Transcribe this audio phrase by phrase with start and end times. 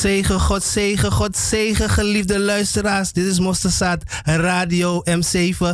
[0.00, 3.12] Zegen, God zegen, God zegen, geliefde luisteraars.
[3.12, 5.66] Dit is Mosterzaad Radio M7.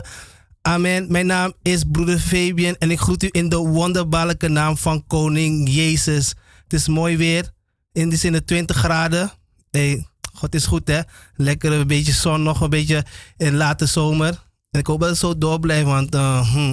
[0.62, 1.12] Amen.
[1.12, 5.68] Mijn naam is broeder Fabian en ik groet u in de wonderbaarlijke naam van Koning
[5.70, 6.34] Jezus.
[6.62, 7.52] Het is mooi weer.
[7.92, 9.32] In de zin 20 graden.
[9.70, 11.00] Hey, God is goed hè.
[11.34, 13.04] Lekker een beetje zon, nog een beetje
[13.36, 14.44] in late zomer.
[14.70, 16.70] En ik hoop dat het zo door blijft, want uh, hm,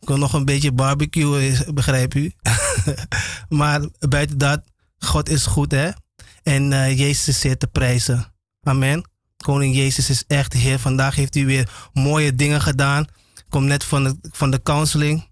[0.00, 2.32] ik wil nog een beetje barbecue, begrijp u.
[3.48, 4.62] maar buiten dat,
[4.98, 5.90] God is goed hè.
[6.42, 8.32] En uh, Jezus is zeer te prijzen.
[8.62, 9.10] Amen.
[9.36, 10.78] Koning Jezus is echt Heer.
[10.78, 13.02] Vandaag heeft hij weer mooie dingen gedaan.
[13.34, 15.28] Ik kom net van de, van de counseling.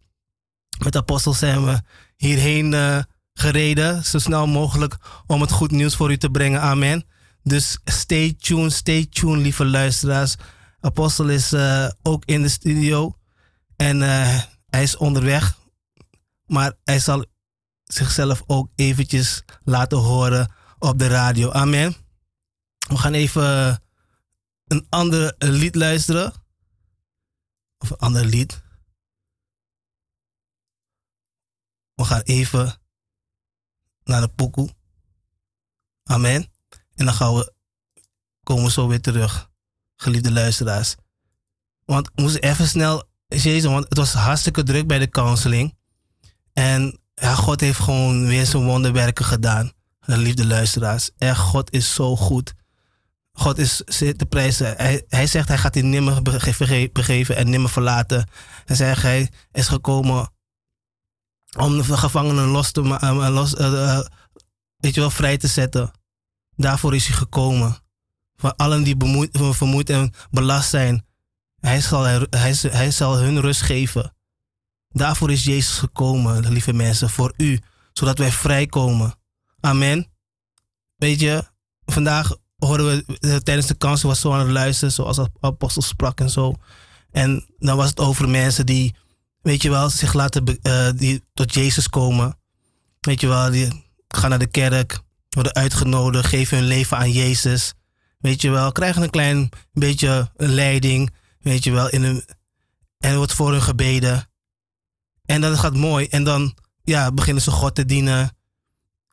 [0.79, 1.81] Met de apostels zijn we
[2.17, 2.99] hierheen uh,
[3.33, 4.05] gereden.
[4.05, 4.97] Zo snel mogelijk
[5.27, 6.61] om het goed nieuws voor u te brengen.
[6.61, 7.05] Amen.
[7.43, 10.37] Dus stay tuned, stay tuned, lieve luisteraars.
[10.81, 13.17] Apostel is uh, ook in de studio.
[13.77, 14.01] En
[14.67, 15.57] hij is onderweg.
[16.47, 17.25] Maar hij zal
[17.85, 21.51] zichzelf ook eventjes laten horen op de radio.
[21.51, 21.95] Amen.
[22.89, 23.83] We gaan even
[24.67, 26.33] een ander lied luisteren.
[27.79, 28.63] Of een ander lied.
[31.95, 32.81] We gaan even
[34.05, 34.71] naar de pokoe.
[36.05, 36.53] Amen.
[36.95, 37.53] En dan gaan we,
[38.43, 39.51] komen we zo weer terug,
[39.97, 40.97] geliefde luisteraars.
[41.85, 45.77] Want we moesten even snel, Jezus, want het was hartstikke druk bij de counseling.
[46.53, 49.73] En ja, God heeft gewoon weer zijn wonderwerken gedaan
[50.17, 51.11] liefde luisteraars.
[51.19, 52.55] Echt, God is zo goed.
[53.33, 54.75] God is te prijzen.
[54.77, 56.23] Hij, hij zegt hij gaat hij nimmer
[56.93, 58.29] begeven en nimmer verlaten.
[58.65, 60.31] En zegt hij is gekomen
[61.57, 64.01] om de gevangenen los te uh, los, uh,
[64.77, 65.91] weet je wel, vrij te zetten.
[66.57, 67.77] Daarvoor is hij gekomen.
[68.37, 71.07] Voor allen die bemoeid, vermoeid en belast zijn.
[71.61, 74.17] Hij zal, hij, hij zal hun rust geven.
[74.89, 77.61] Daarvoor is Jezus gekomen, lieve mensen, voor u,
[77.93, 79.18] zodat wij vrijkomen.
[79.69, 80.07] Amen.
[80.97, 81.45] Weet je,
[81.85, 86.21] vandaag hoorden we eh, tijdens de kans was zo aan het luisteren, zoals apostel sprak
[86.21, 86.55] en zo.
[87.11, 88.95] En dan was het over mensen die,
[89.41, 92.39] weet je wel, zich laten, uh, die tot Jezus komen.
[93.01, 97.75] Weet je wel, die gaan naar de kerk, worden uitgenodigd, geven hun leven aan Jezus.
[98.19, 102.25] Weet je wel, krijgen een klein beetje leiding, weet je wel, in een,
[102.99, 104.31] en wordt voor hun gebeden.
[105.25, 106.07] En dan gaat mooi.
[106.07, 108.37] En dan ja, beginnen ze God te dienen.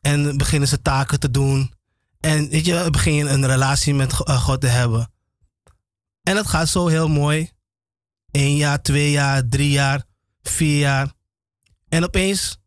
[0.06, 1.72] En beginnen ze taken te doen.
[2.20, 5.12] En weet je, begin je een relatie met eh, God te hebben.
[6.22, 7.50] En dat gaat zo heel mooi.
[8.30, 10.04] Eén jaar, twee jaar, drie jaar,
[10.42, 11.12] vier jaar.
[11.88, 12.58] En opeens,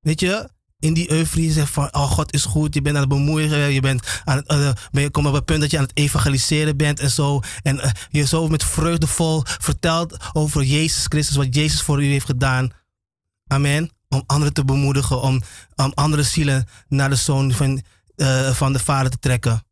[0.00, 3.10] weet je, in die euforie zegt van, oh God is goed, je bent aan het
[3.10, 5.84] bemoeien, je bent aan het, uh, ben je komt op het punt dat je aan
[5.84, 7.40] het evangeliseren bent en zo.
[7.62, 12.26] En uh, je zo met vreugdevol vertelt over Jezus Christus, wat Jezus voor u heeft
[12.26, 12.70] gedaan.
[13.46, 15.42] Amen om anderen te bemoedigen, om,
[15.76, 17.82] om andere zielen naar de zoon van,
[18.16, 19.66] uh, van de vader te trekken.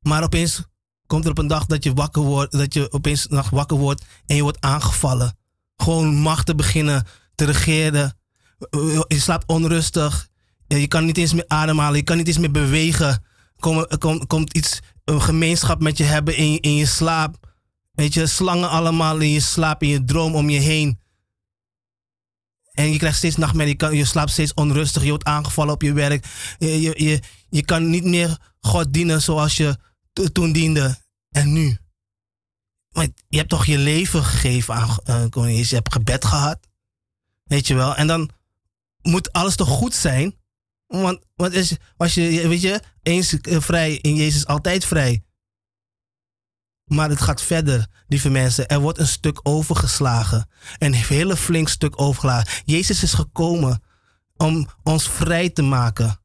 [0.00, 0.64] Maar opeens
[1.06, 4.04] komt er op een dag dat je wakker wordt, dat je opeens nacht wakker wordt
[4.26, 5.38] en je wordt aangevallen.
[5.76, 8.18] Gewoon machten beginnen te regeren.
[9.08, 10.28] Je slaapt onrustig.
[10.66, 11.96] Je kan niet eens meer ademhalen.
[11.96, 13.24] Je kan niet eens meer bewegen.
[13.58, 17.48] Komt, komt, komt iets, een gemeenschap met je hebben in, in je slaap.
[17.92, 21.00] Weet je, slangen allemaal in je slaap, in je droom om je heen.
[22.80, 25.92] En je krijgt steeds nachtmerrie, je, je slaapt steeds onrustig, je wordt aangevallen op je
[25.92, 26.26] werk.
[26.58, 29.76] Je, je, je, je kan niet meer God dienen zoals je
[30.32, 30.98] toen diende.
[31.30, 31.78] En nu?
[32.90, 35.68] Maar je hebt toch je leven gegeven aan uh, koning Jezus.
[35.68, 36.58] Je hebt gebed gehad.
[37.44, 37.96] Weet je wel.
[37.96, 38.30] En dan
[39.02, 40.38] moet alles toch goed zijn?
[40.86, 45.24] Want, want is, als je, weet je, eens eh, vrij in Jezus altijd vrij.
[46.90, 48.68] Maar het gaat verder, lieve mensen.
[48.68, 50.48] Er wordt een stuk overgeslagen.
[50.78, 52.62] Een hele flink stuk overgeslagen.
[52.64, 53.82] Jezus is gekomen
[54.36, 56.20] om ons vrij te maken.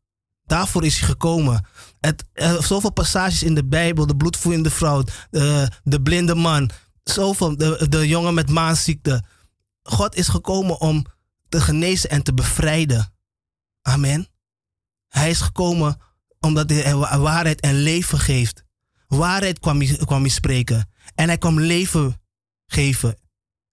[0.45, 1.65] Daarvoor is hij gekomen.
[1.99, 2.25] Het,
[2.59, 4.07] zoveel passages in de Bijbel.
[4.07, 5.03] De bloedvloeiende vrouw.
[5.29, 6.69] De, de blinde man.
[7.03, 7.57] Zoveel.
[7.57, 9.23] De, de jongen met maanziekte.
[9.83, 11.05] God is gekomen om
[11.49, 13.13] te genezen en te bevrijden.
[13.81, 14.27] Amen.
[15.07, 16.01] Hij is gekomen
[16.39, 18.64] omdat hij waarheid en leven geeft.
[19.07, 20.89] Waarheid kwam hij, kwam spreken.
[21.15, 22.21] En hij kwam leven
[22.65, 23.17] geven.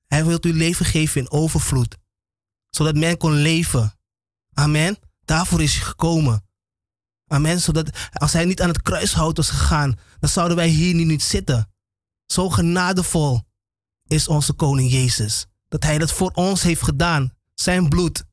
[0.06, 1.98] Hij wil u leven geven in overvloed.
[2.70, 3.98] Zodat men kon leven.
[4.52, 4.98] Amen.
[5.24, 6.46] Daarvoor is hij gekomen.
[7.26, 7.60] Amen.
[7.60, 11.22] Zodat als hij niet aan het kruishout was gegaan, dan zouden wij hier nu niet
[11.22, 11.72] zitten.
[12.26, 13.42] Zo genadevol
[14.06, 15.46] is onze koning Jezus.
[15.68, 17.32] Dat hij dat voor ons heeft gedaan.
[17.54, 18.24] Zijn bloed.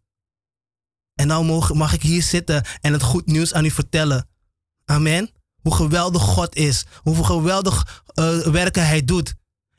[1.13, 4.29] En nou mag ik hier zitten en het goed nieuws aan u vertellen.
[4.85, 5.29] Amen.
[5.61, 6.85] Hoe geweldig God is.
[7.01, 9.33] Hoeveel geweldig uh, werken Hij doet.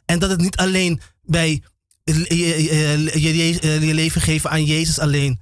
[0.05, 1.63] En dat het niet alleen bij
[2.05, 5.41] je, je, je, leven geven aan Jezus alleen.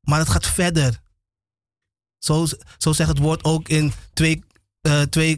[0.00, 1.00] Maar het gaat verder.
[2.18, 2.46] Zo,
[2.78, 4.44] zo zegt het woord ook in 2,
[4.82, 5.36] uh, 2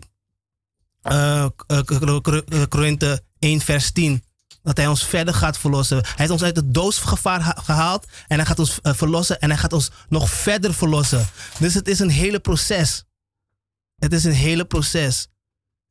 [1.03, 1.47] uh,
[2.69, 4.25] Korinthe 1 vers 10.
[4.63, 5.97] Dat hij ons verder gaat verlossen.
[5.97, 8.07] Hij heeft ons uit het doodsgevaar gehaald.
[8.29, 9.41] En hij gaat ons verlossen.
[9.41, 11.29] En hij gaat ons nog verder verlossen.
[11.59, 13.05] Dus het is een hele proces.
[14.03, 15.29] Het is een hele proces.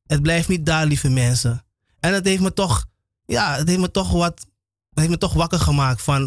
[0.05, 1.65] Het blijft niet daar, lieve mensen.
[1.99, 2.85] En het heeft me toch,
[3.25, 4.39] ja, het heeft me toch wat,
[4.89, 6.21] het heeft me toch wakker gemaakt van,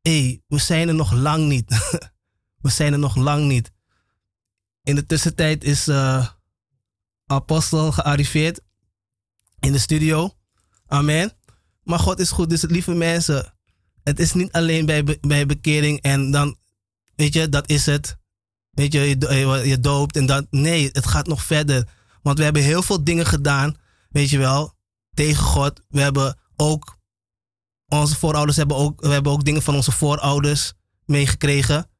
[0.00, 1.70] hé, hey, we zijn er nog lang niet.
[2.64, 3.72] we zijn er nog lang niet.
[4.82, 6.28] In de tussentijd is uh,
[7.26, 8.60] Apostel gearriveerd
[9.60, 10.36] in de studio.
[10.86, 11.32] Amen.
[11.82, 12.50] Maar God is goed.
[12.50, 13.54] Dus lieve mensen,
[14.02, 16.58] het is niet alleen bij, bij bekering en dan,
[17.14, 18.20] weet je, dat is het.
[18.72, 20.46] Weet je, je, je doopt en dat.
[20.50, 21.88] Nee, het gaat nog verder.
[22.22, 23.76] Want we hebben heel veel dingen gedaan,
[24.10, 24.74] weet je wel,
[25.14, 25.80] tegen God.
[25.88, 26.96] We hebben ook,
[27.88, 30.72] onze voorouders hebben ook, we hebben ook dingen van onze voorouders
[31.04, 31.90] meegekregen.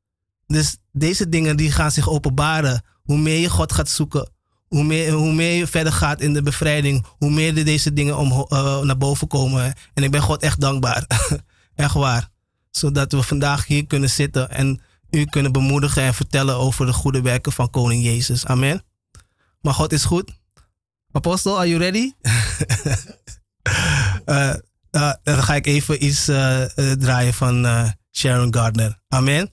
[0.46, 2.84] Dus deze dingen die gaan zich openbaren.
[3.02, 4.30] Hoe meer je God gaat zoeken,
[4.68, 8.46] hoe meer, hoe meer je verder gaat in de bevrijding, hoe meer deze dingen om,
[8.48, 9.74] uh, naar boven komen.
[9.94, 11.06] En ik ben God echt dankbaar.
[11.74, 12.28] echt waar.
[12.70, 14.80] Zodat we vandaag hier kunnen zitten en
[15.12, 18.46] u kunnen bemoedigen en vertellen over de goede werken van Koning Jezus.
[18.46, 18.82] Amen.
[19.60, 20.30] Maar God is goed.
[21.12, 22.12] Apostel, are you ready?
[24.26, 24.54] uh,
[24.90, 26.62] uh, dan ga ik even iets uh,
[26.98, 27.66] draaien van
[28.12, 29.00] Sharon Gardner.
[29.08, 29.50] Amen.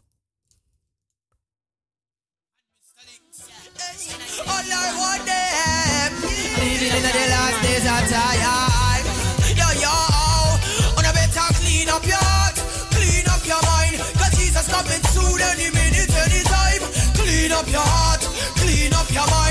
[19.12, 19.49] Come on.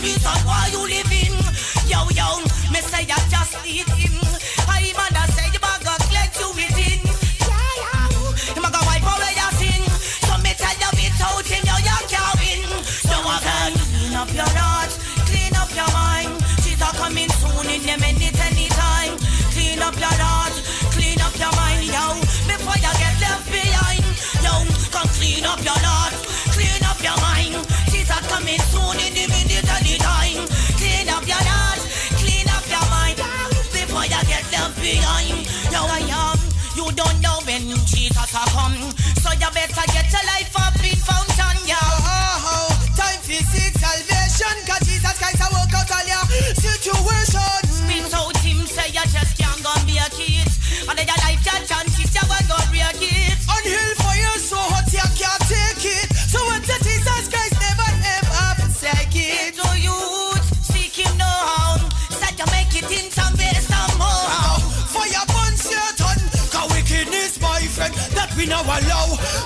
[0.00, 1.36] Breathe, why you live in.
[1.84, 2.40] Yo, yo,
[2.72, 4.16] me say you just need him.
[4.66, 7.00] I man that say you bag God let you within.
[7.44, 8.56] Yeah, yeah.
[8.56, 9.84] Him a wipe away your sin.
[10.24, 12.64] So me tell you without him, you, you can't win.
[13.04, 14.92] So I can clean up your heart,
[15.28, 16.32] clean up your mind.
[16.64, 19.14] She's a coming soon in a minute, anytime.
[19.52, 20.56] Clean up your heart,
[20.96, 22.04] clean up your mind, yo.
[22.48, 24.04] Before you get left behind,
[24.40, 24.54] yo.
[24.88, 26.16] Come clean up your heart,
[26.56, 27.69] clean up your mind.
[37.00, 38.76] Don't know when Jesus a come,
[39.24, 41.80] so you better get your life up in fountain, yo.
[41.80, 47.60] Oh, time for seek salvation, cause Jesus Christ a work out all your situation.
[47.72, 50.48] Spit out him, say you just can't go be a kid.
[50.88, 53.38] And then your life your chances, you will go break it.
[53.48, 53.99] On hill
[68.50, 69.39] no allow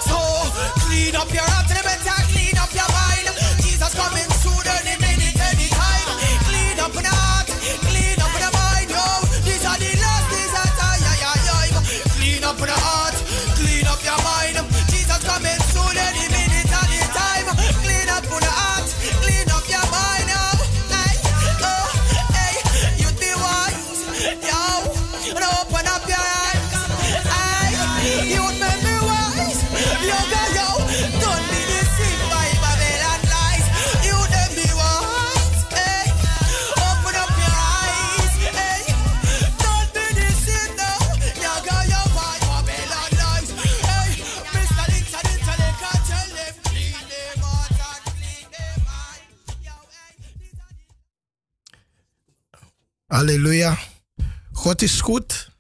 [54.65, 55.51] God is goed.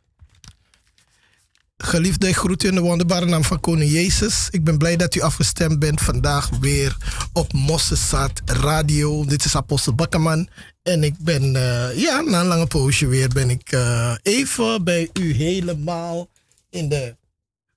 [1.76, 4.48] Geliefde, ik groet u in de wonderbare naam van Koning Jezus.
[4.50, 6.96] Ik ben blij dat u afgestemd bent vandaag weer
[7.32, 9.24] op Mossesat Radio.
[9.24, 10.48] Dit is Apostel Bakkerman.
[10.82, 15.10] En ik ben, uh, ja, na een lange poosje weer ben ik uh, even bij
[15.12, 16.28] u helemaal
[16.70, 17.16] in de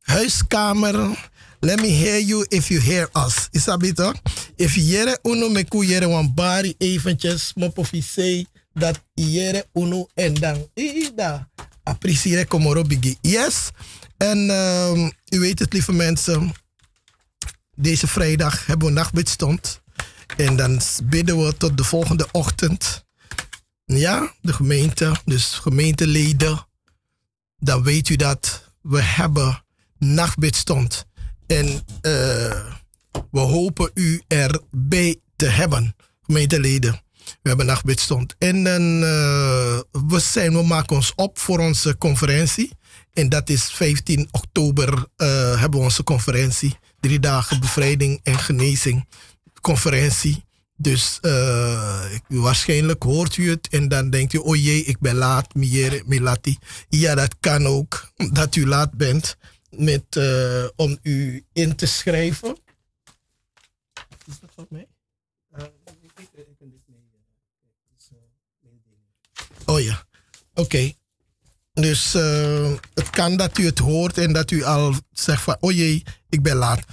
[0.01, 1.29] huiskamer.
[1.59, 3.47] Let me hear you if you hear us.
[3.51, 4.13] Is dat toch?
[4.55, 8.47] If jere uno me ku jere wan bari eventjes mopofisei
[8.79, 11.49] dat jere uno en dan ida
[11.87, 13.17] appreciëre komoro bigi.
[13.21, 13.69] Yes.
[14.17, 16.51] En um, u weet het lieve mensen.
[17.75, 19.81] Deze vrijdag hebben we nachtbidstond.
[20.37, 23.05] En dan bidden we tot de volgende ochtend.
[23.85, 26.67] Ja, de gemeente, dus gemeenteleden.
[27.57, 29.63] Dan weet u dat we hebben
[29.97, 31.05] nachtbidstond.
[31.47, 32.65] En uh,
[33.31, 37.01] we hopen u erbij te hebben, gemeenteleden.
[37.41, 38.35] We hebben nachtbidstond.
[38.37, 42.71] En dan, uh, we, zijn, we maken ons op voor onze conferentie.
[43.13, 46.77] En dat is 15 oktober uh, hebben we onze conferentie.
[46.99, 49.07] Drie dagen bevrijding en genezing
[49.61, 50.45] conferentie.
[50.75, 55.55] Dus uh, waarschijnlijk hoort u het en dan denkt u, oh jee, ik ben laat,
[55.55, 56.57] miere, milati.
[56.89, 59.37] Ja, dat kan ook, dat u laat bent
[59.69, 60.19] met,
[60.75, 62.57] om u in te schrijven.
[64.25, 64.87] Is dat voor mij?
[69.67, 70.05] Oh ja,
[70.53, 70.93] oké.
[71.73, 75.71] Dus uh, het kan dat u het hoort en dat u al zegt van, oh
[75.71, 76.83] jee, ik ben laat.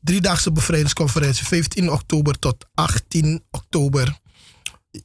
[0.00, 4.20] Driedaagse bevrijdingsconferentie, 15 oktober tot 18 oktober.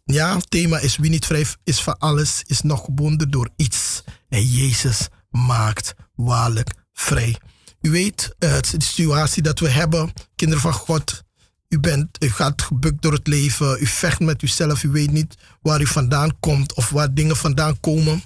[0.04, 4.04] Ja, het thema is wie niet vrij is van alles, is nog gebonden door iets.
[4.30, 7.36] En Jezus maakt waarlijk vrij.
[7.82, 11.24] U weet, uh, de situatie dat we hebben, kinderen van God.
[11.70, 15.36] U, bent, u gaat gebukt door het leven, u vecht met uzelf, u weet niet
[15.62, 18.24] waar u vandaan komt of waar dingen vandaan komen.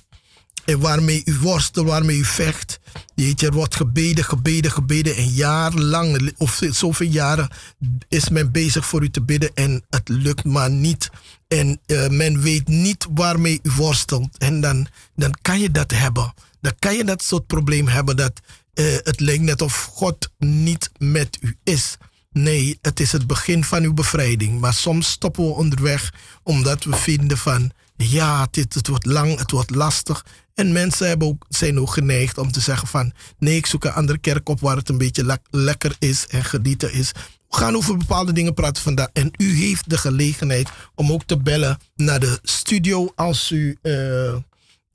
[0.66, 2.80] En waarmee u worstelt, waarmee u vecht.
[3.16, 5.16] Jeetje, er wordt gebeden, gebeden, gebeden.
[5.16, 7.50] En jarenlang, of zoveel jaren,
[8.08, 9.52] is men bezig voor u te bidden.
[9.54, 11.10] En het lukt maar niet.
[11.48, 14.38] En uh, men weet niet waarmee u worstelt.
[14.38, 16.34] En dan, dan kan je dat hebben.
[16.62, 18.18] Dan kan je dat soort probleem hebben.
[18.18, 18.42] Dat
[18.74, 21.98] uh, het lijkt net of God niet met u is.
[22.34, 24.60] Nee, het is het begin van uw bevrijding.
[24.60, 26.14] Maar soms stoppen we onderweg
[26.44, 30.26] omdat we vinden van ja, dit, het wordt lang, het wordt lastig.
[30.54, 33.14] En mensen hebben ook, zijn ook geneigd om te zeggen van...
[33.38, 36.44] nee, ik zoek een andere kerk op waar het een beetje le lekker is en
[36.44, 37.12] genieten is.
[37.50, 39.10] We gaan over bepaalde dingen praten vandaag.
[39.14, 43.12] En u heeft de gelegenheid om ook te bellen naar de studio.
[43.16, 44.36] Als u, uh,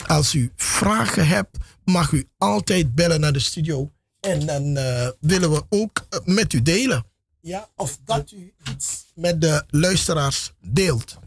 [0.06, 3.90] als u vragen hebt, mag u altijd bellen naar de studio.
[4.20, 7.04] En dan uh, willen we ook uh, met u delen.
[7.46, 11.18] Ja, of dat u iets met de luisteraars deelt.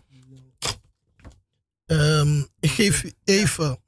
[1.86, 3.80] Um, ik geef u even.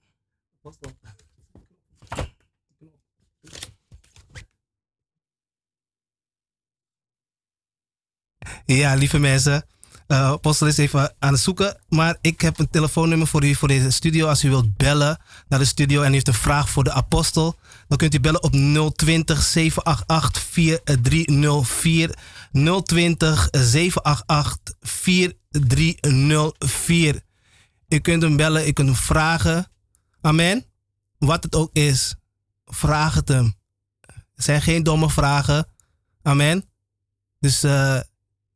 [8.65, 9.65] Ja, lieve mensen.
[10.11, 11.77] Uh, is even aan het zoeken.
[11.89, 14.27] Maar ik heb een telefoonnummer voor u voor deze studio.
[14.27, 17.59] Als u wilt bellen naar de studio en u heeft een vraag voor de apostel,
[17.87, 18.51] dan kunt u bellen op
[18.95, 22.15] 020 788 4304.
[22.83, 27.21] 020 788 4304.
[27.87, 29.67] U kunt hem bellen, u kunt hem vragen.
[30.21, 30.65] Amen.
[31.17, 32.15] Wat het ook is,
[32.65, 33.53] vraag het hem.
[34.35, 35.67] Het zijn geen domme vragen.
[36.23, 36.65] Amen.
[37.39, 37.99] Dus uh,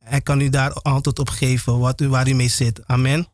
[0.05, 2.87] hij kan u daar antwoord op geven wat u, waar u mee zit.
[2.87, 3.27] Amen.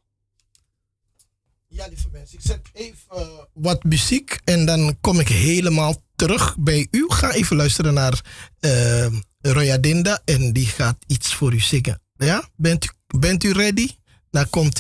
[1.68, 3.22] Ja, lieve mensen, ik zet even uh,
[3.54, 7.06] wat muziek en dan kom ik helemaal terug bij u.
[7.08, 8.22] Ga even luisteren naar
[8.60, 9.08] uh,
[9.42, 12.02] Roya Dinda en die gaat iets voor u zingen.
[12.16, 13.90] Ja, bent u, bent u ready?
[14.30, 14.80] Daar komt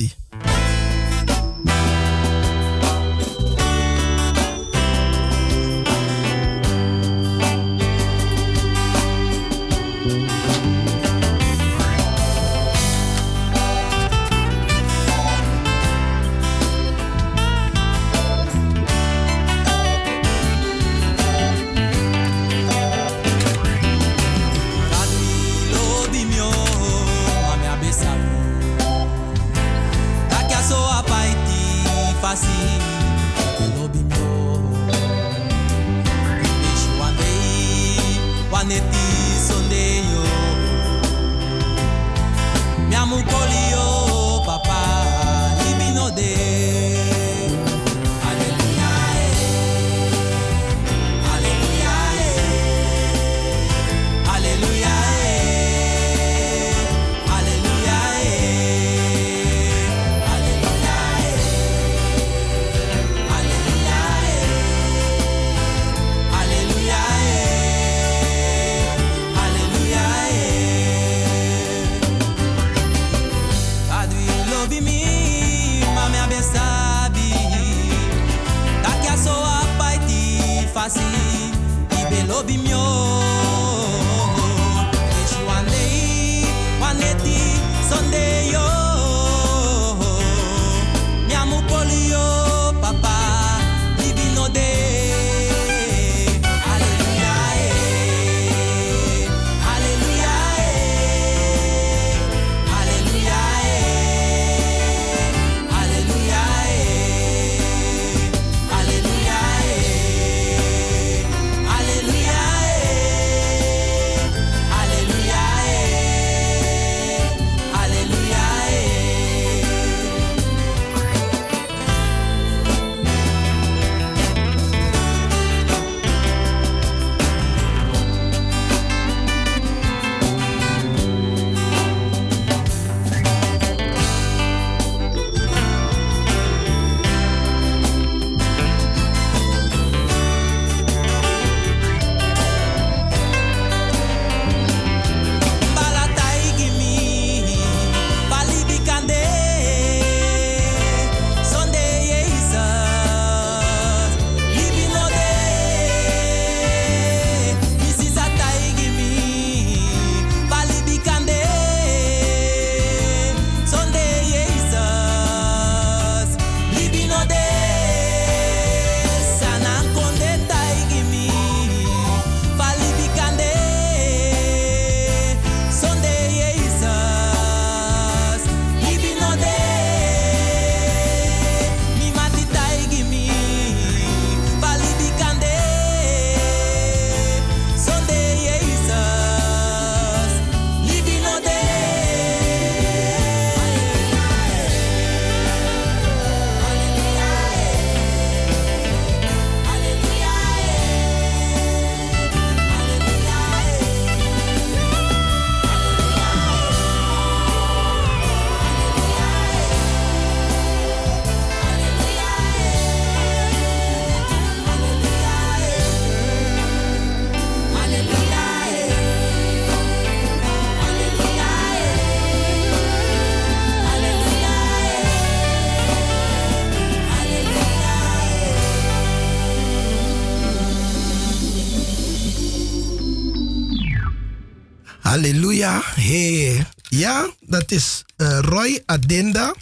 [238.91, 239.55] Roy Adenda.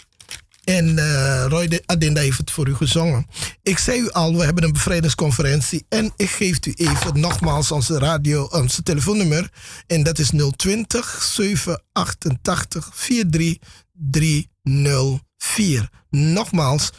[0.64, 3.26] En uh, Roy de Adenda heeft het voor u gezongen.
[3.62, 5.84] Ik zei u al, we hebben een bevrijdingsconferentie.
[5.88, 9.50] En ik geef u even nogmaals onze radio, onze telefoonnummer.
[9.86, 15.88] En dat is 020 788 43304.
[16.10, 16.90] Nogmaals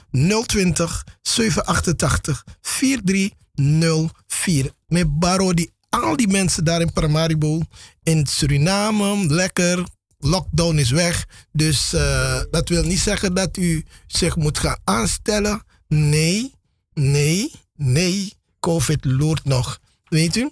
[0.45, 4.71] 020 788 4304.
[4.87, 7.61] Met Baro die al die mensen daar in Paramaribo,
[8.03, 9.83] in Suriname, lekker.
[10.21, 11.25] Lockdown is weg.
[11.51, 15.63] Dus uh, dat wil niet zeggen dat u zich moet gaan aanstellen.
[15.87, 16.53] Nee,
[16.93, 18.33] nee, nee.
[18.59, 19.79] COVID loert nog.
[20.05, 20.51] Weet u?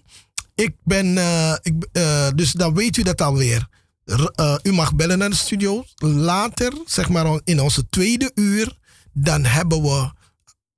[0.56, 3.68] Ik ben, uh, ik, uh, dus dan weet u dat alweer.
[4.06, 5.86] Uh, u mag bellen naar de studio.
[5.96, 8.78] Later, zeg maar in onze tweede uur,
[9.14, 10.12] dan hebben we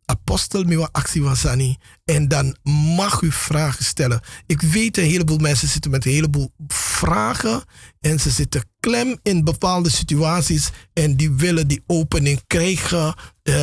[0.05, 1.77] apostel Miwa Actie van Sani.
[2.05, 2.55] En dan
[2.95, 4.21] mag u vragen stellen.
[4.45, 7.63] Ik weet een heleboel mensen zitten met een heleboel vragen.
[7.99, 10.69] En ze zitten klem in bepaalde situaties.
[10.93, 13.15] En die willen die opening krijgen.
[13.43, 13.55] Uh,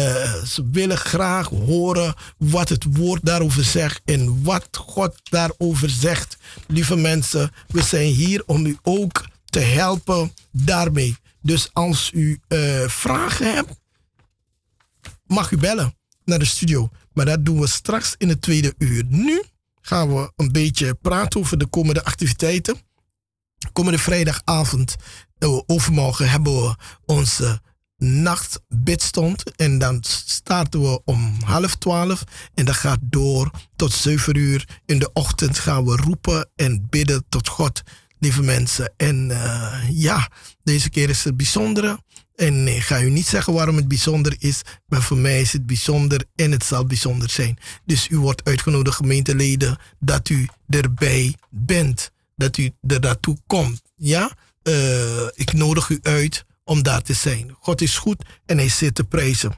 [0.45, 4.01] ze willen graag horen wat het woord daarover zegt.
[4.05, 6.37] En wat God daarover zegt.
[6.67, 11.17] Lieve mensen, we zijn hier om u ook te helpen daarmee.
[11.43, 13.71] Dus als u uh, vragen hebt,
[15.27, 16.91] mag u bellen naar de studio.
[17.13, 19.05] Maar dat doen we straks in het tweede uur.
[19.09, 19.43] Nu
[19.81, 22.88] gaan we een beetje praten over de komende activiteiten.
[23.73, 24.97] Komende vrijdagavond,
[25.39, 26.75] eh, overmorgen, hebben we
[27.07, 27.61] onze
[27.99, 29.57] nachtbidstond.
[29.57, 32.25] En dan starten we om half twaalf.
[32.55, 34.69] En dat gaat door tot zeven uur.
[34.87, 37.83] In de ochtend gaan we roepen en bidden tot God,
[38.19, 38.93] lieve mensen.
[38.97, 40.31] En uh, ja,
[40.63, 41.99] deze keer is het bijzondere.
[42.35, 45.67] En ik ga u niet zeggen waarom het bijzonder is, maar voor mij is het
[45.67, 47.59] bijzonder en het zal bijzonder zijn.
[47.85, 53.83] Dus u wordt uitgenodigd, gemeenteleden, dat u erbij bent, dat u er naartoe komt.
[53.97, 54.31] Ja,
[54.63, 57.57] uh, ik nodig u uit om daar te zijn.
[57.61, 59.53] God is goed en hij zit te prijzen.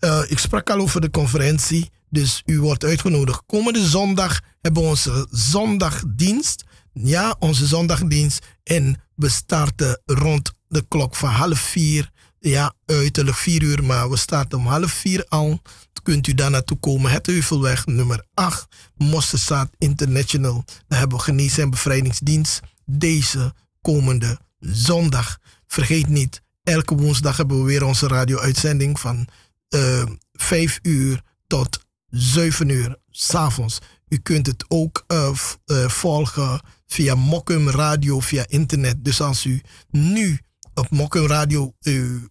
[0.00, 3.42] Uh, ik sprak al over de conferentie, dus u wordt uitgenodigd.
[3.46, 6.64] Komende zondag hebben we onze zondagdienst.
[6.92, 8.46] Ja, onze zondagdienst.
[8.64, 12.10] En we starten rond de klok van half vier.
[12.44, 15.62] Ja, uiterlijk vier uur, maar we starten om half vier al.
[16.02, 17.10] Kunt u daar naartoe komen.
[17.10, 20.64] Het Heuvelweg nummer 8, Mosselstaat International.
[20.88, 25.38] Daar hebben we genees- en bevrijdingsdienst deze komende zondag.
[25.66, 29.28] Vergeet niet, elke woensdag hebben we weer onze radio-uitzending van
[29.74, 33.78] uh, eh, 5 uur tot 7 uur s'avonds.
[34.08, 35.30] U kunt het ook uh,
[35.66, 39.04] uh, volgen via Mokum Radio, via internet.
[39.04, 40.40] Dus als u nu
[40.74, 42.24] op Mokum Radio uh,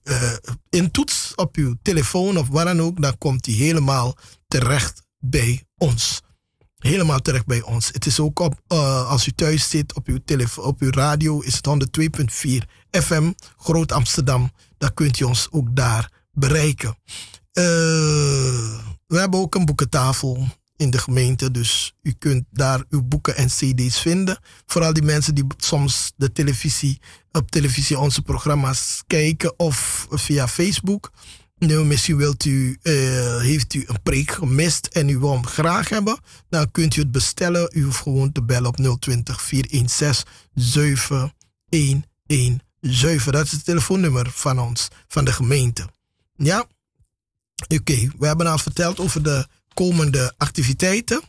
[0.70, 6.22] intoetst op uw telefoon of waar dan ook, dan komt hij helemaal terecht bij ons.
[6.78, 7.88] Helemaal terecht bij ons.
[7.88, 11.40] Het is ook op, uh, als u thuis zit op uw, telefoon, op uw radio,
[11.40, 14.52] is het 102.4 FM, Groot Amsterdam.
[14.78, 16.90] Dan kunt u ons ook daar bereiken.
[17.54, 17.64] Uh,
[19.08, 20.48] we hebben ook een boekentafel
[20.82, 21.52] in de gemeente.
[21.52, 24.40] Dus u kunt daar uw boeken en cd's vinden.
[24.66, 27.00] Vooral die mensen die soms de televisie,
[27.32, 31.12] op televisie onze programma's kijken of via Facebook.
[31.58, 35.90] Nu, misschien wilt u, uh, heeft u een preek gemist en u wil hem graag
[35.90, 36.20] hebben.
[36.50, 37.70] Dan kunt u het bestellen.
[37.74, 43.32] U hoeft gewoon te bellen op 020 416 7117.
[43.32, 45.88] Dat is het telefoonnummer van ons, van de gemeente.
[46.36, 46.66] Ja?
[47.68, 51.22] Oké, we hebben al verteld over de komende activiteiten.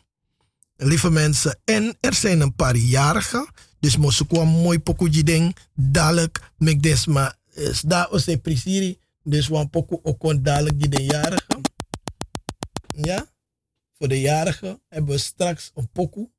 [0.77, 3.47] Lieve mensen, en er zijn een paar jarigen.
[3.81, 5.57] Dus moest ik wel mooi pokoe ding.
[5.75, 8.99] Dadelijk, desma, is daar was de prisiri.
[9.23, 11.61] Dus wan pokoe ook dadelijk die jarigen.
[12.97, 13.27] Ja?
[13.99, 16.31] Voor de jarigen hebben we straks een pokoe.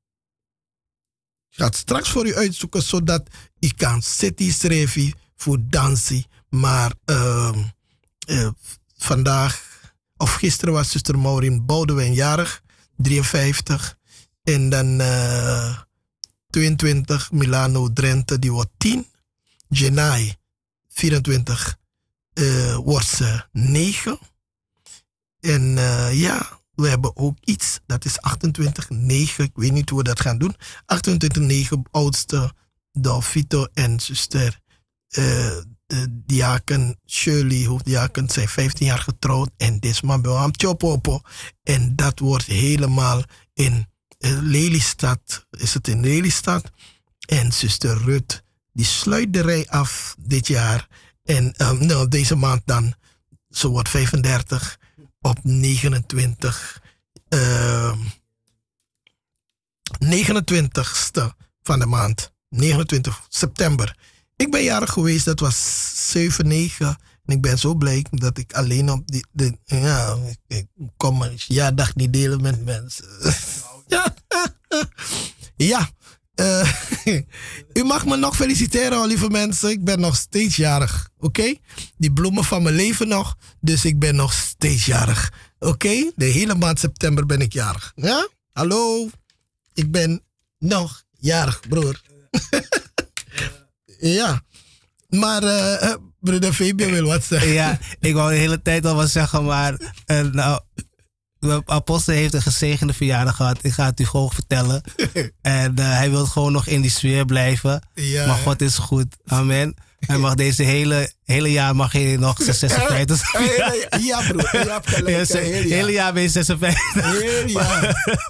[1.49, 6.25] Ik ga straks voor u uitzoeken, zodat u kan city schrijven voor dansen.
[6.49, 7.57] Maar uh,
[8.29, 8.49] uh,
[8.97, 9.72] vandaag
[10.17, 12.63] of gisteren was zuster Maureen Boudewijn jarig,
[12.97, 13.97] 53.
[14.43, 15.77] En dan uh,
[16.49, 19.05] 22, Milano Drenthe, die wordt 10.
[19.69, 20.35] Genai,
[20.87, 21.77] 24,
[22.33, 24.19] uh, wordt ze 9.
[25.39, 29.43] En uh, ja, we hebben ook iets, dat is 28, 9.
[29.43, 30.55] Ik weet niet hoe we dat gaan doen.
[30.85, 32.53] 28, 9, oudste
[32.91, 34.59] Dolfito en zuster
[35.17, 35.57] uh,
[35.93, 39.49] de diaken Shirley, hoofddiaken, zijn 15 jaar getrouwd.
[39.57, 41.21] En Desma Bewam Chopopo.
[41.63, 43.87] En dat wordt helemaal in
[44.19, 45.45] uh, Lelystad.
[45.51, 46.71] Is het in Lelystad?
[47.25, 50.87] En zuster Rut, die sluit de rij af dit jaar.
[51.23, 52.93] En um, nou, deze maand dan.
[53.49, 54.79] Ze wordt 35
[55.21, 56.81] op 29.
[57.29, 57.97] Uh,
[60.05, 61.23] 29ste
[61.61, 63.95] van de maand 29 september.
[64.35, 66.97] Ik ben jarig geweest, dat was 7, 9.
[67.25, 69.59] En ik ben zo blij dat ik alleen op die.
[69.63, 70.17] Ja,
[70.47, 70.65] ik,
[70.97, 73.05] kom maar ja, dag niet delen met mensen.
[73.87, 74.15] ja.
[75.55, 75.89] ja.
[76.35, 76.71] Uh,
[77.73, 79.69] u mag me nog feliciteren, lieve mensen.
[79.69, 81.09] Ik ben nog steeds jarig.
[81.17, 81.55] Oké?
[81.97, 83.35] Die bloemen van mijn leven nog.
[83.61, 85.31] Dus ik ben nog steeds jarig.
[85.59, 86.11] Oké?
[86.15, 87.91] De hele maand september ben ik jarig.
[87.95, 88.27] Ja?
[88.51, 89.09] Hallo?
[89.73, 90.23] Ik ben
[90.59, 92.01] nog jarig, broer.
[94.09, 94.41] Ja.
[95.09, 97.51] Maar uh, broeder wil wat zeggen.
[97.51, 99.73] Ja, ik wou de hele tijd al wat zeggen, maar
[100.07, 100.61] uh, nou,
[101.65, 103.59] apostel heeft een gezegende verjaardag gehad.
[103.61, 104.83] Ik ga het u gewoon vertellen.
[105.41, 107.87] en uh, hij wil gewoon nog in die sfeer blijven.
[107.93, 109.15] Ja, maar God is goed.
[109.25, 109.75] Amen.
[109.99, 113.21] Hij mag deze hele, hele jaar mag je nog 56
[113.99, 114.49] Ja, broer.
[114.51, 115.27] Je hebt gelijk.
[115.27, 115.39] Ja,
[115.75, 116.81] hele jaar ben je 56.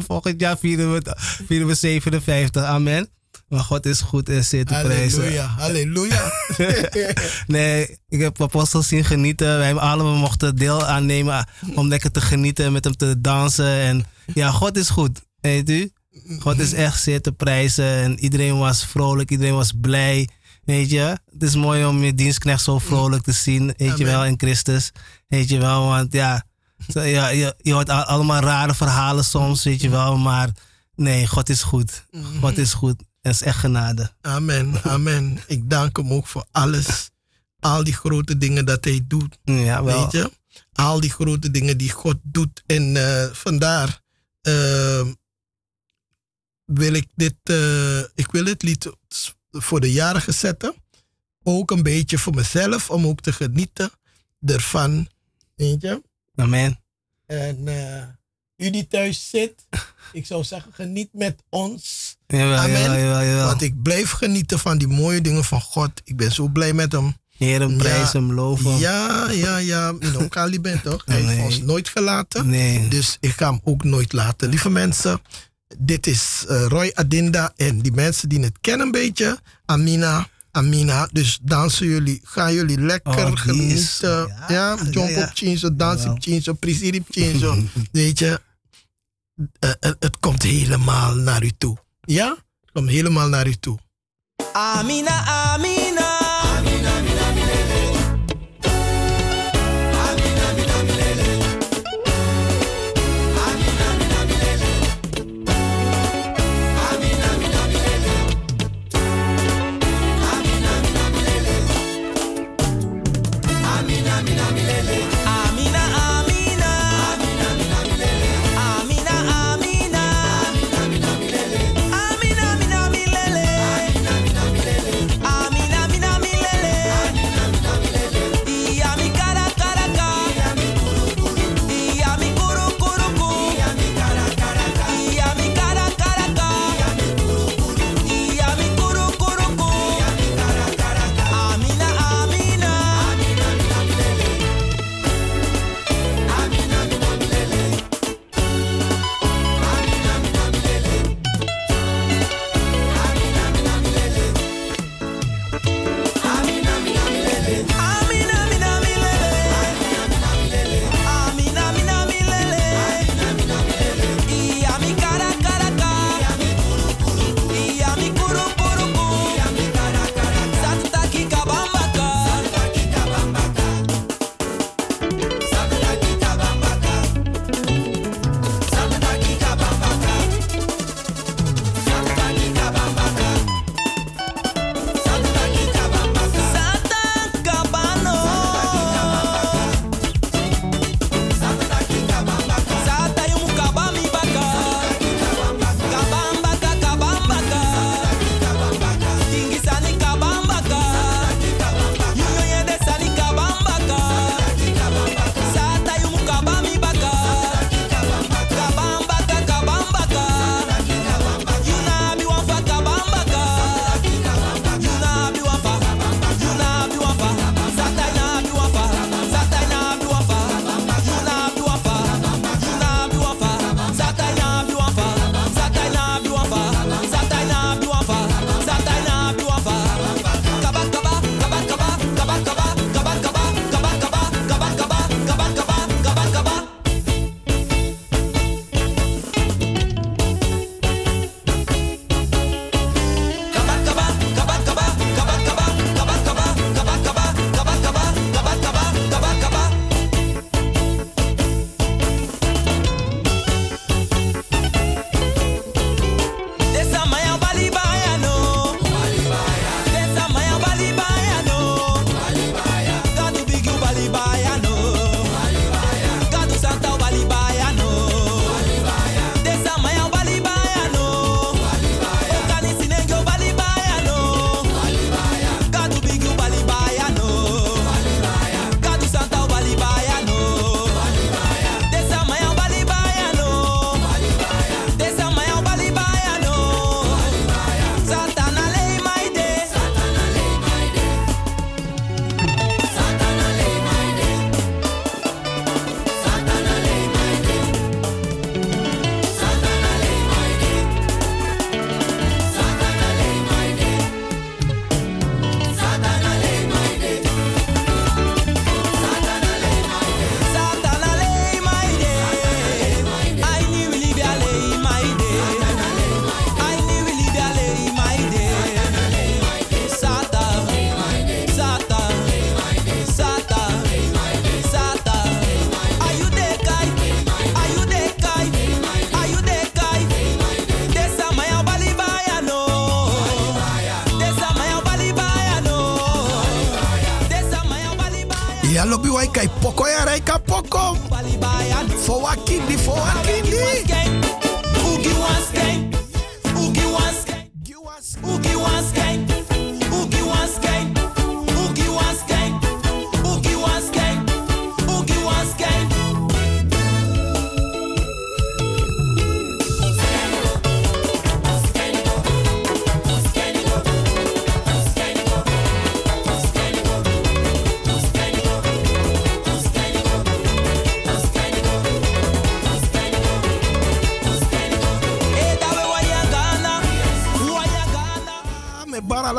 [0.08, 1.16] Volgend jaar vieren we,
[1.48, 2.64] vieren we 57.
[2.64, 3.10] Amen.
[3.54, 5.46] Maar God is goed en zeer te prijzen.
[5.46, 6.32] Halleluja.
[7.48, 9.58] nee, ik heb apostels zien genieten.
[9.58, 13.80] Wij allemaal mochten deel aannemen om lekker te genieten, met hem te dansen.
[13.80, 15.22] En ja, God is goed.
[15.42, 15.92] Weet u?
[16.39, 17.86] God is echt zeer te prijzen.
[17.86, 20.30] En iedereen was vrolijk, iedereen was blij.
[20.63, 23.74] Weet je, het is mooi om je dienstknecht zo vrolijk te zien.
[23.78, 24.92] Weet je wel, in Christus.
[25.28, 26.44] Weet je wel, want ja,
[26.88, 30.18] ja je, je hoort allemaal rare verhalen soms, weet je wel.
[30.18, 30.50] Maar
[30.96, 32.06] nee, God is goed.
[32.42, 33.04] God is goed.
[33.24, 34.12] Dat is echt genade.
[34.22, 35.40] Amen, amen.
[35.48, 37.10] Ik dank hem ook voor alles.
[37.60, 39.38] Al die grote dingen dat hij doet.
[39.44, 40.02] Ja, wel.
[40.02, 40.32] Weet je?
[40.74, 42.64] Al die grote dingen die God doet.
[42.66, 44.02] En uh, vandaar
[44.42, 45.08] uh,
[46.66, 48.92] wil ik dit, uh, ik wil het lied
[49.52, 50.76] voor de jarigen zetten.
[51.44, 53.92] Ook een beetje voor mezelf, om ook te genieten
[54.46, 55.08] ervan.
[55.56, 56.04] Weet je?
[56.36, 56.80] Amen.
[57.26, 57.68] En
[58.63, 59.54] u die thuis zit,
[60.13, 62.15] ik zou zeggen, geniet met ons.
[62.28, 62.99] Jawel, Amen.
[62.99, 63.45] Jawel.
[63.45, 65.91] Want ik blijf genieten van die mooie dingen van God.
[66.04, 67.15] Ik ben zo blij met hem.
[67.38, 68.78] Heer hem prijzen, hem loven.
[68.78, 69.93] Ja, ja, ja.
[70.17, 71.04] Ook Ali bent toch?
[71.06, 72.49] Hij heeft ons nooit gelaten.
[72.49, 72.88] Nee.
[72.88, 74.49] Dus ik ga hem ook nooit laten.
[74.49, 75.21] Lieve mensen,
[75.78, 77.54] dit is uh, Roy Adinda.
[77.56, 79.39] En die mensen die het kennen een beetje.
[79.65, 80.28] Amina.
[80.52, 81.10] Amina.
[81.12, 84.28] Dus dansen jullie, gaan jullie lekker Oh, die genieten.
[84.28, 85.23] ja, ja, jump ja, ja.
[85.23, 86.65] op chinzo, dans op chinzo, op
[87.10, 87.58] chinzo.
[87.91, 88.39] Weet je,
[89.60, 91.78] eh, eh, het komt helemaal naar u toe.
[92.02, 92.30] Ja?
[92.62, 93.80] Het komt helemaal naar u toe.
[94.54, 95.26] Amina, Amina.
[95.26, 96.12] Amina,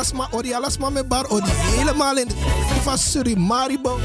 [0.05, 0.53] alasma, ori
[0.93, 2.35] met bar, ori helemaal in de
[2.83, 3.99] van Surimaribo.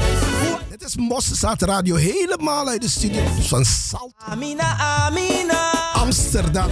[0.68, 4.12] Dit is Mossesaat Radio, helemaal uit de studio van Salt.
[4.18, 5.70] Amina, Amina.
[5.92, 6.70] Amsterdam.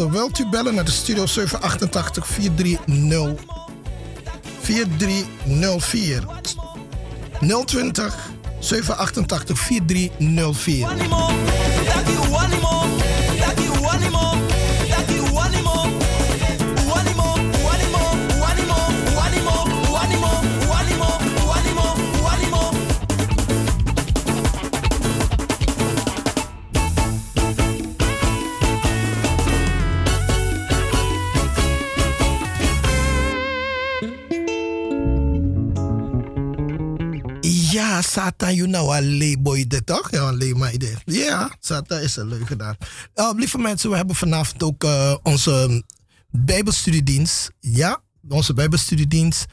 [0.00, 3.44] Mensen, wilt u bellen naar de studio 788 430
[4.60, 6.24] 4304
[7.64, 8.16] 020
[8.58, 10.88] 788 4304.
[38.50, 40.10] Sata, you know, een boy dit toch?
[40.10, 40.94] Ja, een maar idee.
[41.04, 42.76] Ja, Sata is een leugenaar.
[43.14, 45.84] Uh, lieve mensen, we hebben vanavond ook uh, onze
[46.30, 47.50] Bijbelstudiedienst.
[47.60, 49.44] Ja, onze Bijbelstudiedienst.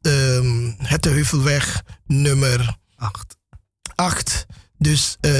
[0.00, 3.36] Um, het Heuvelweg nummer 8.
[3.94, 4.46] 8.
[4.78, 5.30] Dus uh,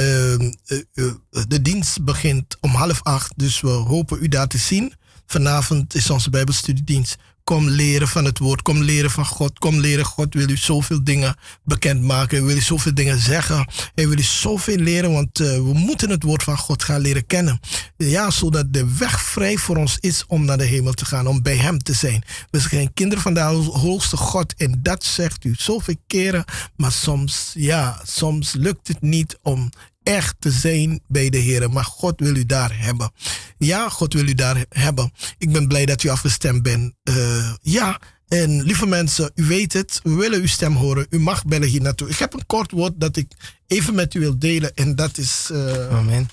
[1.47, 3.33] de dienst begint om half acht.
[3.35, 4.93] Dus we hopen u daar te zien.
[5.25, 7.15] Vanavond is onze Bijbelstudiedienst.
[7.45, 8.61] Kom leren van het woord.
[8.61, 9.59] Kom leren van God.
[9.59, 10.05] Kom leren.
[10.05, 12.37] God wil u zoveel dingen bekendmaken.
[12.37, 13.67] Hij wil u zoveel dingen zeggen.
[13.95, 17.25] Hij wil u zoveel leren, want uh, we moeten het woord van God gaan leren
[17.25, 17.59] kennen.
[17.97, 21.41] Ja, zodat de weg vrij voor ons is om naar de hemel te gaan, om
[21.41, 22.23] bij Hem te zijn.
[22.49, 26.45] We zijn kinderen van de hoogste God en dat zegt u zoveel keren.
[26.75, 29.69] Maar soms, ja, soms lukt het niet om
[30.05, 31.71] echt te zijn bij de Heer.
[31.71, 33.11] Maar God wil u daar hebben.
[33.57, 35.11] Ja, God wil u daar hebben.
[35.37, 36.93] Ik ben blij dat u afgestemd bent.
[37.03, 41.07] Uh, ja, en lieve mensen, u weet het, we willen uw stem horen.
[41.09, 42.09] U mag bellen hier naartoe.
[42.09, 43.31] Ik heb een kort woord dat ik
[43.67, 44.73] even met u wil delen.
[44.75, 45.49] En dat is.
[45.51, 46.29] Uh, Amen.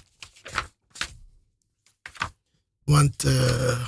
[2.85, 3.25] Want.
[3.25, 3.87] Uh,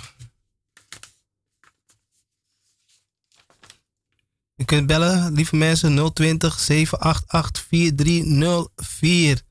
[4.56, 9.42] u kunt bellen, lieve mensen, 020 788 4304.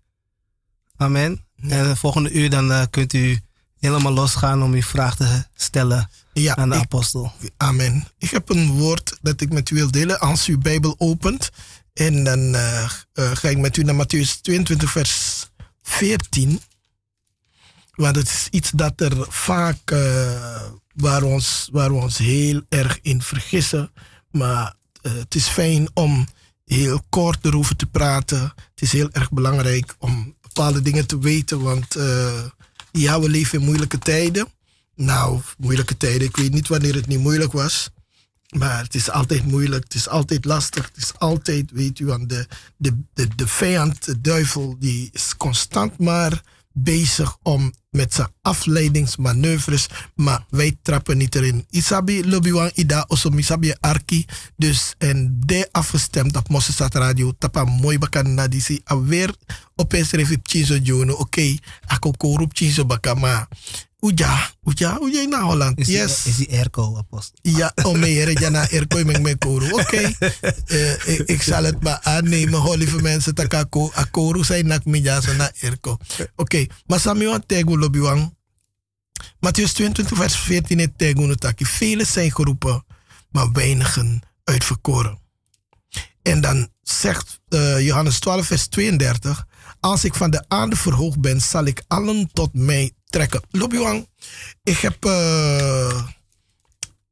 [1.03, 1.45] Amen.
[1.61, 3.39] En de volgende uur dan uh, kunt u
[3.79, 7.31] helemaal losgaan om uw vraag te stellen ja, aan de ik, apostel.
[7.57, 8.07] Amen.
[8.17, 11.49] Ik heb een woord dat ik met u wil delen als u Bijbel opent.
[11.93, 15.47] En dan uh, uh, ga ik met u naar Matthäus 22, vers
[15.81, 16.61] 14.
[17.95, 19.89] Want het is iets dat er vaak,
[20.93, 23.91] waar, we ons, waar we ons heel erg in vergissen.
[24.31, 26.27] Maar het is fijn om
[26.65, 28.39] heel kort erover te praten.
[28.39, 31.61] Het is heel erg belangrijk om bepaalde dingen te weten.
[31.61, 32.43] Want uh,
[32.91, 34.47] ja, we leven in moeilijke tijden.
[34.95, 36.27] Nou, moeilijke tijden.
[36.27, 37.89] Ik weet niet wanneer het niet moeilijk was.
[38.57, 42.29] Maar het is altijd moeilijk, het is altijd lastig, het is altijd, weet u, want
[42.29, 42.47] de,
[42.77, 49.87] de, de, de vijand, de duivel, die is constant maar bezig om met zijn afleidingsmanoeuvres,
[50.15, 51.65] maar wij trappen niet erin.
[51.69, 54.25] Isabi lobiwan ida osom isabi arki,
[54.57, 59.35] dus en de afgestemd op Mosesat Radio, tapa mooi bakan na disi, alweer
[59.75, 63.47] opeens revip chizo jono, oké, okay, ako korup chizo bakama.
[64.03, 65.79] Uja, uja, uja in Holland.
[65.79, 66.25] Is yes.
[66.25, 67.39] Is die airco apostel?
[67.41, 69.71] Ja, oh meneer, ja na airco ik me koru.
[69.71, 70.01] Oké,
[70.67, 73.35] uh, ik, zal het maar aannemen, lieve mensen.
[73.35, 75.91] Takako, akoru zijn nak midja zo na airco.
[75.91, 76.69] Oké, okay.
[76.85, 78.35] maar sami wan tego lobiwang.
[79.39, 81.65] Matthäus 22 vers 14 het tego nutaki.
[81.65, 82.85] Velen zijn geroepen,
[83.31, 85.19] maar weinigen uitverkoren.
[86.21, 89.45] En dan zegt uh, Johannes 12 vers 32.
[89.79, 93.41] Als ik van de aarde verhoogd ben, zal ik allen tot mij trekken.
[93.51, 94.07] Lobiwang,
[94.63, 96.01] ik heb uh,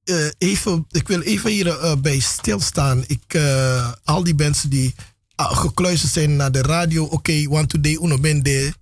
[0.05, 3.03] uh, even, ik wil even hier uh, bij stilstaan.
[3.07, 3.39] Ik,
[4.03, 4.95] al die mensen die
[5.35, 8.73] gekluisterd zijn naar de radio, oké, okay, want today uno ben de,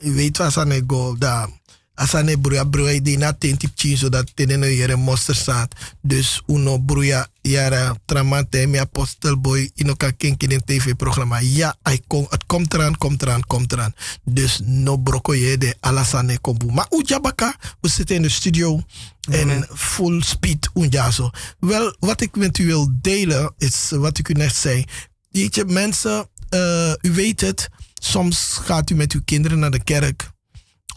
[0.00, 1.48] je weet waar ze go daar.
[1.94, 5.74] Asane bruya bruya di na tenti pchi zodat teneno yere monster staat.
[6.02, 11.38] Dus uno bruya yara tramante mi apostel boy ino kan kinkin in tv-programma.
[11.40, 13.94] Ja, hij kom, het komt eraan, komt eraan, komt eraan.
[14.24, 16.72] Dus no broko je de alasane kombu.
[16.72, 18.82] Maar ujabaka, we zitten in de studio
[19.30, 21.30] en full speed unjazo.
[21.58, 24.84] Wel, wat ik met u wil delen is wat ik u net zei.
[25.30, 29.84] Weet je, mensen, uh, u weet het, soms gaat u met uw kinderen naar de
[29.84, 30.32] kerk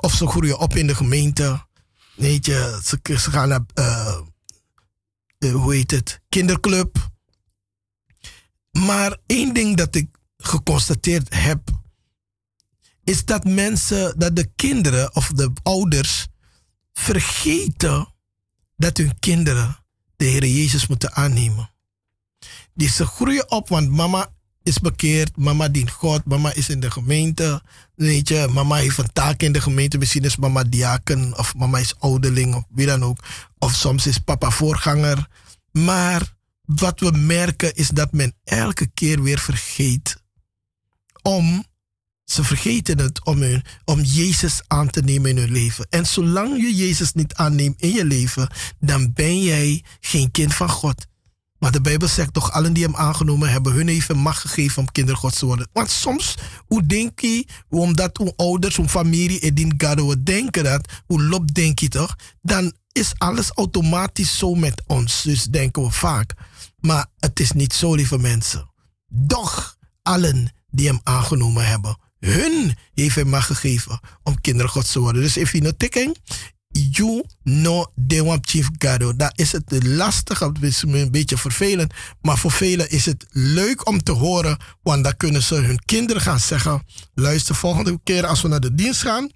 [0.02, 1.66] of ze groeien op in de gemeente.
[2.16, 4.20] Weet je, ze, gaan naar, uh,
[5.40, 7.10] uh, hoe heet het, kinderclub.
[8.72, 11.70] Maar één ding dat ik geconstateerd heb,
[13.04, 16.28] is dat mensen, dat de kinderen of de ouders
[16.94, 18.14] vergeten
[18.76, 19.84] dat hun kinderen
[20.16, 21.72] de Heer Jezus moeten aannemen.
[22.74, 24.34] Die ze groeien op, want mama
[24.68, 27.62] is bekeerd, mama dient God, mama is in de gemeente.
[27.96, 29.98] Weet je, mama heeft een taak in de gemeente.
[29.98, 33.24] Misschien is mama diaken of mama is ouderling of wie dan ook.
[33.58, 35.28] Of soms is papa voorganger.
[35.72, 40.22] Maar wat we merken is dat men elke keer weer vergeet
[41.22, 41.66] om
[42.28, 45.88] Ze vergeten het om, hun, om Jezus aan te nemen in hun leven.
[45.90, 48.50] En zolang je Jezus niet aanneemt in je leven,
[48.80, 51.08] dan ben jij geen kind van God.
[51.60, 54.92] Maar de Bijbel zegt toch, allen die hem aangenomen hebben, hun even macht gegeven om
[54.92, 55.68] kinder God te worden.
[55.74, 56.36] Want soms,
[56.66, 61.80] hoe denk je, omdat hoe ouders, hoe familie, edin gado, denken dat, hoe lop denk
[61.80, 65.22] je toch, dan is alles automatisch zo met ons.
[65.22, 66.34] Dus denken we vaak.
[66.80, 68.72] Maar het is niet zo, lieve mensen.
[69.08, 75.00] Doch, allen die hem aangenomen hebben, hun heeft hij macht gegeven om kinderen God te
[75.00, 75.22] worden.
[75.22, 76.16] Dus even je tikken,
[76.78, 79.16] you know de chief gado.
[79.16, 81.94] Dat is het lastig, het is een beetje vervelend.
[82.22, 86.22] Maar voor velen is het leuk om te horen, want dan kunnen ze hun kinderen
[86.22, 89.32] gaan zeggen: luister, volgende keer als we naar de dienst gaan,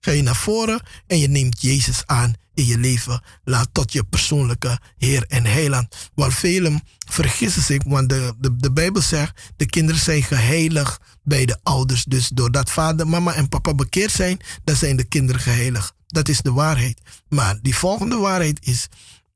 [0.00, 3.22] ga je naar voren en je neemt Jezus aan in je leven.
[3.44, 6.10] Laat tot je persoonlijke Heer en Heiland.
[6.14, 11.44] Want velen vergissen zich, want de, de, de Bijbel zegt, de kinderen zijn geheiligd bij
[11.44, 12.04] de ouders.
[12.04, 15.94] Dus doordat vader, mama en papa bekeerd zijn, dan zijn de kinderen geheiligd.
[16.06, 17.00] Dat is de waarheid.
[17.28, 18.88] Maar die volgende waarheid is,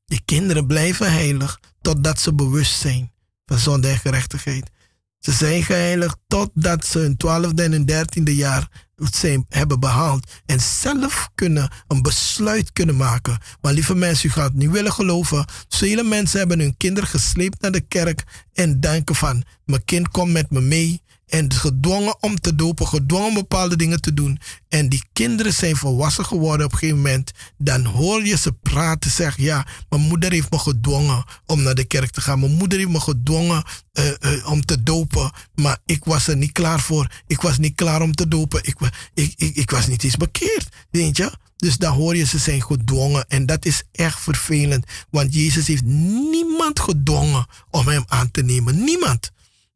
[0.05, 3.11] de kinderen blijven heilig totdat ze bewust zijn
[3.45, 4.69] van zonde en gerechtigheid.
[5.19, 10.31] Ze zijn geheiligd totdat ze hun twaalfde en hun dertiende jaar zijn, hebben behaald.
[10.45, 13.37] En zelf kunnen een besluit kunnen maken.
[13.61, 15.45] Maar lieve mensen, u gaat niet willen geloven.
[15.69, 20.31] Vele mensen hebben hun kinderen gesleept naar de kerk en denken van, mijn kind komt
[20.31, 21.01] met me mee
[21.31, 24.39] en gedwongen om te dopen, gedwongen om bepaalde dingen te doen.
[24.69, 27.31] En die kinderen zijn volwassen geworden op een gegeven moment.
[27.57, 31.83] Dan hoor je ze praten, zeggen: Ja, mijn moeder heeft me gedwongen om naar de
[31.83, 32.39] kerk te gaan.
[32.39, 33.63] Mijn moeder heeft me gedwongen
[33.93, 35.31] uh, uh, om te dopen.
[35.55, 37.11] Maar ik was er niet klaar voor.
[37.27, 38.59] Ik was niet klaar om te dopen.
[38.63, 38.75] Ik,
[39.13, 40.67] ik, ik, ik was niet eens bekeerd.
[40.89, 41.31] Weet je?
[41.57, 43.25] Dus dan hoor je ze zijn gedwongen.
[43.27, 44.85] En dat is echt vervelend.
[45.09, 48.83] Want Jezus heeft niemand gedwongen om hem aan te nemen.
[48.83, 49.31] Niemand.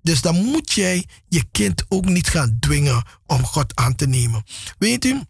[0.06, 4.44] Dus dan moet jij je kind ook niet gaan dwingen om God aan te nemen.
[4.78, 5.22] Weet u?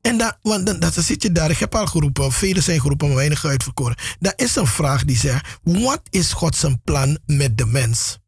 [0.00, 3.06] En dat, want dan, dan zit je daar, ik heb al geroepen, velen zijn geroepen,
[3.06, 3.96] maar weinig uitverkoren.
[4.18, 8.18] Daar is een vraag die zegt, wat is Gods plan met de mens?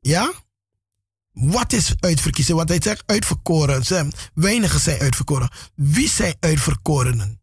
[0.00, 0.32] Ja?
[1.32, 2.56] Wat is uitverkiezen?
[2.56, 3.84] Wat hij zegt, uitverkoren.
[3.84, 5.50] Zijn, weinigen zijn uitverkoren.
[5.74, 7.40] Wie zijn uitverkorenen?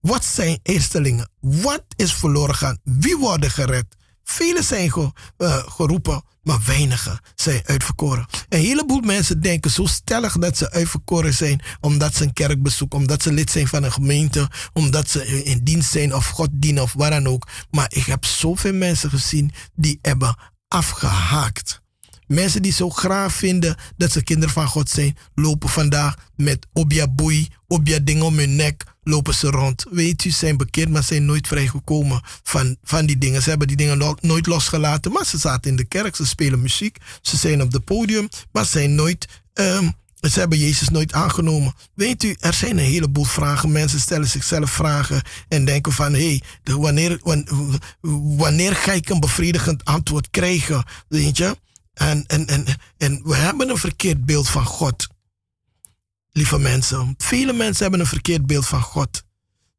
[0.00, 1.30] Wat zijn eerstelingen?
[1.40, 2.78] Wat is verloren gaan?
[2.82, 3.96] Wie worden gered?
[4.24, 8.26] Velen zijn ge, uh, geroepen, maar weinigen zijn uitverkoren.
[8.48, 12.98] Een heleboel mensen denken zo stellig dat ze uitverkoren zijn omdat ze een kerk bezoeken,
[12.98, 16.82] omdat ze lid zijn van een gemeente, omdat ze in dienst zijn of God dienen
[16.82, 17.48] of waar dan ook.
[17.70, 20.36] Maar ik heb zoveel mensen gezien die hebben
[20.68, 21.80] afgehaakt.
[22.26, 27.08] Mensen die zo graag vinden dat ze kinderen van God zijn, lopen vandaag met obja
[27.08, 29.84] boei, obja ding om hun nek, lopen ze rond.
[29.90, 33.42] Weet u, zijn bekeerd, maar zijn nooit vrijgekomen van, van die dingen.
[33.42, 36.96] Ze hebben die dingen nooit losgelaten, maar ze zaten in de kerk, ze spelen muziek,
[37.22, 39.92] ze zijn op het podium, maar zijn nooit, um,
[40.30, 41.74] ze hebben Jezus nooit aangenomen.
[41.94, 43.72] Weet u, er zijn een heleboel vragen.
[43.72, 47.20] Mensen stellen zichzelf vragen en denken van, hé, hey, wanneer,
[48.36, 50.84] wanneer ga ik een bevredigend antwoord krijgen?
[51.08, 51.56] Weet je?
[51.94, 52.64] En, en, en,
[52.98, 55.08] en we hebben een verkeerd beeld van God.
[56.32, 59.22] Lieve mensen, vele mensen hebben een verkeerd beeld van God.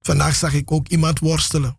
[0.01, 1.77] Vandaag zag ik ook iemand worstelen.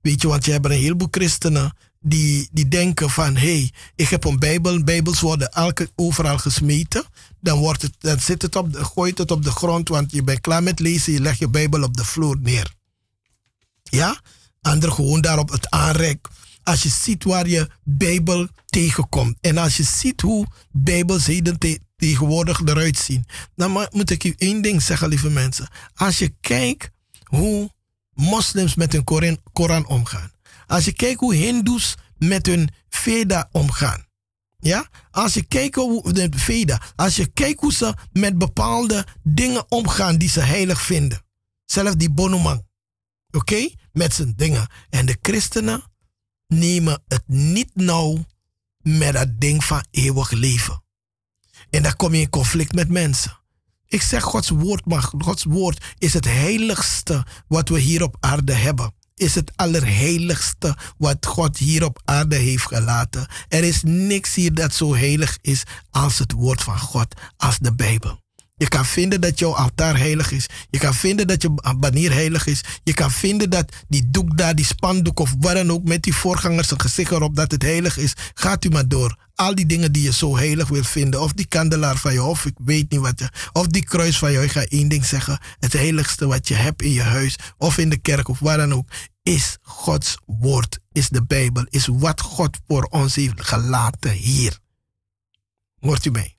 [0.00, 4.08] Weet je, want je hebt een heleboel christenen die, die denken van, hé, hey, ik
[4.08, 7.04] heb een bijbel, bijbels worden elke, overal gesmeten.
[7.40, 10.40] Dan, wordt het, dan zit het op gooit het op de grond, want je bent
[10.40, 12.74] klaar met lezen, je legt je bijbel op de vloer neer.
[13.82, 14.20] Ja?
[14.60, 16.28] Anderen gewoon daarop het aanrek
[16.64, 19.36] als je ziet waar je Bijbel tegenkomt.
[19.40, 23.24] En als je ziet hoe Bijbels heden te tegenwoordig eruit zien.
[23.56, 25.68] Dan moet ik u één ding zeggen, lieve mensen.
[25.94, 26.90] Als je kijkt
[27.24, 27.70] hoe
[28.12, 29.04] moslims met hun
[29.52, 30.32] Koran, omgaan.
[30.66, 34.06] Als je kijkt hoe hindoes met hun Veda omgaan.
[34.58, 34.88] Ja?
[35.10, 40.16] Als je kijkt hoe de Veda, als je kijkt hoe ze met bepaalde dingen omgaan
[40.16, 41.22] die ze heilig vinden.
[41.64, 42.66] Zelfs die Bonoman.
[43.30, 43.68] Oké?
[43.92, 44.66] Met zijn dingen.
[44.90, 45.92] En de christenen,
[46.46, 48.24] nemen het niet nauw
[48.82, 50.83] met dat ding van eeuwig leven.
[51.74, 53.38] En dan kom je in conflict met mensen.
[53.86, 58.52] Ik zeg Gods woord, maar Gods woord is het heiligste wat we hier op aarde
[58.52, 58.94] hebben.
[59.14, 63.26] Is het allerheiligste wat God hier op aarde heeft gelaten.
[63.48, 67.74] Er is niks hier dat zo heilig is als het woord van God, als de
[67.74, 68.23] Bijbel.
[68.56, 70.46] Je kan vinden dat jouw altaar heilig is.
[70.70, 72.60] Je kan vinden dat je banier heilig is.
[72.82, 76.14] Je kan vinden dat die doek daar, die spandoek of wat dan ook met die
[76.14, 78.12] voorgangers een gezicht erop dat het heilig is.
[78.34, 79.16] Gaat u maar door.
[79.34, 81.20] Al die dingen die je zo heilig wil vinden.
[81.20, 83.28] Of die kandelaar van je, of ik weet niet wat je.
[83.52, 84.42] Of die kruis van je.
[84.42, 85.38] Ik ga één ding zeggen.
[85.58, 88.74] Het heiligste wat je hebt in je huis of in de kerk of waar dan
[88.74, 88.88] ook.
[89.22, 90.78] Is Gods woord.
[90.92, 91.66] Is de Bijbel.
[91.68, 94.58] Is wat God voor ons heeft gelaten hier.
[95.80, 96.33] Hoort u mee?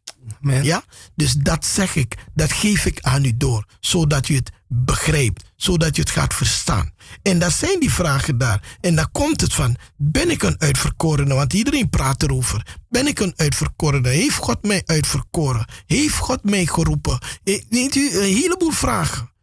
[0.51, 0.83] Ja?
[1.15, 5.95] Dus dat zeg ik, dat geef ik aan u door, zodat u het begrijpt, zodat
[5.95, 6.91] je het gaat verstaan.
[7.21, 8.77] En dat zijn die vragen daar.
[8.81, 11.33] En dan komt het van, ben ik een uitverkorene?
[11.33, 12.77] Want iedereen praat erover.
[12.89, 14.09] Ben ik een uitverkorene?
[14.09, 15.65] Heeft God mij uitverkoren?
[15.85, 17.19] Heeft God mij geroepen?
[17.43, 19.33] Eh, Weet u, een heleboel vragen.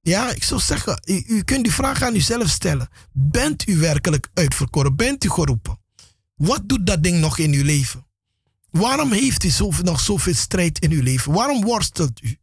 [0.00, 2.88] Ja, ik zou zeggen, u, u kunt die vraag aan uzelf stellen.
[3.12, 4.96] Bent u werkelijk uitverkoren?
[4.96, 5.78] Bent u geroepen?
[6.34, 8.05] Wat doet dat ding nog in uw leven?
[8.76, 9.50] Waarom heeft u
[9.82, 11.32] nog zoveel strijd in uw leven?
[11.32, 12.36] Waarom worstelt u?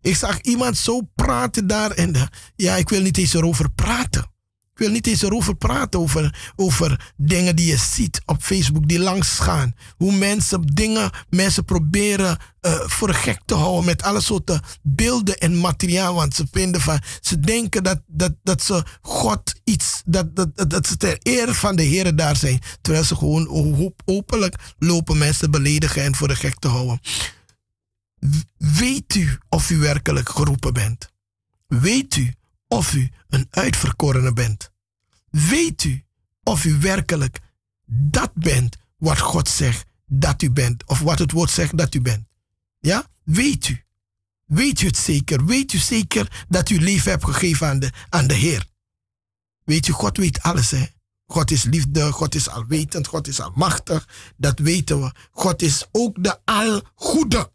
[0.00, 4.32] Ik zag iemand zo praten daar en de- ja, ik wil niet eens erover praten.
[4.74, 8.98] Ik wil niet eens erover praten, over, over dingen die je ziet op Facebook die
[8.98, 9.74] langs gaan.
[9.96, 15.58] Hoe mensen dingen, mensen proberen eh, voor gek te houden met alle soorten beelden en
[15.58, 16.14] materiaal.
[16.14, 20.86] Want ze vinden van, ze denken dat, dat, dat ze God iets, dat, dat, dat,
[20.86, 22.60] ze ter eer van de Heer daar zijn.
[22.80, 23.48] Terwijl ze gewoon
[24.04, 27.00] openlijk lopen mensen beledigen en voor de gek te houden.
[28.56, 31.08] Weet u of u werkelijk geroepen bent?
[31.66, 32.34] Weet u
[32.68, 34.70] of u een uitverkorene bent?
[35.30, 36.04] Weet u
[36.42, 37.40] of u werkelijk
[37.86, 40.86] dat bent wat God zegt dat u bent?
[40.86, 42.26] Of wat het woord zegt dat u bent?
[42.80, 43.06] Ja?
[43.22, 43.84] Weet u?
[44.44, 45.44] Weet u het zeker?
[45.44, 48.66] Weet u zeker dat u leven hebt gegeven aan de, aan de Heer?
[49.64, 50.84] Weet u, God weet alles, hè?
[51.26, 54.08] God is liefde, God is alwetend, God is almachtig.
[54.36, 55.12] Dat weten we.
[55.30, 57.52] God is ook de algoede.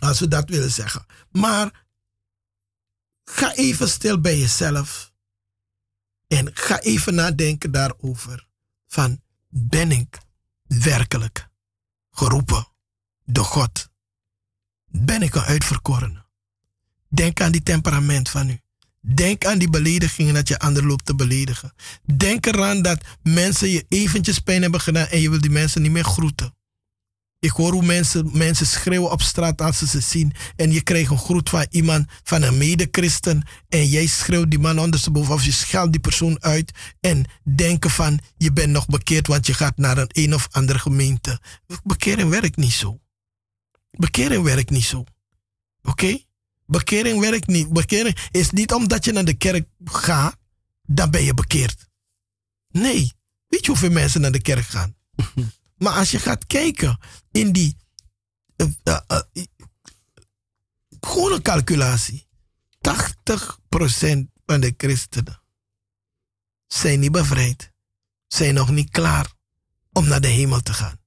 [0.00, 1.06] Als we dat willen zeggen.
[1.30, 1.83] Maar
[3.24, 5.12] ga even stil bij jezelf.
[6.26, 8.48] En ga even nadenken daarover.
[8.86, 10.18] Van, ben ik
[10.62, 11.48] werkelijk
[12.10, 12.68] geroepen
[13.24, 13.88] door God?
[14.86, 16.24] Ben ik een uitverkorene?
[17.08, 18.58] Denk aan die temperament van u.
[19.00, 21.74] Denk aan die beledigingen dat je anderen loopt te beledigen.
[22.16, 25.90] Denk eraan dat mensen je eventjes pijn hebben gedaan en je wil die mensen niet
[25.90, 26.54] meer groeten.
[27.44, 30.32] Ik hoor hoe mensen, mensen schreeuwen op straat als ze ze zien.
[30.56, 33.46] En je krijgt een groet van iemand, van een medechristen.
[33.68, 36.72] En jij schreeuwt die man ondersteboven of je scheldt die persoon uit.
[37.00, 37.24] En
[37.56, 41.40] denken van, je bent nog bekeerd, want je gaat naar een een of andere gemeente.
[41.82, 43.00] Bekering werkt niet zo.
[43.90, 45.04] Bekering werkt niet zo.
[45.82, 46.18] Oké?
[46.66, 47.72] Bekering werkt niet.
[47.72, 50.36] Bekering is niet omdat je naar de kerk gaat,
[50.82, 51.88] dan ben je bekeerd.
[52.70, 53.12] Nee.
[53.48, 54.94] Weet je hoeveel mensen naar de kerk gaan?
[55.76, 56.98] maar als je gaat kijken
[57.30, 57.76] in die.
[61.00, 62.26] gewoon een calculatie.
[62.88, 62.92] 80%
[64.46, 65.42] van de christenen
[66.66, 67.72] zijn niet bevrijd.
[68.26, 69.32] Zijn nog niet klaar
[69.92, 71.02] om naar de hemel te gaan.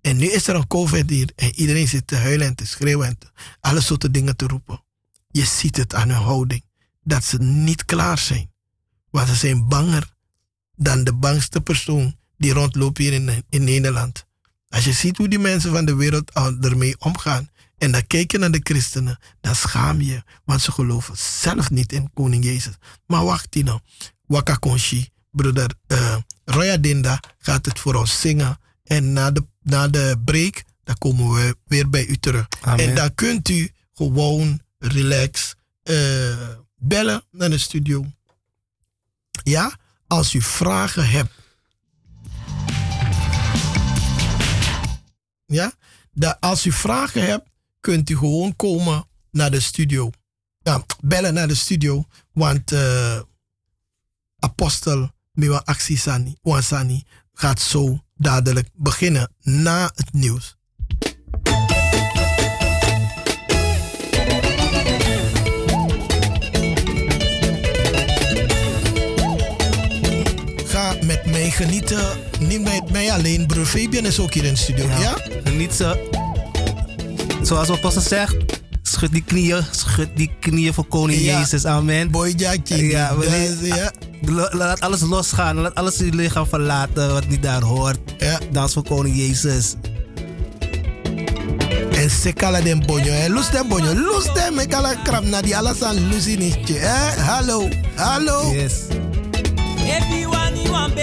[0.00, 3.06] En nu is er een COVID hier en iedereen zit te huilen en te schreeuwen
[3.06, 4.84] en te, alle soorten dingen te roepen.
[5.30, 6.64] Je ziet het aan hun houding
[7.02, 8.52] dat ze niet klaar zijn.
[9.10, 10.14] Want ze zijn banger
[10.74, 14.24] dan de bangste persoon die rondloopt hier in, in Nederland.
[14.68, 16.30] Als je ziet hoe die mensen van de wereld
[16.60, 21.16] ermee omgaan en dan kijk je naar de christenen, dan schaam je, want ze geloven
[21.18, 22.74] zelf niet in Koning Jezus.
[23.06, 23.80] Maar wacht die nou,
[24.26, 26.16] Waka Konshi, broeder eh
[26.46, 28.58] Roya Dinda gaat het voor ons zingen.
[28.84, 32.46] En na de, na de break, dan komen we weer bij u terug.
[32.60, 32.88] Amen.
[32.88, 35.96] En dan kunt u gewoon relax eh,
[36.76, 38.06] bellen naar de studio.
[39.42, 41.32] Ja, als u vragen hebt.
[45.46, 45.72] Ja,
[46.12, 47.48] dat als u vragen hebt,
[47.80, 50.10] kunt u gewoon komen naar de studio.
[50.58, 53.20] Ja, bellen naar de studio, want eh,
[54.38, 60.56] apostel Miwa Aksisani, Wansani gaat zo dadelijk beginnen na het nieuws.
[70.66, 72.18] Ga met mij genieten.
[72.40, 73.46] Niet met mij alleen.
[73.46, 74.88] Broer Fabian is ook hier in de studio.
[74.88, 75.35] Ja?
[75.56, 76.08] Geniet ze.
[77.42, 78.36] Zoals mijn pastor zegt,
[78.82, 81.38] schud die knieën, schud die knieën voor koning Ja.
[81.38, 81.64] Jezus.
[81.64, 82.10] Amen.
[82.10, 82.84] Boy Jackie.
[82.90, 83.92] Ja, wanneer-.
[84.22, 85.56] Lo- Laat alles losgaan.
[85.56, 87.98] Laat alles in je lichaam verlaten wat niet daar hoort.
[88.18, 88.38] Ja.
[88.52, 89.74] Dans voor koning Jezus.
[91.90, 93.12] En se kala den bonyo.
[93.12, 93.28] Eh.
[93.28, 93.92] Lus den bonyo.
[93.92, 96.78] Lus den me kala krap na die alasan lusi nisje.
[96.78, 97.26] Eh?
[97.26, 97.68] Hallo.
[97.94, 98.52] Hallo.
[98.52, 98.72] Yes.
[99.78, 100.94] Everyone you want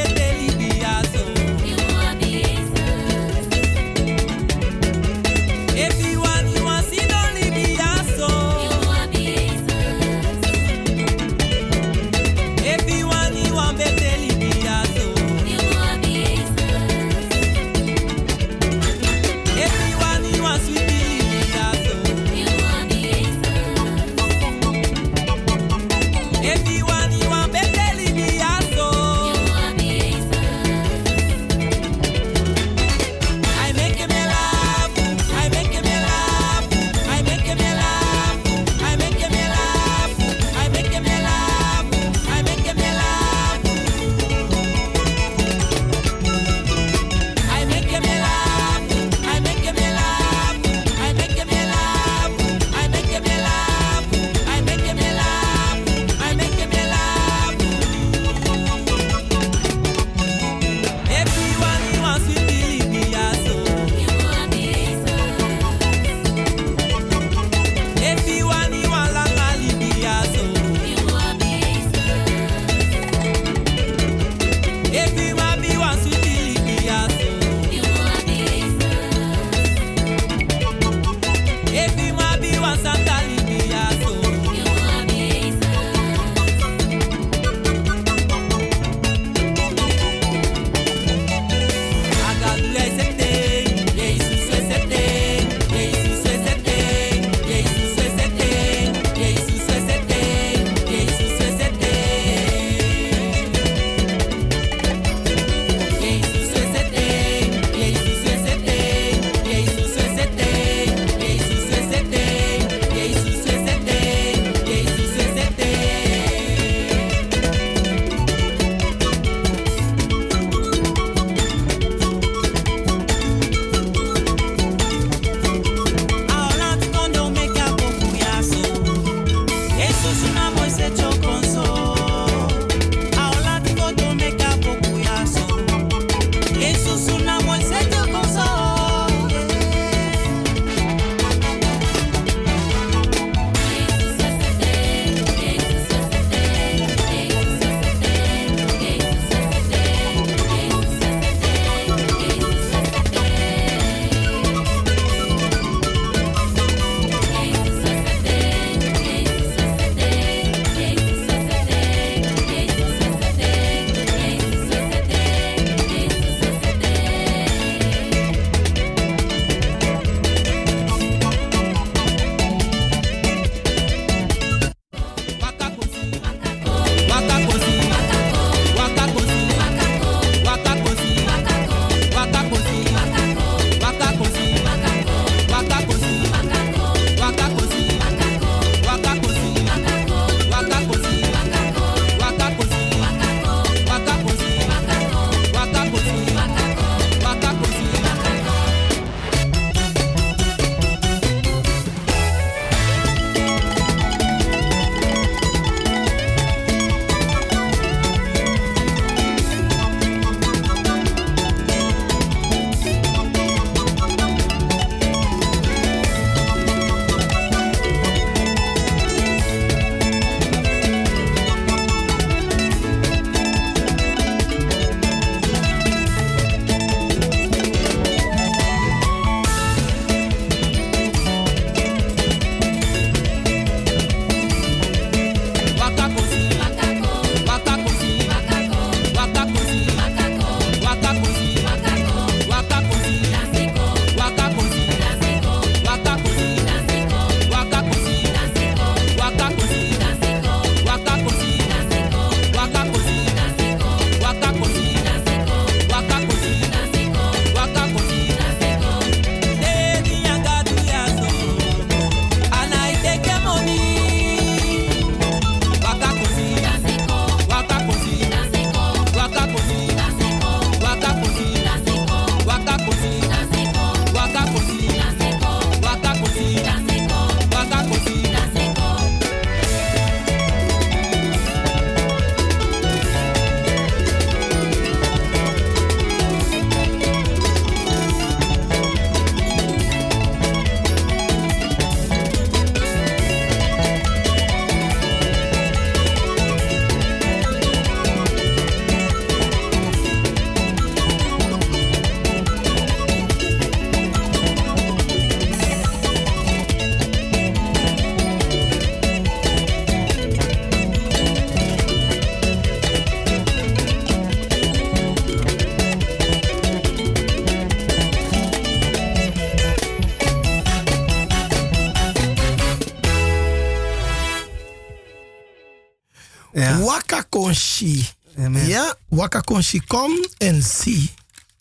[327.33, 328.05] Waka konshi.
[328.37, 328.67] Amen.
[328.67, 329.81] Ja, Waka konshi.
[329.87, 331.09] Kom en zie.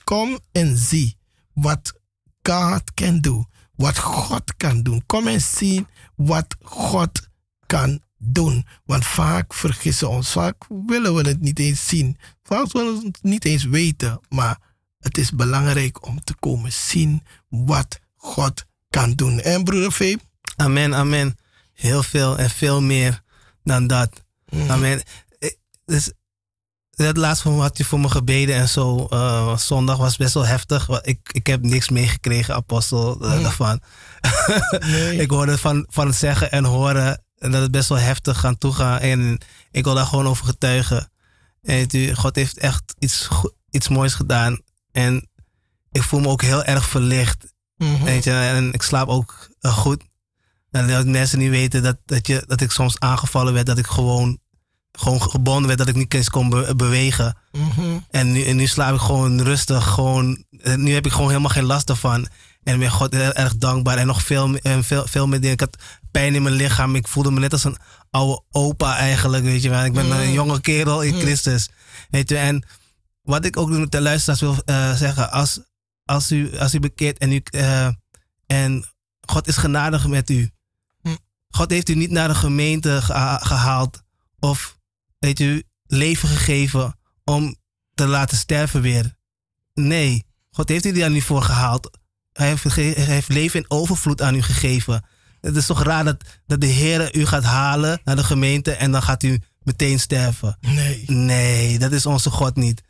[0.04, 1.16] Kom en zie
[1.52, 1.92] wat
[2.42, 3.44] God can do.
[3.76, 5.02] Wat God kan doen.
[5.06, 7.28] Kom en zie wat God
[7.66, 8.66] kan doen.
[8.84, 10.30] Want vaak vergissen we ons.
[10.30, 12.18] Vaak willen we het niet eens zien.
[12.42, 14.20] Vaak willen we het niet eens weten.
[14.28, 14.58] Maar
[15.00, 19.40] het is belangrijk om te komen zien wat God kan doen.
[19.40, 20.20] En broeder Veep?
[20.56, 21.36] Amen, amen.
[21.72, 23.22] Heel veel en veel meer
[23.64, 24.22] dan dat.
[24.68, 25.02] Amen.
[25.93, 26.12] Dus
[26.90, 29.07] het laatste had je voor me gebeden en zo.
[29.07, 30.88] eh, zondag was best wel heftig.
[30.88, 33.80] Ik, ik heb niks meegekregen, apostel, eh, daarvan.
[35.24, 38.72] ik hoorde van, van het zeggen en horen dat het best wel heftig aan toe
[38.72, 39.01] gaat.
[39.01, 39.38] En
[39.70, 41.11] ik wil daar gewoon over getuigen.
[41.62, 43.28] En u, God heeft echt iets,
[43.70, 44.61] iets moois gedaan.
[44.93, 45.28] En
[45.90, 47.53] ik voel me ook heel erg verlicht.
[47.76, 48.05] Mhm.
[48.05, 50.03] Weet je, en ik slaap ook eh, goed.
[50.70, 53.86] En dat mensen niet weten dat, dat, je, dat ik soms aangevallen werd, dat ik
[53.86, 54.38] gewoon,
[54.93, 57.36] gewoon gebonden werd, dat ik niet eens kon be- bewegen.
[57.53, 57.99] Mhm.
[58.11, 59.84] En nu, en nu slaap ik gewoon rustig.
[59.88, 62.28] Gewoon, en nu heb ik gewoon helemaal geen last ervan.
[62.62, 63.97] En ik ben God heel erg dankbaar.
[63.99, 65.55] En nog veel, en veel, veel meer dingen.
[65.55, 65.76] Ik had
[66.11, 66.95] pijn in mijn lichaam.
[66.97, 67.76] Ik voelde me net als een
[68.11, 69.45] oude opa eigenlijk.
[69.45, 69.84] Weet je wel.
[69.84, 71.68] Ik ben een jonge kerel in Christus.
[72.11, 72.36] Weet je.
[72.36, 72.64] En
[73.22, 75.30] wat ik ook met de luisteraars wil eh, zeggen.
[75.30, 75.61] Als,
[76.05, 77.88] als, u, als u bekeert en, u, eh,
[78.47, 78.84] en
[79.26, 80.51] God is genadig met u.
[81.03, 81.16] Hm.
[81.49, 84.03] God heeft u niet naar de gemeente geha- gehaald.
[84.38, 84.76] Of
[85.22, 87.56] weet u, leven gegeven om
[87.94, 89.14] te laten sterven weer.
[89.74, 91.98] Nee, God heeft u daar niet voor gehaald.
[92.32, 95.04] Hij heeft, hij heeft leven in overvloed aan u gegeven.
[95.40, 98.92] Het is toch raar dat, dat de Heer u gaat halen naar de gemeente en
[98.92, 100.56] dan gaat u meteen sterven.
[100.60, 101.04] Nee.
[101.06, 102.82] Nee, dat is onze God niet.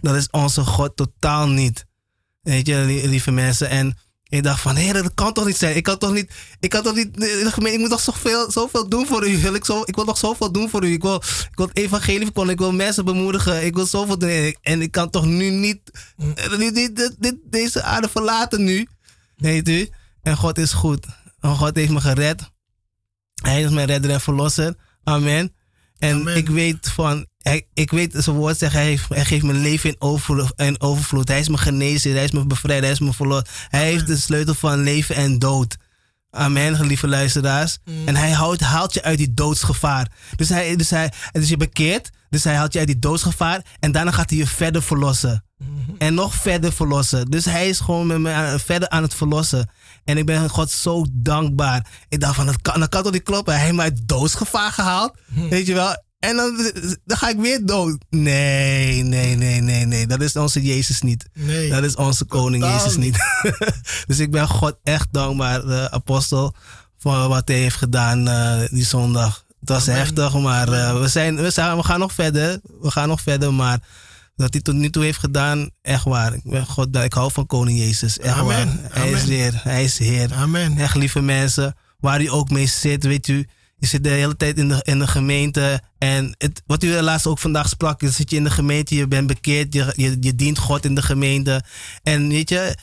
[0.00, 1.86] Dat is onze God totaal niet.
[2.42, 3.68] Weet je, li- lieve mensen.
[3.68, 3.96] En
[4.30, 5.76] ik dacht van, hé, dat kan toch niet zijn?
[5.76, 7.22] Ik kan toch niet, ik kan toch niet,
[7.62, 9.38] ik moet toch zoveel, zoveel doen voor u.
[9.38, 10.92] Wil Ik, zo, ik wil nog zoveel doen voor u.
[10.92, 11.14] Ik wil,
[11.50, 13.64] ik wil het evangelie verkondigen, ik wil mensen bemoedigen.
[13.64, 14.54] Ik wil zoveel doen.
[14.62, 15.80] En ik- kan toch nu niet,
[16.34, 18.88] eh, niet, niet dit, dit- deze aarde verlaten nu.
[19.36, 19.88] Weet u?
[20.22, 21.06] En God is goed.
[21.40, 22.50] En God heeft me gered.
[23.42, 24.74] Hij is mijn redder en verlosser.
[25.04, 25.54] Amen.
[26.00, 26.36] En Amen.
[26.36, 29.90] ik weet van, hij, ik weet zijn woord zegt, hij, heeft, hij geeft me leven
[29.90, 31.28] in overvloed, in overvloed.
[31.28, 33.48] Hij is mijn genezer, hij is mijn bevrijder, hij is mijn verlosser.
[33.68, 35.76] Hij heeft de sleutel van leven en dood.
[36.30, 37.78] Amen, lieve luisteraars.
[38.04, 40.10] En hij houdt, haalt je uit die doodsgevaar.
[40.36, 43.64] Dus, hij, dus, hij, dus je bekeert, dus hij haalt je uit die doodsgevaar.
[43.80, 45.44] En daarna gaat hij je verder verlossen.
[45.98, 47.26] En nog verder verlossen.
[47.30, 49.70] Dus hij is gewoon met me aan- verder aan het verlossen.
[50.04, 51.86] En ik ben God zo dankbaar.
[52.08, 53.54] Ik dacht van, dat kan, dat kan toch niet kloppen?
[53.54, 55.12] Hij heeft mij uit doodsgevaar gehaald.
[55.50, 55.96] Weet je wel?
[56.20, 56.72] En dan,
[57.04, 57.96] dan ga ik weer dood.
[58.10, 60.06] Nee, nee, nee, nee, nee.
[60.06, 61.28] Dat is onze Jezus niet.
[61.34, 61.70] Nee.
[61.70, 63.16] Dat is onze koning Jezus niet.
[64.06, 66.54] dus ik ben God echt dankbaar, de apostel,
[66.98, 69.44] voor wat hij heeft gedaan eh, die zondag.
[69.60, 72.60] Het was heftig, maar eh, we, zijn, we, zijn, we gaan nog verder.
[72.80, 73.80] We gaan nog verder, maar
[74.40, 76.34] wat hij tot nu toe heeft gedaan, echt waar.
[76.34, 78.46] Ik, ben God, ik hou van koning Jezus, echt Amen.
[78.46, 78.90] waar.
[78.90, 79.22] Hij is.
[79.22, 80.34] Heer, hij is Heer.
[80.34, 80.78] Amen.
[80.78, 83.46] Echt lieve mensen, waar u ook mee zit, weet u.
[83.76, 85.82] Je zit de hele tijd in de, in de gemeente.
[85.98, 89.08] En het, wat u laatst ook vandaag sprak, je zit je in de gemeente, je
[89.08, 91.62] bent bekeerd, je, je, je dient God in de gemeente.
[92.02, 92.76] En weet je,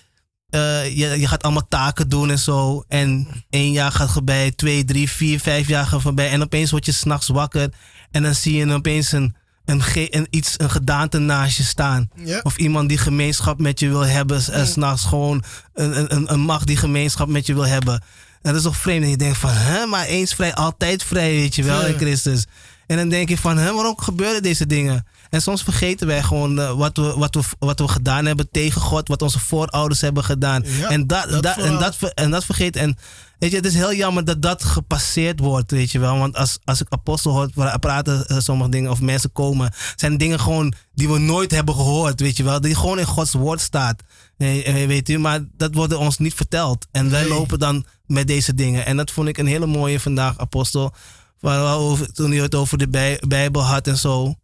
[0.50, 2.84] eh, je, je gaat allemaal taken doen en zo.
[2.88, 6.30] En één jaar gaat voorbij, twee, drie, vier, vijf jaar gaan voorbij.
[6.30, 7.74] En opeens word je s'nachts wakker.
[8.12, 9.36] En dan zie je opeens een,
[9.72, 12.10] een, iets, een gedaante naast je staan.
[12.44, 14.42] Of iemand die gemeenschap met je wil hebben.
[14.42, 15.44] s- eh, S'nachts gewoon
[15.74, 17.94] een, een- een, macht die gemeenschap met je wil hebben.
[18.42, 19.04] En dat is toch vreemd.
[19.04, 21.98] En je denkt van, hè, maar eens vrij, altijd vrij, weet je wel, in.
[21.98, 22.46] Christus.
[22.88, 25.06] En dan denk je van, hè, waarom gebeuren deze dingen?
[25.30, 28.82] En soms vergeten wij gewoon eh, wat, we, wat, we, wat we gedaan hebben tegen
[28.82, 30.64] God, wat onze voorouders hebben gedaan.
[30.66, 32.76] Ja, en, dat, dat dat, en, dat, en dat vergeet.
[32.76, 32.98] En
[33.40, 36.18] weet je, het is heel jammer dat dat gepasseerd wordt, weet je wel.
[36.18, 40.18] Want als, als ik apostel hoor pra- praten, eh, sommige dingen, of mensen komen, zijn
[40.18, 42.62] dingen gewoon die we nooit hebben gehoord, weet je wel.
[42.62, 44.02] Die gewoon in Gods woord staat.
[44.38, 46.88] Eh, eh, weet u, maar dat wordt ons niet verteld.
[46.92, 47.30] En wij Nee.
[47.30, 48.86] lopen dan met deze dingen.
[48.86, 50.94] En dat vond ik een hele mooie vandaag, apostel.
[51.42, 54.36] Over, toen hij het over de bij- Bijbel had en zo.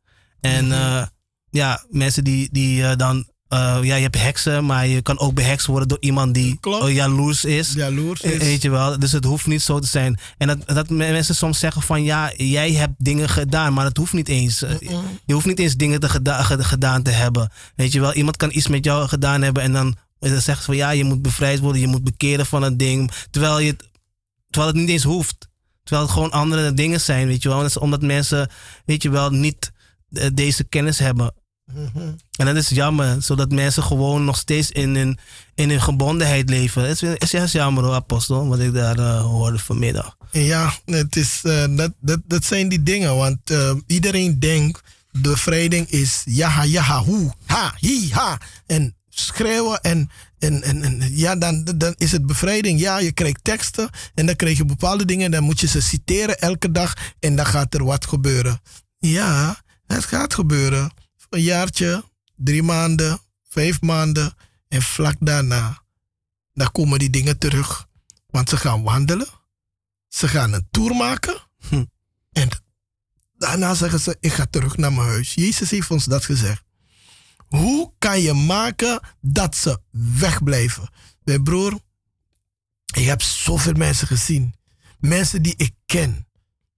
[0.42, 1.06] En eh,
[1.50, 3.32] ja, mensen die, die eh, dan.
[3.48, 6.58] eh, ja, je hebt heksen, maar je kan ook behekst worden door iemand die
[6.94, 7.74] jaloers is.
[7.74, 8.38] Jaloers is.
[8.38, 10.20] Weet je wel, dus het hoeft niet zo te zijn.
[10.38, 13.98] En dat, dat me- mensen soms zeggen van ja, jij hebt dingen gedaan, maar dat
[13.98, 14.60] hoeft niet eens.
[15.26, 17.52] Je hoeft niet eens dingen te geda- ge- gedaan te hebben.
[17.76, 20.66] Weet je wel, iemand kan iets met jou gedaan hebben en dan, dan zegt ze
[20.66, 23.12] van ja, je moet bevrijd worden, je moet bekeren van het ding.
[23.32, 23.76] Terwijl, je,
[24.50, 25.48] terwijl het niet eens hoeft.
[25.84, 27.70] Terwijl het gewoon andere dingen zijn, weet je wel.
[27.80, 28.50] Omdat mensen,
[28.86, 29.72] weet je wel, niet
[30.12, 31.34] eh, deze kennis hebben.
[32.38, 35.18] En dat is jammer, zodat mensen gewoon nog steeds in hun,
[35.56, 36.84] in hun gebondenheid leven.
[36.88, 40.18] Het is, is juist jammer hoor, apostel, wat ik daar eh, hoorde vanmiddag.
[40.32, 43.16] Ja, het is, eh, dat, dat, dat zijn die dingen.
[43.16, 43.40] Want
[43.88, 44.82] iedereen denkt,
[45.12, 48.38] bevrijding is ja, ja, hoe, ha, hi, ha.
[48.66, 50.10] En schreeuwen en,
[50.40, 52.80] en, en, en ja, dan, dan is het bevrijding.
[52.80, 55.32] Ja, je krijgt teksten en dan krijg je bepaalde dingen.
[55.32, 58.62] Dan moet je ze citeren elke dag en dan gaat er wat gebeuren.
[58.98, 60.92] Ja, het gaat gebeuren.
[61.30, 62.04] Een jaartje,
[62.36, 64.34] drie maanden, vijf maanden
[64.68, 65.84] en vlak daarna,
[66.54, 67.88] dan komen die dingen terug.
[68.30, 69.28] Want ze gaan wandelen.
[70.08, 71.36] Ze gaan een tour maken.
[71.70, 71.86] Hm.
[72.32, 72.50] En
[73.38, 75.34] daarna zeggen ze, ik ga terug naar mijn huis.
[75.34, 76.64] Jezus heeft ons dat gezegd.
[77.56, 80.90] Hoe kan je maken dat ze wegblijven?
[81.24, 81.80] Mijn broer,
[82.96, 84.54] ik heb zoveel mensen gezien.
[85.00, 86.28] Mensen die ik ken.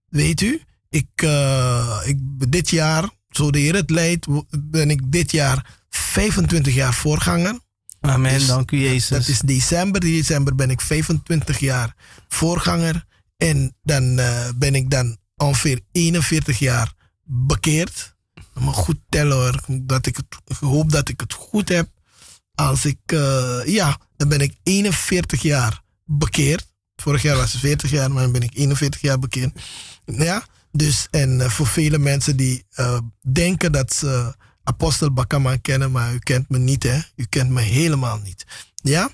[0.08, 2.18] Weet u, ik, uh, ik
[2.50, 4.26] dit jaar, zo de Heer het leidt,
[4.58, 7.58] ben ik dit jaar 25 jaar voorganger.
[8.00, 9.08] Amen, dus, dank u Jezus.
[9.08, 10.00] Dat is december.
[10.00, 11.94] December ben ik 25 jaar
[12.28, 13.04] voorganger.
[13.36, 16.92] En dan uh, ben ik dan ongeveer 41 jaar
[17.24, 18.15] bekeerd.
[18.60, 19.60] Maar goed tellen hoor.
[19.82, 21.88] Dat ik, het, ik hoop dat ik het goed heb.
[22.54, 26.66] Als ik, uh, ja, dan ben ik 41 jaar bekeerd.
[26.96, 29.60] Vorig jaar was het 40 jaar, maar dan ben ik 41 jaar bekeerd.
[30.04, 32.98] Ja, dus en uh, voor vele mensen die uh,
[33.32, 37.00] denken dat ze apostel Bakama kennen, maar u kent me niet hè.
[37.16, 38.46] U kent me helemaal niet.
[38.74, 39.10] Ja,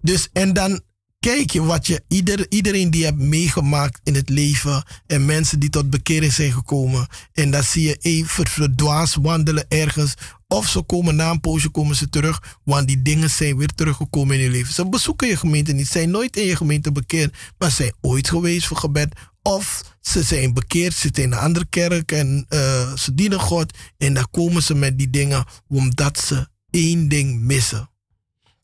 [0.00, 0.80] dus en dan
[1.26, 5.70] kijk je wat je, ieder, iedereen die hebt meegemaakt in het leven en mensen die
[5.70, 7.06] tot bekering zijn gekomen.
[7.32, 10.14] En dan zie je even verdwaas wandelen ergens.
[10.48, 14.36] Of ze komen na een poosje komen ze terug, want die dingen zijn weer teruggekomen
[14.36, 14.74] in je leven.
[14.74, 18.66] Ze bezoeken je gemeente niet, zijn nooit in je gemeente bekeerd, maar zijn ooit geweest
[18.66, 19.14] voor gebed.
[19.42, 23.76] Of ze zijn bekeerd, zitten in een andere kerk en uh, ze dienen God.
[23.98, 27.90] En dan komen ze met die dingen omdat ze één ding missen.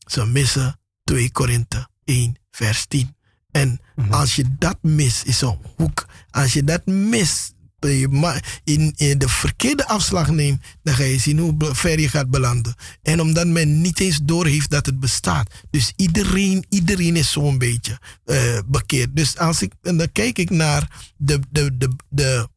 [0.05, 3.15] Ze missen 2 Korinthe 1 vers 10.
[3.51, 4.13] En mm-hmm.
[4.13, 6.05] als je dat mist, is een hoek.
[6.29, 7.53] Als je dat mist,
[8.63, 12.75] in, in de verkeerde afslag neemt, dan ga je zien hoe ver je gaat belanden.
[13.01, 15.51] En omdat men niet eens doorheeft dat het bestaat.
[15.69, 19.15] Dus iedereen, iedereen is zo'n beetje uh, bekeerd.
[19.15, 22.47] Dus als ik, en dan kijk ik naar de, de, de, de,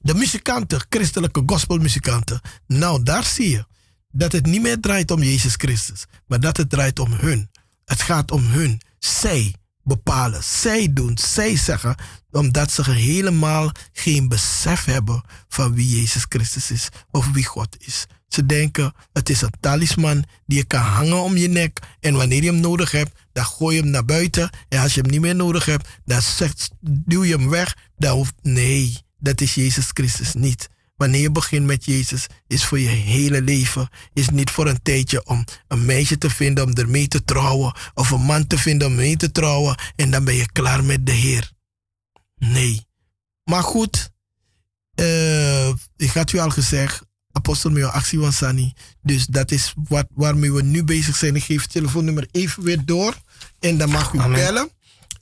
[0.00, 2.40] de muzikanten, christelijke gospelmuzikanten.
[2.66, 3.66] Nou, daar zie je
[4.10, 7.50] dat het niet meer draait om Jezus Christus, maar dat het draait om hun.
[7.88, 8.80] Het gaat om hun.
[8.98, 11.94] Zij bepalen, zij doen, zij zeggen,
[12.30, 18.06] omdat ze helemaal geen besef hebben van wie Jezus Christus is of wie God is.
[18.28, 22.42] Ze denken, het is een talisman die je kan hangen om je nek en wanneer
[22.42, 25.20] je hem nodig hebt, dan gooi je hem naar buiten en als je hem niet
[25.20, 26.22] meer nodig hebt, dan
[26.80, 27.76] duw je hem weg.
[27.96, 30.68] Dan hoeft, nee, dat is Jezus Christus niet.
[30.98, 33.88] Wanneer je begint met Jezus, is voor je hele leven.
[34.12, 37.74] Is niet voor een tijdje om een meisje te vinden om ermee te trouwen.
[37.94, 39.78] Of een man te vinden om mee te trouwen.
[39.96, 41.52] En dan ben je klaar met de Heer.
[42.38, 42.86] Nee.
[43.44, 44.10] Maar goed,
[45.00, 48.72] uh, ik had u al gezegd, apostel met actie van Sani.
[49.02, 51.36] Dus dat is wat, waarmee we nu bezig zijn.
[51.36, 53.14] Ik geef het telefoonnummer even weer door.
[53.58, 54.38] En dan mag u Amen.
[54.38, 54.70] bellen.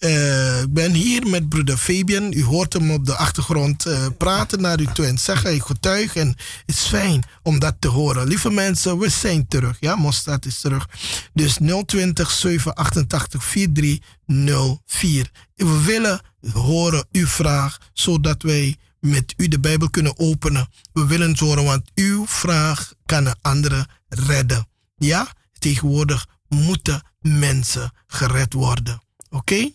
[0.00, 2.32] Uh, ik ben hier met broeder Fabian.
[2.32, 5.54] U hoort hem op de achtergrond uh, praten naar u toe en zeggen.
[5.54, 6.28] Ik getuig en
[6.66, 8.26] het is fijn om dat te horen.
[8.26, 9.76] Lieve mensen, we zijn terug.
[9.80, 10.88] Ja, Mostad is terug.
[11.34, 15.30] Dus 020 788 4304.
[15.54, 16.20] We willen
[16.52, 20.68] horen uw vraag, zodat wij met u de Bijbel kunnen openen.
[20.92, 24.68] We willen het horen, want uw vraag kan een andere redden.
[24.96, 29.02] Ja, tegenwoordig moeten mensen gered worden.
[29.30, 29.70] Oké?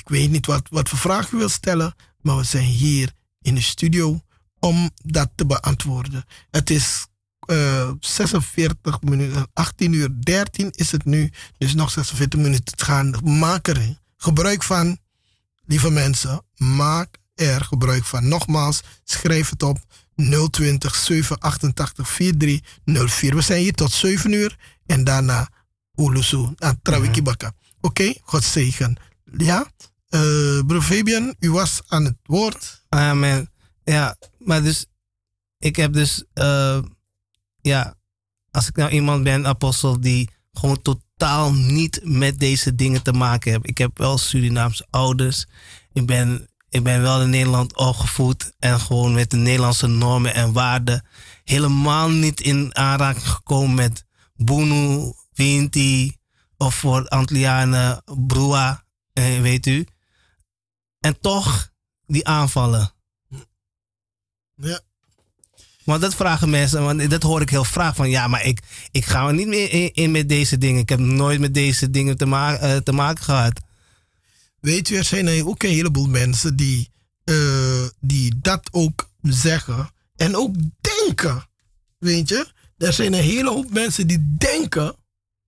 [0.00, 3.12] Ik weet niet wat, wat voor vraag u wilt stellen, maar we zijn hier
[3.42, 4.20] in de studio
[4.58, 6.24] om dat te beantwoorden.
[6.50, 7.06] Het is
[7.46, 13.14] uh, 46 minuten, 18 uur 13 is het nu, dus nog 46 minuten te gaan.
[13.38, 14.98] Maak er gebruik van,
[15.64, 18.28] lieve mensen, maak er gebruik van.
[18.28, 19.78] Nogmaals, schrijf het op
[20.50, 23.34] 020 788 4304.
[23.34, 24.56] We zijn hier tot 7 uur
[24.86, 25.48] en daarna
[25.94, 27.50] Ulusu aan Trawiki Oké,
[27.80, 28.20] okay?
[28.22, 28.96] God zegen.
[29.36, 29.70] Ja,
[30.10, 32.84] uh, broer Fabian, u was aan het woord.
[32.88, 33.50] Amen.
[33.84, 34.86] Ja, maar dus,
[35.58, 36.82] ik heb dus, uh,
[37.60, 37.94] ja,
[38.50, 43.50] als ik nou iemand ben, apostel, die gewoon totaal niet met deze dingen te maken
[43.52, 43.68] heeft.
[43.68, 45.46] Ik heb wel Surinaamse ouders.
[45.92, 50.52] Ik ben, ik ben wel in Nederland opgevoed en gewoon met de Nederlandse normen en
[50.52, 51.06] waarden.
[51.44, 54.04] Helemaal niet in aanraking gekomen met
[54.34, 56.16] Bunu, Vinti
[56.56, 59.86] of voor Antlianen, Brua, eh, weet u.
[61.00, 61.72] En toch
[62.06, 62.92] die aanvallen.
[64.54, 64.80] Ja.
[65.84, 68.60] Want dat vragen mensen, want dat hoor ik heel vaak van ja, maar ik,
[68.90, 70.80] ik ga er niet meer in, in met deze dingen.
[70.80, 73.60] Ik heb nooit met deze dingen te, ma eh, te maken gehad.
[74.60, 76.90] Weet je, er zijn ook een heleboel mensen die,
[77.24, 81.48] eh, die dat ook zeggen en ook denken.
[81.98, 82.46] Weet je,
[82.76, 84.96] er zijn een hele hoop mensen die denken,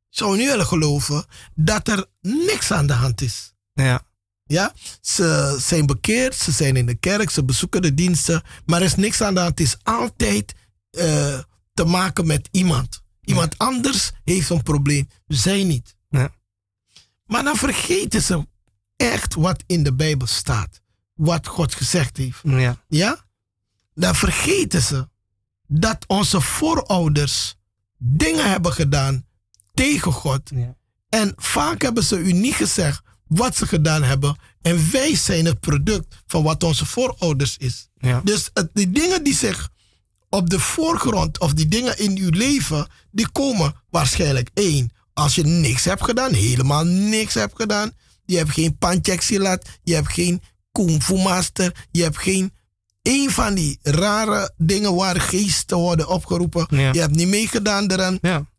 [0.08, 1.24] zou niet willen geloven,
[1.54, 3.51] dat er niks aan de hand is.
[3.72, 4.02] Ja,
[4.44, 8.86] Ja, ze zijn bekeerd, ze zijn in de kerk, ze bezoeken de diensten, maar er
[8.86, 9.58] is niks aan de hand.
[9.58, 10.54] Het is altijd
[10.90, 11.38] eh,
[11.74, 13.00] te maken met iemand.
[13.24, 15.96] Iemand anders heeft een probleem, zij niet.
[16.08, 16.30] ja,
[17.26, 18.46] Maar dan vergeten ze
[18.96, 20.80] echt wat in de Bijbel staat.
[21.14, 22.40] Wat God gezegd heeft.
[22.42, 23.24] ja, Ja?
[23.94, 25.08] Dan vergeten ze
[25.66, 27.56] dat onze voorouders
[27.98, 29.26] dingen hebben gedaan
[29.74, 30.50] tegen God.
[30.54, 30.76] ja.
[31.08, 33.02] En vaak hebben ze u niet gezegd
[33.34, 34.36] wat ze gedaan hebben.
[34.62, 37.88] En wij zijn het product van wat onze voorouders is.
[37.98, 38.20] ja.
[38.24, 39.68] Dus het, die dingen die zich
[40.28, 44.92] op de voorgrond of die dingen in uw leven, die komen waarschijnlijk één.
[45.14, 47.92] Als je niks hebt gedaan, helemaal niks hebt gedaan.
[48.24, 50.42] Je hebt geen pancheksilat, je hebt geen
[50.72, 52.52] kung fu master, je hebt geen
[53.02, 56.66] een van die rare dingen waar geesten worden opgeroepen.
[56.68, 56.92] Ja.
[56.92, 58.18] Je hebt niet meegedaan eraan.
[58.22, 58.50] ja.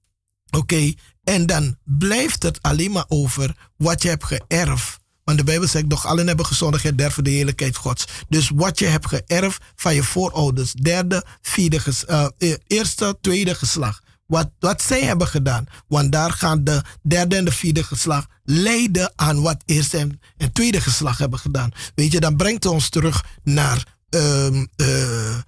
[0.57, 0.93] Oké,
[1.23, 5.01] en dan blijft het alleen maar over wat je hebt geërfd.
[5.23, 8.05] Want de Bijbel zegt, doch allen hebben gezondigd en derven de heerlijkheid Gods.
[8.29, 14.03] Dus wat je hebt geërfd van je voorouders, derde, vierde, eh, eh, eerste, tweede geslacht.
[14.25, 15.65] Wat, wat zij hebben gedaan.
[15.87, 20.51] Want daar gaan de derde en de vierde geslacht leiden aan wat eerste en, en
[20.51, 21.71] tweede geslacht hebben gedaan.
[21.95, 25.41] Weet je, dan brengt het ons terug naar ehm, eh, eh,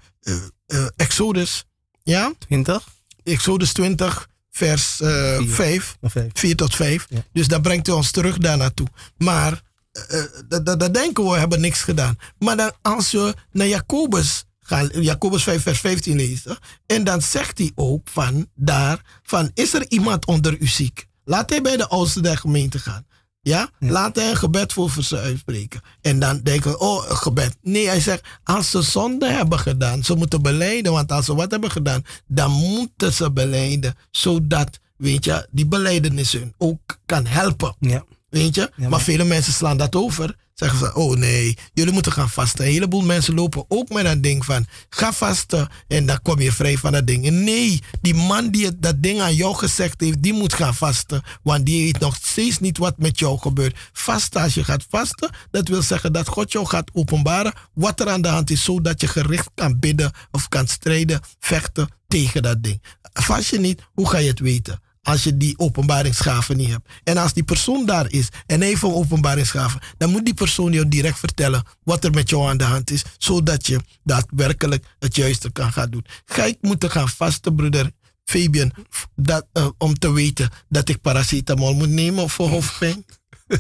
[0.66, 1.66] eh, Exodus.
[2.04, 2.34] Ja?
[2.40, 2.88] 20?
[3.24, 5.50] Exodus 20, vers eh Vier.
[5.50, 5.98] 5.
[6.02, 6.32] Of vijf?
[6.34, 7.06] 4 tot 5.
[7.10, 7.24] Ja.
[7.34, 8.88] Dus dat brengt ons terug daar naartoe.
[9.18, 9.62] Maar
[9.92, 12.18] eh, eh, dat, dat, dat denken we, we hebben niks gedaan.
[12.40, 16.58] Maar dan als we naar Jacobus gaan, Jacobus 5 vers 15 lezen.
[16.86, 21.06] En dan zegt hij ook van daar, van is er iemand onder u ziek?
[21.24, 23.06] Laat hij bij de oudste der gemeente gaan.
[23.50, 23.70] Ja?
[23.80, 25.82] Laat hij een gebed voor ze uitspreken.
[26.02, 27.58] En dan denken we, oh, een gebed.
[27.62, 30.92] Nee, hij zegt, als ze zonde hebben gedaan, ze moeten beleiden.
[30.92, 33.96] Want als ze wat hebben gedaan, dan moeten ze beleiden.
[34.12, 37.76] Zodat, weet je, die beleidenis hun ook kan helpen.
[37.80, 38.04] Ja.
[38.30, 38.62] Weet je?
[38.62, 40.36] Ja, maar, maar- vele mensen slaan dat over.
[40.56, 42.66] Zeggen ze, oh nee, jullie moeten gaan vasten.
[42.66, 46.52] Een heleboel mensen lopen ook met dat ding van, ga vasten en dan kom je
[46.52, 47.26] vrij van dat ding.
[47.26, 51.24] En nee, die man die dat ding aan jou gezegd heeft, die moet gaan vasten.
[51.44, 53.78] Want die weet nog steeds niet wat met jou gebeurt.
[53.94, 58.10] Vasten, als je gaat vasten, dat wil zeggen dat God jou gaat openbaren wat er
[58.10, 62.64] aan de hand is, zodat je gericht kan bidden of kan strijden, vechten tegen dat
[62.64, 62.82] ding.
[63.14, 64.80] Vast je niet, hoe ga je het weten?
[65.06, 66.90] Als je die openbaringsgave niet hebt.
[67.04, 70.72] En als die persoon daar is en hij heeft een openbaringsgave, dan moet die persoon
[70.72, 75.16] jou direct vertellen wat er met jou aan de hand is, zodat je daadwerkelijk het
[75.16, 76.06] juiste kan gaan doen.
[76.26, 77.92] Ga ik moeten gaan vasten, broeder
[78.24, 78.72] Fabian,
[79.16, 83.06] dat, eh, om te weten dat ik paracetamol moet nemen voor hoofdpijn?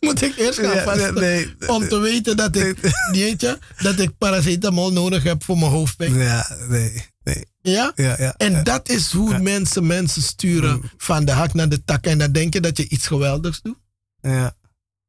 [0.00, 1.68] moet ik eerst gaan Ja, vasten nee, nee.
[1.68, 2.78] om te weten dat ik,
[3.12, 6.14] weet je, dat ik paracetamol nodig heb voor mijn hoofdpijn?
[6.14, 7.44] Ja, nee, nee.
[7.60, 7.92] Ja?
[7.94, 8.34] Ja, ja.
[8.36, 12.06] En dat is hoe mensen mensen sturen van de hak naar de tak.
[12.06, 13.78] En dan denk je dat je iets geweldigs doet.
[14.20, 14.56] Ja,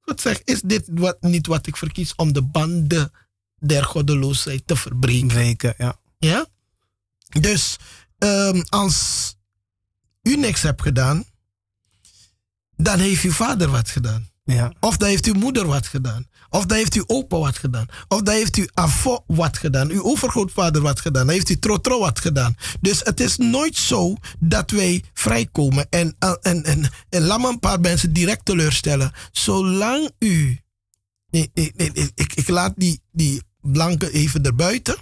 [0.01, 3.11] God zegt, is dit wat, niet wat ik verkies om de banden
[3.59, 5.27] der goddeloosheid te verbreken?
[5.27, 5.99] breken, ja.
[6.17, 6.45] Ja?
[7.39, 7.77] Dus
[8.17, 9.35] ehm, als
[10.21, 11.23] u niks hebt gedaan,
[12.75, 14.29] dan heeft uw vader wat gedaan.
[14.43, 16.27] Ja, Of dan heeft uw moeder wat gedaan.
[16.55, 17.85] Of dan heeft uw opa wat gedaan.
[18.07, 19.89] Of dan heeft uw afo wat gedaan.
[19.89, 21.25] Uw overgrootvader wat gedaan.
[21.25, 22.55] Dan heeft uw trotro wat gedaan.
[22.81, 25.87] Dus het is nooit zo dat wij vrijkomen.
[25.89, 29.11] En, en, en, en, en laat me een paar mensen direct teleurstellen.
[29.31, 30.59] Zolang u...
[31.29, 34.95] Nee, nee, nee, ik, ik laat die, die blanken even erbuiten.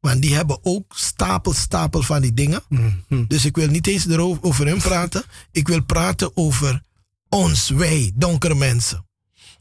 [0.00, 2.62] Want die hebben ook stapel, stapel van die dingen.
[2.68, 3.24] Mhm.
[3.28, 5.22] Dus ik wil niet eens erover over hun praten.
[5.52, 6.82] Ik wil praten over
[7.28, 9.07] ons, wij, donkere mensen.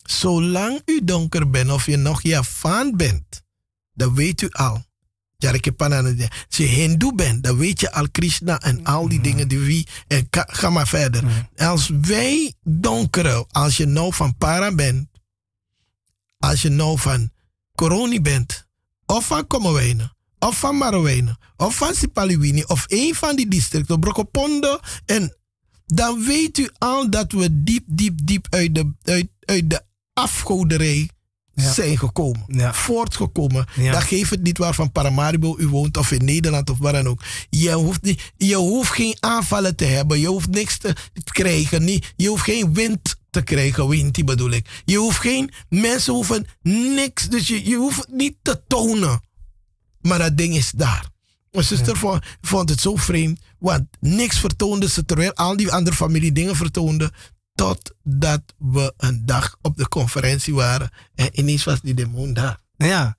[0.07, 3.43] Zolang u donker bent of je nog Javaan bent,
[3.93, 4.85] dan weet u al.
[5.38, 9.88] Als je Hindoe bent, dan weet je al Krishna en al die dingen die wie.
[10.07, 11.49] En ga, ga maar verder.
[11.55, 15.07] Als wij donkere, als je nou van Para bent,
[16.38, 17.31] als je nou van
[17.75, 18.67] Coroni bent,
[19.05, 24.79] of van Kommerwijnen, of van Marowijnen, of van Sipaliwini, of een van die districten, Brokopondo,
[25.05, 25.38] en
[25.85, 29.85] dan weet u al dat we diep, diep, diep uit de, uit, uit de
[30.18, 31.10] afgoderij
[31.53, 31.73] Ja.
[31.73, 32.44] zijn gekomen.
[32.48, 32.73] Ja.
[32.73, 33.65] Voortgekomen.
[33.76, 33.91] Ja.
[33.91, 37.07] Dan geeft het niet waar van Paramaribo u woont of in Nederland of waar dan
[37.07, 37.22] ook.
[37.49, 40.19] Je hoeft, niet, je hoeft geen aanvallen te hebben.
[40.19, 40.95] Je hoeft niks te
[41.31, 41.84] krijgen.
[41.84, 43.88] Niet, je hoeft geen wind te krijgen.
[43.88, 44.81] Wind, die bedoel ik.
[44.85, 45.52] Je hoeft geen...
[45.69, 47.30] Mensen hoeven niks.
[47.30, 49.22] Dus je, je hoeft niet te tonen.
[50.02, 51.10] Maar dat ding is daar.
[51.52, 55.95] Mijn zuster vond, vond het zo vreemd, want niks vertoonde ze terwijl al die andere
[55.95, 57.11] familie dingen vertoonden.
[57.57, 62.57] Totdat we een dag op de conferentie waren en ineens was die demon daar.
[62.77, 63.17] Ja.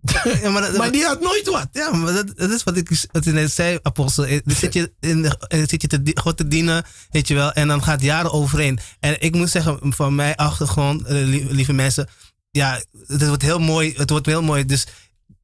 [0.42, 1.68] ja maar, dat- Maar die had nooit wat.
[1.72, 4.26] Ja, maar dat, dat is wat ik, wat ik net zei, apostel.
[4.26, 7.52] Eh, Dan zit je, in eh, zit je te, God te dienen, weet je wel,
[7.52, 8.78] en dan gaat jaren overheen.
[9.00, 12.08] En ik moet zeggen, van mijn achtergrond, eh, lie- lieve mensen,
[12.50, 13.94] ja, het wordt heel mooi.
[13.96, 14.64] Het wordt heel mooi.
[14.64, 14.86] Dus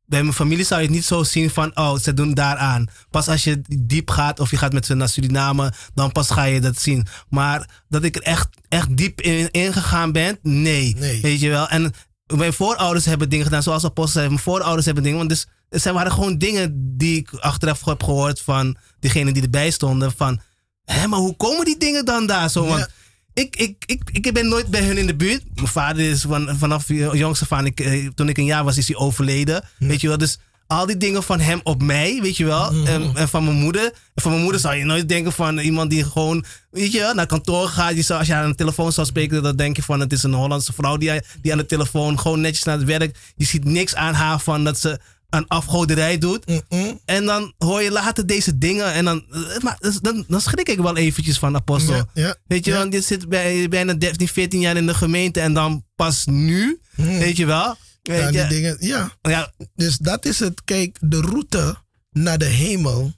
[0.06, 2.86] bij mijn familie zou je het niet zo zien van, oh, ze doen daaraan.
[3.10, 6.44] Pas als je diep gaat of je gaat met ze naar Suriname, dan pas ga
[6.44, 7.06] je dat zien.
[7.28, 10.94] Maar dat ik er echt, echt diep in ingegaan ben, nee.
[10.98, 11.20] Nee.
[11.20, 11.68] Weet je wel.
[11.68, 11.92] En
[12.36, 14.28] mijn voorouders hebben dingen gedaan, zoals apostel zei.
[14.28, 18.02] Mijn voorouders hebben dingen, want dus, het zijn- waren gewoon dingen die ik achteraf heb
[18.02, 20.12] gehoord van diegenen die erbij stonden.
[20.16, 20.40] Van,
[20.84, 22.66] hé, maar hoe komen die dingen dan daar zo?
[22.66, 22.88] Want Ja.
[23.36, 25.42] Ik, ik, ik, ik ben nooit bij hun in de buurt.
[25.54, 28.76] Mijn vader is van, vanaf jongs af aan, ik, eh, toen ik een jaar was,
[28.76, 29.64] is hij overleden.
[29.78, 32.72] Weet je wel, dus al die dingen van hem op mij, weet je wel.
[32.86, 33.84] En, en van mijn moeder.
[33.84, 37.14] En van mijn moeder zou je nooit denken van iemand die gewoon, weet je wel,
[37.14, 37.94] naar kantoor gaat.
[37.94, 40.22] Je zou, als je aan de telefoon zou spreken, dan denk je van het is
[40.22, 41.10] een Hollandse vrouw die,
[41.42, 43.16] die aan de telefoon gewoon netjes naar het werk.
[43.36, 46.62] Je ziet niks aan haar van dat ze aan afgoderij doet.
[47.05, 48.93] En dan hoor je later deze dingen.
[48.93, 49.24] En dan,
[49.62, 51.94] maar, dan, dan schrik ik wel eventjes van Apostel.
[51.94, 52.78] Ja, ja, Weet je, ja.
[52.78, 55.40] want je zit bij, bijna 13, 14 jaar in de gemeente.
[55.40, 57.77] En dan pas nu, weet je wel.
[58.03, 59.16] Weet Ja, die dingen, ja.
[59.23, 60.65] ja, Dus dat is het.
[60.65, 61.77] Kijk, de route
[62.11, 63.15] naar de hemel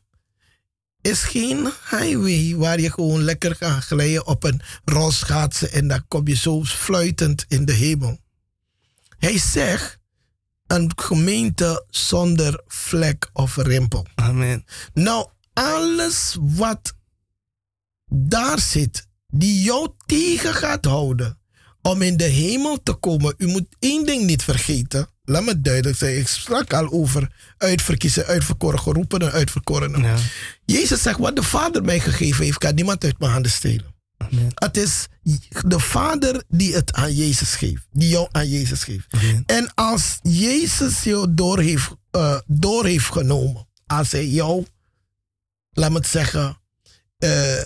[1.01, 6.29] is geen highway waar je gewoon lekker kan glijden op een rolschaatsen en dan kom
[6.29, 8.19] je zo fluitend in de hemel.
[9.19, 9.98] Hij zegt
[10.69, 14.07] een gemeente zonder vlek of rimpel.
[14.15, 14.65] amen.
[14.95, 16.95] Nou, alles wat
[18.11, 21.39] daar zit, die jou tegen gaat houden
[21.82, 23.35] om in de hemel te komen.
[23.39, 25.09] U moet één ding niet vergeten.
[25.24, 26.19] Laat me duidelijk zijn.
[26.19, 30.03] Ik sprak al over uitverkiezen, uitverkoren, geroepen en uitverkorenen.
[30.03, 30.16] Ja,
[30.65, 33.97] Jezus zegt, wat de Vader mij gegeven heeft, kan niemand uit mijn handen stelen.
[34.19, 34.51] Amen.
[34.55, 35.07] Het is
[35.66, 37.86] de Vader die het aan Jezus geeft.
[37.90, 39.07] Die jou aan Jezus geeft.
[39.11, 39.43] Amen.
[39.47, 43.69] En als Jezus jou door heeft, eh, door heeft genomen.
[43.86, 44.66] Als hij jou,
[45.70, 46.61] laat me het zeggen,
[47.19, 47.61] eh,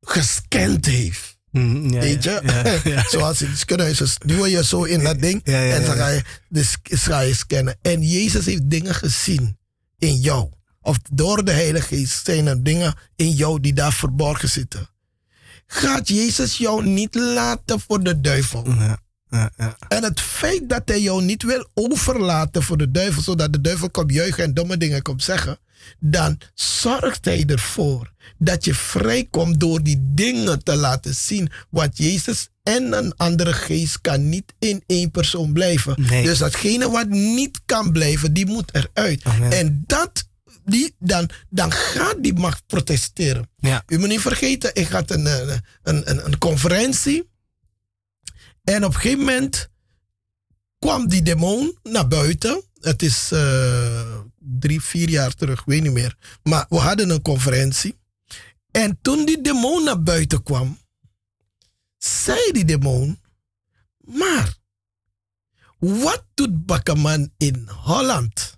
[0.00, 1.38] gescand heeft.
[1.50, 2.40] Mhm, ja, Weet je?
[2.44, 3.04] Ja, ja, ja.
[3.10, 5.42] Zoals in het duw je zo in dat ding.
[5.42, 7.76] En dan ga je, dus ga je scannen.
[7.82, 9.58] En Jezus heeft dingen gezien
[9.98, 10.50] in jou.
[10.80, 14.88] Of door de Heilige Geest zijn er dingen in jou die daar verborgen zitten.
[15.74, 18.64] Gaat Jezus jou niet laten voor de duivel?
[18.66, 18.98] Ja,
[19.28, 19.76] ja, ja.
[19.88, 23.90] En het feit dat hij jou niet wil overlaten voor de duivel, zodat de duivel
[23.90, 25.58] komt juichen en domme dingen komt zeggen,
[25.98, 31.50] dan zorgt hij ervoor dat je vrijkomt door die dingen te laten zien.
[31.70, 35.94] Want Jezus en een andere geest kan niet in één persoon blijven.
[36.08, 36.24] Nee.
[36.24, 39.24] Dus datgene wat niet kan blijven, die moet eruit.
[39.24, 39.52] Amen.
[39.52, 40.28] En dat,
[40.64, 43.50] die, dan, dan gaat die macht protesteren.
[43.56, 43.82] Ja.
[43.86, 47.30] U moet niet vergeten, ik had een, eh, een, een, een conferentie.
[48.64, 49.68] En op een gegeven moment
[50.78, 52.62] kwam die demon naar buiten.
[52.80, 56.16] Het is eh, drie, vier jaar terug, weet niet meer.
[56.42, 57.98] Maar we hadden een conferentie.
[58.70, 60.78] En toen die demon naar buiten kwam,
[61.98, 63.20] zei die demon:
[63.98, 64.54] Maar
[65.78, 68.53] wat doet Bakkerman in Holland?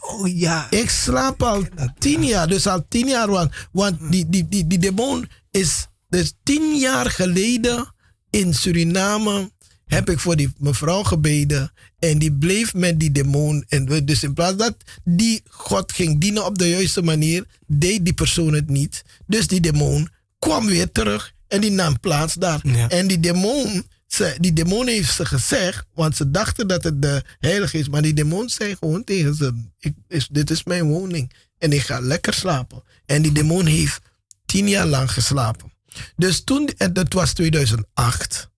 [0.00, 0.70] Oh ja.
[0.70, 1.64] Ik slaap al
[1.98, 3.28] tien jaar, dus al tien jaar.
[3.28, 7.94] Want, want die, die, die, die demon is dus tien jaar geleden
[8.30, 9.50] in Suriname.
[9.86, 11.72] Heb ik voor die mevrouw gebeden.
[11.98, 13.64] En die bleef met die demon.
[13.68, 18.14] En dus in plaats dat die God ging dienen op de juiste manier, deed die
[18.14, 19.02] persoon het niet.
[19.26, 22.60] Dus die demon kwam weer terug en die nam plaats daar.
[22.62, 22.88] Ja.
[22.88, 27.22] En die demon, ze, die demon heeft ze gezegd, want ze dachten dat het de
[27.38, 27.88] heilige is.
[27.88, 31.32] Maar die demon zei gewoon tegen ze, ik, is, dit is mijn woning.
[31.58, 32.82] En ik ga lekker slapen.
[33.06, 34.00] En die demon heeft
[34.46, 35.72] tien jaar lang geslapen.
[36.16, 38.50] Dus toen, en dat was 2008.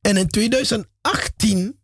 [0.00, 1.78] En in 2018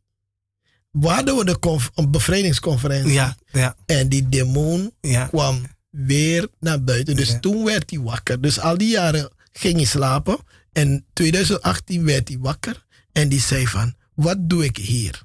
[1.00, 3.12] hadden we de conf- een bevrijdingsconferentie.
[3.12, 5.26] Ja, ja, En die demon ja.
[5.26, 7.16] kwam weer naar buiten.
[7.16, 8.40] Dus toen werd hij wakker.
[8.40, 10.38] Dus al die jaren ging hij slapen.
[10.72, 12.84] En 2018 werd hij wakker.
[13.12, 15.22] En die zei van, wat doe ik hier?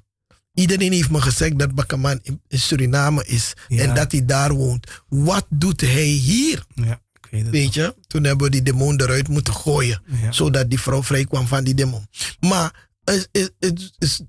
[0.54, 3.52] Iedereen heeft me gezegd dat Bakkerman in in Suriname is.
[3.68, 3.82] Ja.
[3.82, 5.02] En dat hij daar woont.
[5.08, 6.64] Wat doet hij hier?
[6.74, 7.00] ja.
[7.20, 7.50] Ik weet het.
[7.50, 7.94] Weet je?
[8.06, 10.02] Toen hebben we die demon eruit moeten gooien.
[10.22, 10.32] Ja.
[10.32, 12.06] Zodat die vrouw vrij kwam van die demon.
[12.40, 14.20] Maar het is, het is,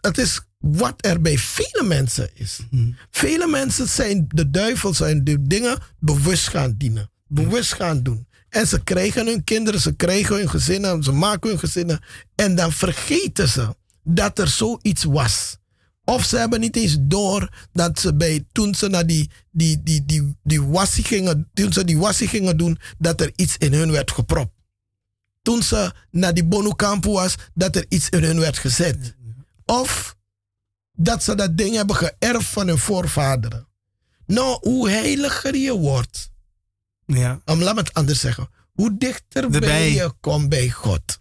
[0.00, 2.58] het is wat er bij vele mensen is.
[2.70, 2.90] Mhm.
[3.10, 7.10] Vele mensen zijn de duivel, zijn de dingen bewust gaan dienen.
[7.26, 8.25] Bewust gaan doen.
[8.56, 12.00] En ze krijgen hun kinderen, ze krijgen hun gezinnen, ze maken hun gezinnen.
[12.34, 15.56] En dan vergeten ze dat er zoiets was.
[16.04, 20.04] Of ze hebben niet eens door dat ze bij, toen ze naar die, die, die,
[20.04, 23.90] die, die wassie gingen, toen ze die wassie gingen doen, dat er iets in hun
[23.90, 24.52] werd gepropt.
[25.42, 29.16] Toen ze naar die Bonukampu was, dat er iets in hun werd gezet.
[29.64, 30.16] Of
[30.92, 33.68] dat ze dat ding hebben geërfd van hun voorvaderen.
[34.26, 36.30] Nou, hoe heiliger je wordt,
[37.06, 37.40] Ja.
[37.44, 41.20] om laat me het anders zeggen, hoe dichter bij je komt bij God.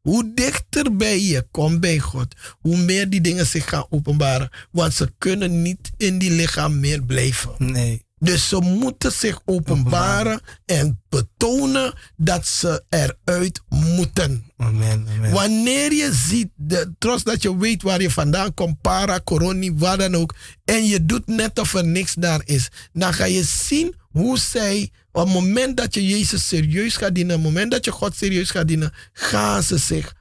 [0.00, 4.50] Hoe dichter bij je komt bij God, hoe meer die dingen zich gaan openbaren.
[4.70, 7.54] Want ze kunnen niet in die lichaam meer blijven.
[7.58, 8.06] Nee.
[8.18, 14.44] Dus ze moeten zich openbaren en betonen dat ze eruit moeten.
[14.56, 15.06] Amen.
[15.16, 15.32] Amen.
[15.32, 19.98] Wanneer je ziet, de, trots dat je weet waar je vandaan komt, para, corona, waar
[19.98, 20.34] dan ook,
[20.64, 24.90] en je doet net of er niks daar is, dan ga je zien hoe zij,
[25.20, 28.16] op het moment dat je Jezus serieus gaat dienen, op het moment dat je God
[28.16, 30.14] serieus gaat dienen, gaan ze zich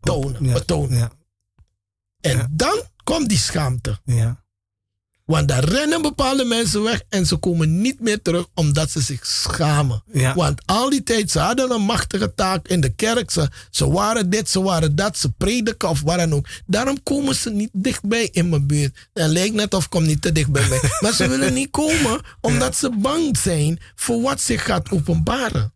[0.00, 0.98] tonen, betonen.
[0.98, 1.10] Ja.
[2.20, 4.00] En dan komt die schaamte.
[4.04, 4.44] Ja.
[5.28, 9.26] Want daar rennen bepaalde mensen weg en ze komen niet meer terug omdat ze zich
[9.26, 10.02] schamen.
[10.12, 10.34] Ja.
[10.34, 13.30] Want al die tijd, ze hadden een machtige taak in de kerk.
[13.30, 16.46] Ze, ze waren dit, ze waren dat, ze prediken of wat dan ook.
[16.66, 19.08] Daarom komen ze niet dichtbij in mijn buurt.
[19.12, 20.80] Het lijkt net of ik kom niet te dicht bij mij.
[21.00, 25.72] maar ze willen niet komen omdat ze bang zijn voor wat zich gaat openbaren.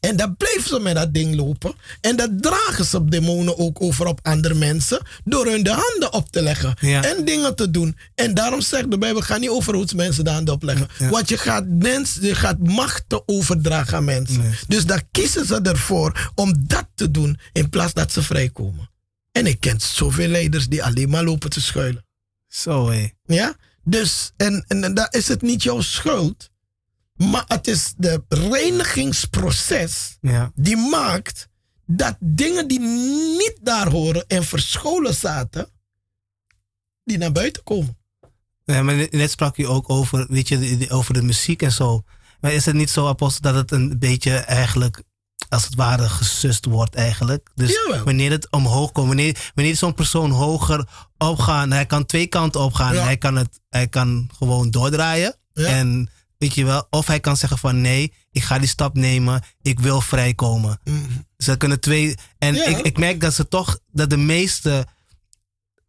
[0.00, 1.74] En dan blijven ze met dat ding lopen.
[2.00, 5.06] En dat dragen ze demonen ook over op andere mensen.
[5.24, 6.74] Door hun de handen op te leggen.
[6.80, 7.04] Ja.
[7.04, 7.96] En dingen te doen.
[8.14, 10.88] En daarom zegt de Bijbel, ga niet over mensen de handen opleggen.
[10.98, 11.08] Ja.
[11.08, 14.40] Want je gaat, mensen, je gaat machten overdragen aan mensen.
[14.40, 14.54] Nee.
[14.68, 17.38] Dus daar kiezen ze ervoor om dat te doen.
[17.52, 18.90] In plaats dat ze vrijkomen.
[19.32, 22.04] En ik ken zoveel leiders die alleen maar lopen te schuilen.
[22.48, 23.08] Zo hé.
[23.24, 23.54] Ja?
[23.84, 26.50] Dus, en, en, en daar is het niet jouw schuld.
[27.28, 30.52] Maar het is de reinigingsproces Ja.
[30.54, 31.48] die maakt
[31.86, 32.80] dat dingen die
[33.38, 35.68] niet daar horen en verscholen zaten,
[37.04, 37.98] die naar buiten komen.
[38.64, 42.02] Ja, maar net- sprak u ook over, weet je, over de muziek en zo.
[42.40, 45.02] Maar is het niet zo, apostel, dat het een beetje eigenlijk,
[45.48, 47.50] als het ware, gesust wordt eigenlijk?
[47.54, 48.04] Dus Jawel.
[48.04, 50.88] wanneer het omhoog komt, wanneer, wanneer zo'n persoon hoger
[51.18, 52.94] opgaan, hij kan twee kanten opgaan.
[52.94, 53.02] Ja.
[53.02, 55.36] Hij, kan het, hij kan gewoon doordraaien.
[55.52, 55.66] Ja.
[55.66, 56.10] En
[56.40, 59.80] weet je wel, of hij kan zeggen van nee, ik ga die stap nemen, ik
[59.80, 60.80] wil vrijkomen.
[61.36, 62.14] Ze kunnen twee.
[62.38, 62.64] En Ja.
[62.66, 64.86] ik, ik merk dat ze toch, dat de meeste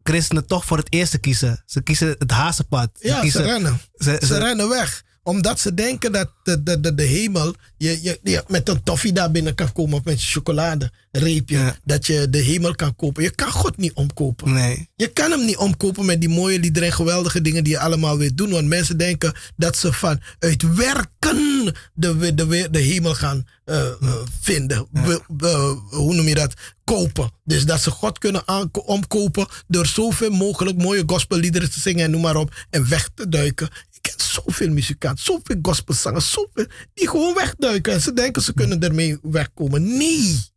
[0.02, 1.62] christenen toch voor het eerste kiezen.
[1.66, 2.90] Ze kiezen het hazenpad.
[3.00, 3.80] Ze Ja, ze kiezen, rennen.
[3.94, 5.04] ze- Ze ze- rennen weg.
[5.24, 9.12] Omdat ze denken dat de, de, de, de hemel, je, je, je met een toffee
[9.12, 11.76] daar binnen kan komen of met je chocolade, reepje, Ja.
[11.84, 13.22] dat je de hemel kan kopen.
[13.22, 14.52] Je kan God niet omkopen.
[14.52, 14.88] nee.
[14.96, 18.18] Je kan hem niet omkopen met die mooie liederen en geweldige dingen die je allemaal
[18.18, 18.50] wil doen.
[18.50, 23.94] Want mensen denken dat ze van uit werken de, de, de, hemel gaan eh, eh,
[24.40, 24.86] vinden.
[24.92, 26.54] We- we- hoe noem je dat?
[26.84, 27.30] Kopen.
[27.44, 28.42] Dus dat ze God kunnen
[28.72, 32.54] omkopen door zoveel mogelijk mooie gospelliederen te zingen en noem maar op.
[32.70, 33.68] En weg te duiken.
[34.02, 37.92] Ik ken zoveel muzikanten, zoveel gospelzangers, zoveel die gewoon wegduiken.
[37.92, 39.96] En ze denken ze kunnen ermee wegkomen.
[39.96, 40.50] Nee.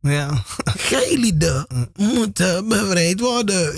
[0.00, 0.44] Ja.
[0.64, 3.74] Geilieden moeten bevrijd worden.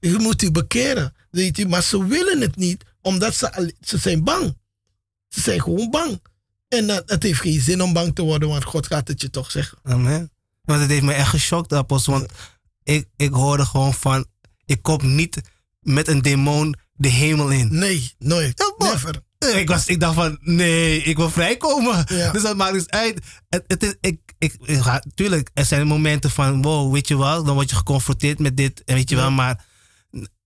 [0.00, 1.14] U moet u bekeren.
[1.30, 4.56] Weet u, maar ze willen het niet, omdat ze, ze zijn bang.
[5.28, 6.20] Ze zijn gewoon bang.
[6.68, 9.30] En dat, het heeft geen zin om bang te worden, want God gaat het je
[9.30, 9.78] toch zeggen.
[9.82, 10.30] Amen.
[10.64, 12.12] Want het heeft me echt geschokt, apostel.
[12.12, 12.32] Want
[12.82, 14.26] ik, ik hoorde gewoon van,
[14.64, 15.40] ik kom niet
[15.80, 17.68] met een demon de hemel in.
[17.78, 18.72] Nee, nooit.
[18.78, 19.26] Never.
[19.56, 22.04] Ik, was, ik dacht van, nee, ik wil vrijkomen.
[22.08, 22.32] Ja.
[22.32, 23.20] Dus dat maakt dus uit.
[23.48, 27.44] Het, het is, ik, ik, ga- tuurlijk, er zijn momenten van, wow, weet je wel,
[27.44, 29.20] dan word je geconfronteerd met dit, en weet je Ja.
[29.22, 29.64] wel, maar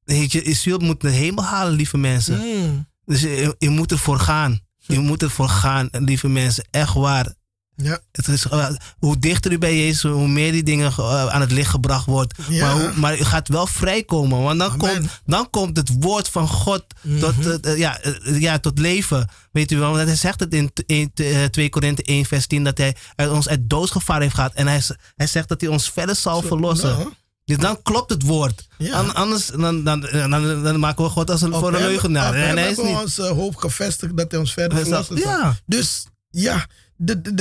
[0.04, 2.38] weet je, Israël moet de hemel halen, lieve mensen.
[2.38, 2.88] Mm.
[3.04, 4.60] Dus je, je moet ervoor gaan.
[4.78, 6.64] Je moet ervoor gaan, lieve mensen.
[6.70, 7.34] Echt waar.
[7.82, 7.98] Ja.
[8.12, 8.68] Het is, eh,
[8.98, 12.34] hoe dichter u bij Jezus, hoe meer die dingen eh, aan het licht gebracht wordt.
[12.48, 12.66] Ja.
[12.74, 14.42] Maar, hoe- maar u gaat wel vrijkomen.
[14.42, 14.78] Want dan Amen.
[14.96, 16.84] komt, dan komt het woord van God
[17.20, 17.50] tot, Mhm.
[17.62, 19.28] eh, ja, ja, tot leven.
[19.52, 22.46] Weet u wel, want hij zegt het in in t- eh, 2 Korinthe 1 vers
[22.46, 24.52] 10 dat hij uit ons uit doodsgevaar heeft gehad.
[24.54, 24.82] En hij,
[25.16, 26.88] hij zegt dat hij ons verder zal Zo, verlossen.
[26.98, 27.12] nou.
[27.44, 28.66] Dus dan klopt het woord.
[28.78, 28.92] Ja.
[28.98, 32.34] An- anders dan, dan, dan, dan, maken we God als een, Op voor een leugenaar.
[32.34, 32.96] En hij is niet.
[33.00, 35.52] onze hoop gevestigd dat hij ons verder verlossen zal.
[35.66, 36.66] Dus ja,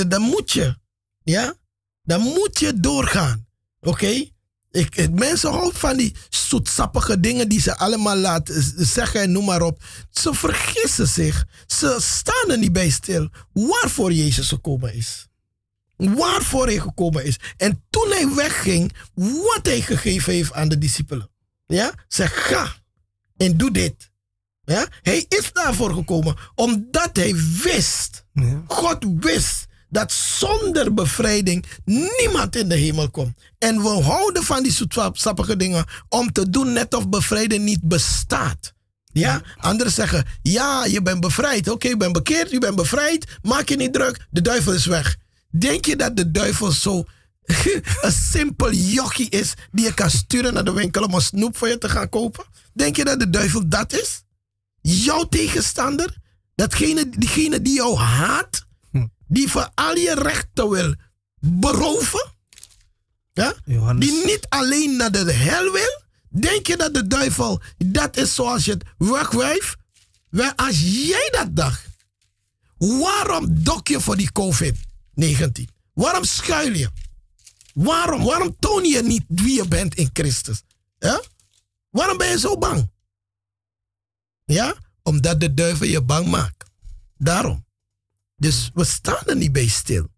[0.08, 0.76] dan moet je.
[1.22, 1.54] Ja?
[2.02, 3.46] Dan moet je doorgaan.
[3.80, 4.06] Oké?
[4.70, 9.44] Ik, ik- mensen houden van die zoetsappige dingen die ze allemaal laten zeggen en noem
[9.44, 9.82] maar op.
[10.10, 11.44] Ze vergissen zich.
[11.66, 15.26] Ze staan er niet bij stil waarvoor Jezus gekomen is.
[15.96, 17.36] Waarvoor hij gekomen is.
[17.56, 21.30] En toen hij wegging, wat hij gegeven heeft aan de discipelen.
[21.66, 21.94] Ja?
[22.08, 22.74] Zeg, ga
[23.36, 24.10] en doe dit.
[24.72, 24.86] Ja?
[25.02, 28.62] Hij is daarvoor gekomen omdat hij wist Ja.
[28.66, 33.38] God wist dat zonder bevrijding niemand in de hemel komt.
[33.58, 38.72] En we houden van die zoetsappige dingen om te doen net of bevrijding niet bestaat.
[39.12, 39.42] Ja?
[39.56, 41.68] Anderen zeggen, ja, je bent bevrijd.
[41.68, 43.38] Oké, je bent bekeerd, je bent bevrijd.
[43.42, 45.16] Maak je niet druk, de duivel is weg.
[45.50, 47.04] Denk je dat de duivel zo
[48.00, 51.68] een simpel jochie is die je kan sturen naar de winkel om een snoep voor
[51.68, 52.44] je te gaan kopen?
[52.72, 54.22] Denk je dat de duivel dat is?
[54.82, 56.16] Jouw tegenstander?
[56.54, 58.66] Datgene, diegene die jou haat?
[59.26, 60.94] Die voor al je rechten wil
[61.40, 62.32] beroven?
[63.32, 63.54] Ja?
[63.98, 66.00] Die niet alleen naar de hel wil?
[66.28, 69.76] Denk je dat de duivel, dat is zoals je het wegwijf?
[70.28, 71.86] Wel, Als jij dat dacht,
[72.76, 75.64] waarom dok je voor die COVID-19?
[75.92, 76.90] Waarom schuil je?
[77.74, 78.24] Waarom?
[78.24, 80.62] Waarom toon je niet wie je bent in Christus?
[80.98, 81.22] Ja?
[81.90, 82.90] Waarom ben je zo bang?
[84.52, 84.74] Ja?
[85.02, 86.70] Omdat de duivel je bang maakt.
[87.16, 87.66] Daarom.
[88.36, 90.08] Dus we staan er niet bij stil.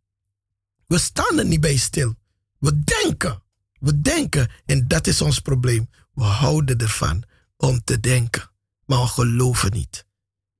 [0.87, 2.15] We staan er niet bij stil.
[2.59, 3.43] We denken.
[3.81, 4.51] We denken.
[4.65, 5.89] En dat is ons probleem.
[6.15, 7.23] We houden ervan
[7.57, 8.51] om te denken.
[8.87, 10.07] Maar we geloven niet.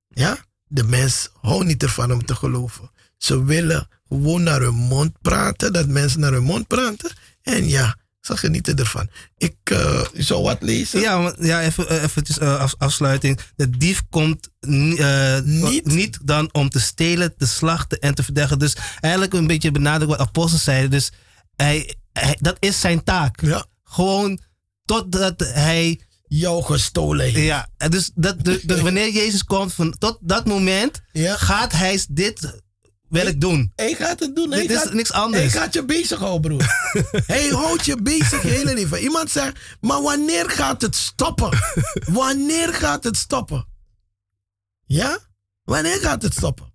[0.07, 0.37] Ja?
[0.67, 2.91] De mens houdt niet ervan om te geloven.
[3.17, 5.73] Ze willen gewoon naar hun mond praten.
[5.73, 7.11] Dat mensen naar hun mond praten.
[7.41, 9.09] En ja, ze genieten ervan.
[9.37, 10.99] Ik eh, zou wat lezen.
[10.99, 13.39] Ja, maar- ja even, eh, eventjes eh, af- afsluiting.
[13.55, 14.99] De dief komt ni-
[15.43, 18.59] Niet- niet dan om te stelen, te slachten en te verdergen.
[18.59, 20.89] Dus eigenlijk een beetje benadrukt wat apostels zeiden.
[20.89, 21.11] Dus
[21.55, 23.41] hij, hij- dat is zijn taak.
[23.41, 23.65] Ja.
[23.83, 24.39] Gewoon
[24.85, 25.99] totdat hij...
[26.27, 27.37] Jou gestolen heeft.
[27.37, 31.37] Ja, dus, dat, de- wanneer Jezus komt, van, tot dat moment Ja.
[31.37, 32.63] gaat hij dit
[33.09, 33.71] werk doen.
[33.75, 34.49] Hij gaat het doen.
[34.49, 35.41] Dit is gaat, niks anders.
[35.41, 36.91] Hij gaat je bezighouden, broer.
[37.35, 38.99] hij houdt je bezig je hele leven.
[38.99, 41.57] Iemand zegt, maar wanneer gaat het stoppen?
[42.05, 43.65] wanneer gaat het stoppen?
[44.85, 45.19] Ja?
[45.63, 46.73] Wanneer gaat het stoppen?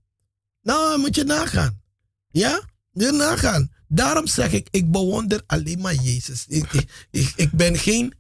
[0.63, 1.81] Nou, moet je nagaan.
[2.29, 2.63] Ja?
[2.93, 3.73] Je nagaan.
[3.89, 6.45] Daarom zeg ik, ik bewonder alleen maar Jezus.
[6.49, 8.15] Ik, ik, ik, ik ben geen...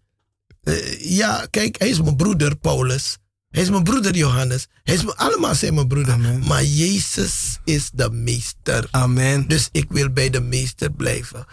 [0.62, 3.19] eh, ja, kijk, hij is mijn broeder, Paulus.
[3.51, 4.66] Hij is mijn broeder, Johannes.
[4.82, 6.12] Hij is mijn, allemaal zijn mijn broeder.
[6.12, 6.47] Amen.
[6.47, 8.89] Maar Jezus is de meester.
[8.90, 9.48] Amen.
[9.48, 11.47] Dus ik wil bij de meester blijven.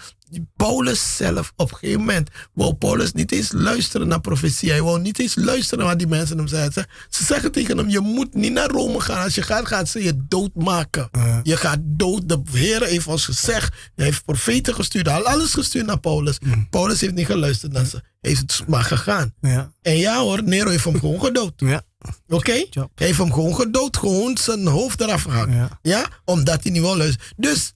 [0.55, 4.69] Paulus zelf, op een gegeven moment, wou Paulus niet eens luisteren naar profetie.
[4.69, 6.87] Hij wou niet eens luisteren naar wat die mensen hem zeiden.
[7.09, 9.23] Ze zeggen tegen hem, je moet niet naar Rome gaan.
[9.23, 11.09] Als je gaat, gaat ze je doodmaken.
[11.43, 12.29] Je gaat dood.
[12.29, 13.73] De Heer heeft ons gezegd.
[13.95, 15.05] Hij heeft profeten gestuurd.
[15.05, 16.37] Hij had alles gestuurd naar Paulus.
[16.69, 18.01] Paulus heeft niet geluisterd naar ze.
[18.21, 19.33] Hij is het maar gegaan.
[19.41, 19.71] Ja.
[19.81, 21.53] En ja hoor, Nero heeft hem gewoon gedood.
[21.55, 21.81] Ja.
[22.27, 22.51] Oké?
[22.51, 25.53] Hij heeft hem gewoon gedood, gewoon zijn hoofd eraf gehakt.
[25.53, 25.79] Ja.
[25.81, 26.07] Ja.
[26.25, 27.33] Omdat hij niet wil luisteren.
[27.37, 27.73] Dus,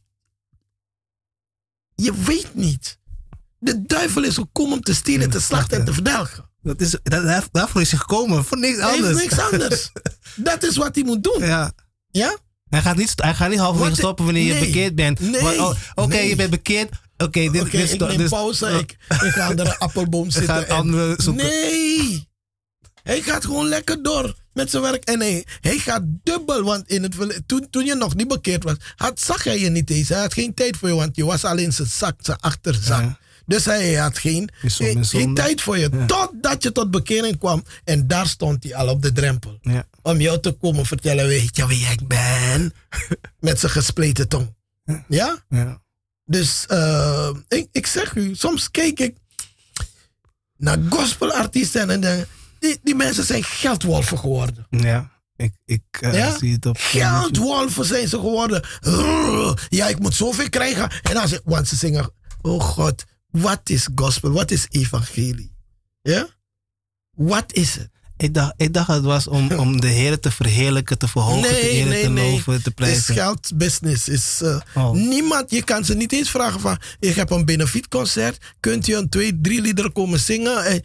[1.95, 2.99] je weet niet.
[3.59, 6.49] De duivel is gekomen om te stelen, te slachten en te verdelgen.
[6.61, 8.45] Dat is, dat, daar- daarvoor is hij gekomen.
[8.45, 9.21] Voor niks Hij heeft anders.
[9.23, 9.91] niks anders.
[10.35, 11.39] Dat is wat hij moet doen.
[11.39, 11.71] Ja.
[12.11, 12.37] Ja?
[12.69, 15.19] Hij gaat niet, hij gaat niet halverwege stoppen wanneer je bekeerd bent.
[15.19, 15.61] Nee.
[15.61, 16.29] Oh, Oké, Nee.
[16.29, 16.89] je bent bekeerd.
[17.17, 18.67] Oké, dit, is ik neem dus- pauze.
[18.67, 20.67] Ik, ik ga onder een appelboom zitten.
[20.67, 21.17] en- andere.
[21.33, 22.27] Nee!
[23.03, 25.03] Hij gaat gewoon lekker door met zijn werk.
[25.03, 26.63] En hij, hij gaat dubbel.
[26.63, 29.89] Want in het, toen, toen je nog niet bekeerd was, had, zag hij je niet
[29.89, 30.09] eens.
[30.09, 33.01] Hij had geen tijd voor je, want je was al in zijn zak, zijn achterzak.
[33.01, 33.19] Ja.
[33.45, 35.89] Dus hij had geen, geen, tijd voor je.
[35.91, 36.05] Ja.
[36.05, 37.63] Totdat je tot bekering kwam.
[37.83, 39.57] En daar stond hij al op de drempel.
[39.61, 39.87] Ja.
[40.01, 42.73] Om jou te komen vertellen, weet je wie ik ben?
[43.39, 44.55] met zijn gespleten tong.
[45.07, 45.43] Ja?
[45.49, 45.81] Ja.
[46.25, 49.15] Dus eh, ik, ik zeg u, soms kijk ik
[50.57, 52.27] naar gospelartiesten en denk,
[52.61, 54.65] die, die mensen zijn geldwolven geworden.
[54.69, 55.19] ja.
[55.35, 56.37] Ik, ik eh, Ja?
[56.37, 56.77] zie het op.
[56.79, 58.63] Geldwolven zijn ze geworden.
[58.81, 60.91] Rrr, Ja, ik moet zoveel krijgen.
[61.03, 62.11] En dan ze, want ze zingen,
[62.41, 64.31] oh God, wat is gospel?
[64.31, 65.55] Wat is evangelie?
[66.01, 66.27] Ja?
[67.11, 67.89] Wat is het?
[68.21, 71.69] Ik dacht, ik dacht het was om, om de Heer te verheerlijken, te verhogen, te
[71.69, 72.31] eren, nee, te nee.
[72.31, 73.13] loven, te Het is prijzen.
[73.15, 74.07] geldbusiness.
[74.09, 74.41] Is,
[74.75, 74.91] Oh.
[74.91, 79.09] Niemand, je kan ze niet eens vragen van, ik heb een benefietconcert, kunt u een
[79.09, 80.65] twee, drie liederen komen zingen?
[80.65, 80.79] Eh,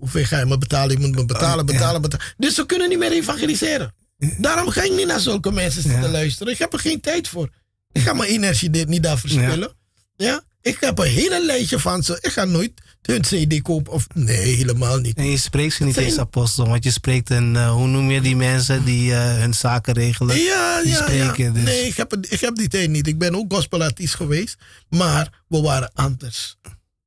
[0.00, 1.00] hoeveel ga je me betalen?
[1.00, 1.72] Je moet me betalen, ja.
[1.72, 2.26] betalen, betalen.
[2.36, 3.94] Dus ze kunnen niet meer evangeliseren.
[4.38, 6.08] Daarom ga ik niet naar zulke mensen zitten Ja.
[6.08, 6.52] luisteren.
[6.52, 7.48] Ik heb er geen tijd voor.
[7.92, 9.72] Ik ga mijn energie dit niet daar verspillen.
[10.16, 10.40] Ja.
[10.62, 12.18] Ik heb een hele lijstje van ze.
[12.20, 12.72] Ik ga nooit
[13.02, 13.92] hun CD kopen.
[13.92, 15.16] Of, nee, helemaal niet.
[15.16, 18.10] En je spreekt ze niet Zijn- eens apostel, want je spreekt een, eh, hoe noem
[18.10, 20.36] je die mensen die eh, hun zaken regelen?
[20.36, 21.02] Ja, die ja, ja.
[21.02, 21.52] spreken.
[21.54, 21.62] Dus.
[21.62, 23.06] Nee, ik heb, ik heb die tijd niet.
[23.06, 24.56] Ik ben ook gospelartiest geweest.
[24.88, 26.56] Maar we waren anders.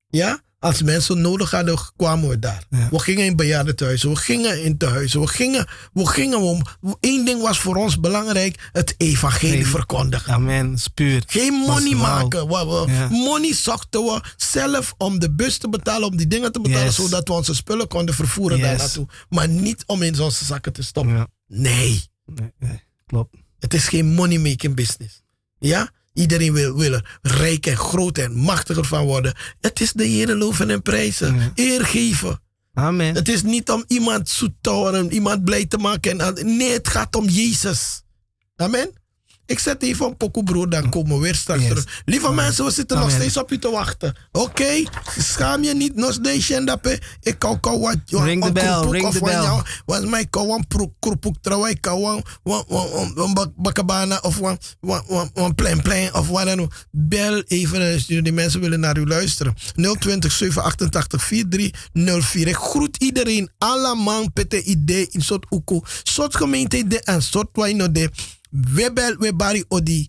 [0.10, 0.42] Ja?
[0.64, 2.64] Als mensen nodig hadden, kwamen we daar.
[2.70, 2.88] Ja.
[2.92, 4.10] We gingen in bejaardentehuizen.
[4.10, 5.20] We gingen in tehuizen.
[5.22, 6.62] We gingen, we gingen om...
[7.00, 8.70] Eén ding was voor ons belangrijk.
[8.72, 10.34] Het evangelie verkondigen.
[10.34, 11.24] Amen, puur.
[11.28, 12.48] Geen money maken.
[12.48, 13.08] We, we- Ja.
[13.10, 16.96] Money zochten we zelf om de bus te betalen, om die dingen te betalen, Yes.
[16.96, 18.68] zodat we onze spullen konden vervoeren Yes.
[18.68, 19.08] daar naartoe.
[19.30, 21.16] Maar niet om in onze zakken te stoppen.
[21.16, 21.28] Ja.
[21.48, 22.04] Nee.
[22.26, 23.36] Nee, nee, klopt.
[23.60, 25.24] Het is geen money-making business.
[25.60, 25.90] Ja?
[26.14, 29.34] Iedereen wil, wil er rijk en groot en machtiger van worden.
[29.62, 31.52] Het is de Heer loven en prijzen.
[31.56, 32.42] Eer geven.
[32.74, 33.16] Amen.
[33.16, 36.22] Het is niet om iemand zoet te houden, iemand blij te maken.
[36.22, 38.02] En- Nee, het gaat om Jezus.
[38.56, 38.90] Amen.
[39.46, 41.70] Ik zet even een pokoe broer, dan komen we weer straks Yes.
[41.70, 42.02] terug.
[42.06, 44.16] Lieve mensen, we zitten nog steeds op u te wachten.
[44.32, 44.84] Oké?
[45.18, 47.00] Schaam je niet, nos en dat.
[47.22, 47.96] Ik kan kan wat.
[48.06, 49.32] Ring bell, kroephoek ring bell.
[49.42, 50.66] jou- Wat mij kan wan
[51.00, 56.14] kroephoek trouwen, ik kan wan- wan- wan- wan- wan bak- bakkabana of wan- plein plein
[56.14, 56.74] of wat dan ook.
[56.92, 58.22] Bel even de.
[58.22, 59.54] Die mensen willen naar u luisteren.
[60.00, 62.48] 020 788 4304.
[62.48, 63.50] Ik groet iedereen.
[63.58, 65.80] Alle man pete idee in soort uku.
[66.04, 68.10] Soort gemeente de en soort waino de.
[68.54, 70.08] We bel we bari odi.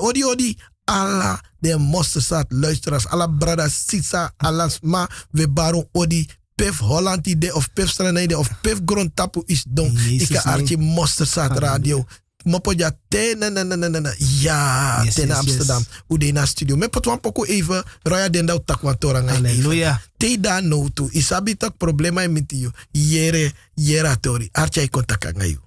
[0.00, 0.56] Odi odi.
[0.84, 3.06] Alla de mosterzaad luisteraars.
[3.06, 4.32] Alla brada sisa.
[4.36, 5.06] Alas ma.
[5.30, 5.46] We
[5.92, 6.28] odi.
[6.54, 9.92] Pef Holland idee of Pef Stranede of Pef Grond Tapu is don.
[9.92, 10.54] Jezus Ik naam.
[10.54, 12.04] artje mosterzaad radio.
[12.44, 14.12] Mopo ja te na na na na na.
[14.18, 15.78] Ja, Yes, ten yes, Amsterdam.
[15.78, 16.02] yes.
[16.08, 16.76] Ude na studio.
[16.76, 17.82] Me pot wan poko even.
[18.02, 19.44] Roya den dau takwa toranga even.
[19.46, 20.00] Halleluja.
[20.16, 21.08] Te da no tu.
[21.12, 22.70] Isabi tak problema e miti yo.
[22.90, 24.48] Yere, yera tori.
[24.52, 25.58] Archa i kontaka nga yo.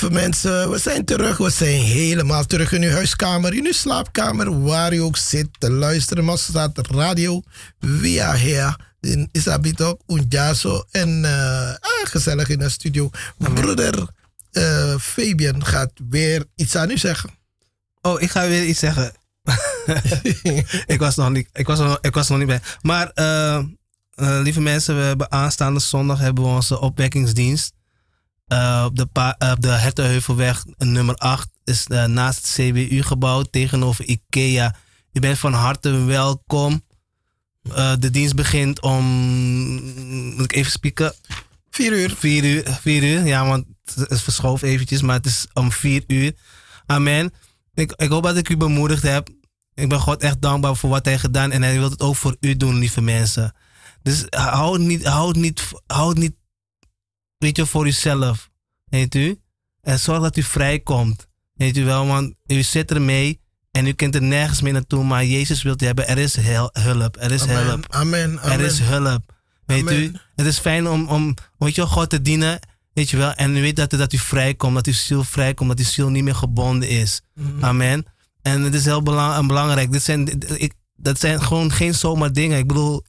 [0.00, 1.36] Lieve mensen, we zijn terug.
[1.36, 5.70] We zijn helemaal terug in uw huiskamer, in uw slaapkamer, waar u ook zit te
[5.70, 6.24] luisteren.
[6.24, 7.42] Maar staat radio
[7.80, 8.76] via her.
[9.00, 10.84] In Isabit ook, Unjaso.
[10.90, 13.10] En eh, ah, gezellig in de studio.
[13.38, 14.08] Broeder
[14.52, 17.30] eh, Fabian gaat weer iets aan u zeggen.
[18.00, 19.12] Oh, ik ga weer iets zeggen.
[20.86, 22.60] ik, was nog niet, ik, was nog, ik was nog niet bij.
[22.82, 23.64] Maar eh,
[24.16, 27.72] lieve mensen, we hebben aanstaande zondag hebben we onze opwekkingsdienst.
[28.50, 33.42] Eh, op de, pa- eh, op de Hertenheuvelweg nummer 8 is eh, naast het CBU-gebouw
[33.42, 34.74] tegenover IKEA.
[35.12, 36.84] U bent van harte welkom.
[37.74, 39.04] Eh, de dienst begint om.
[40.34, 41.14] Moet ik even spieken?
[41.70, 42.14] Vier uur.
[42.18, 43.26] Vier uur, vier uur.
[43.26, 43.64] Ja, want
[44.08, 46.32] het verschoof eventjes, maar het is om vier uur.
[46.86, 47.32] Amen.
[47.74, 49.28] Ik, ik hoop dat ik u bemoedigd heb.
[49.74, 52.36] Ik ben God echt dankbaar voor wat hij gedaan en hij wil het ook voor
[52.40, 53.54] u doen, lieve mensen.
[54.02, 56.32] Dus hou het niet, hou het niet, hou het niet,
[57.40, 58.50] weet je, voor uzelf.
[58.84, 59.40] Weet u?
[59.82, 61.26] En zorg dat u vrijkomt.
[61.54, 63.40] Weet u wel, want u zit ermee
[63.70, 66.08] en u kunt er nergens meer naartoe, maar Jezus wilt hebben.
[66.08, 67.64] Er is hulp, er is Amen.
[67.64, 67.86] hulp.
[67.88, 68.40] Amen.
[68.40, 68.58] Amen.
[68.58, 69.32] Er is hulp.
[69.66, 70.02] Weet Amen.
[70.02, 70.12] u?
[70.36, 72.58] Het is fijn om, om weet je God te dienen.
[72.92, 73.32] Weet je wel?
[73.32, 76.24] En u weet dat, dat u vrijkomt, dat uw ziel vrijkomt, dat uw ziel niet
[76.24, 77.20] meer gebonden is.
[77.34, 77.64] Mhm.
[77.64, 78.04] Amen.
[78.42, 79.92] En het is heel belang, belangrijk.
[79.92, 82.58] Dit zijn, ik, dat zijn gewoon geen zomaar dingen.
[82.58, 83.04] Ik bedoel,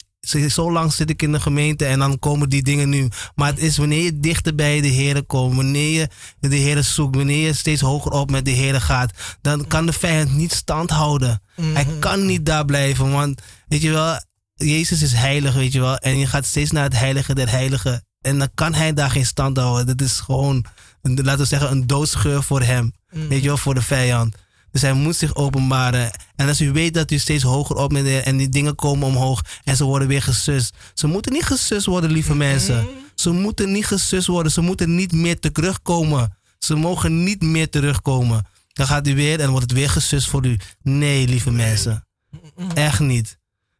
[0.49, 3.07] zo lang zit ik in de gemeente en dan komen die dingen nu.
[3.35, 6.09] Maar het is wanneer je dichter bij de Heer komt, wanneer je
[6.49, 9.93] de Heer zoekt, wanneer je steeds hoger op met de Heer gaat, dan kan de
[9.93, 11.41] vijand niet stand houden.
[11.61, 14.19] Hij kan niet daar blijven, want weet je wel,
[14.53, 15.97] Jezus is heilig, weet je wel.
[15.97, 18.05] En je gaat steeds naar het heilige der heiligen.
[18.21, 19.97] En dan kan hij daar geen stand houden.
[19.97, 20.65] Dat is gewoon,
[21.01, 22.93] een, laten we zeggen, een doodsgeur voor hem.
[23.09, 24.35] Weet je wel, voor de vijand.
[24.71, 26.11] Dus hij moet zich openbaren.
[26.35, 29.75] En als u weet dat u steeds hoger op en die dingen komen omhoog en
[29.75, 30.75] ze worden weer gesust.
[30.93, 32.87] Ze moeten niet gesust worden, lieve mensen.
[33.15, 34.51] Ze moeten niet gesust worden.
[34.51, 36.37] Ze moeten niet meer terugkomen.
[36.59, 38.45] Ze mogen niet meer terugkomen.
[38.73, 40.57] Dan gaat u weer en wordt het weer gesust voor u.
[40.81, 42.05] Nee, lieve mensen.
[42.73, 43.39] Echt niet.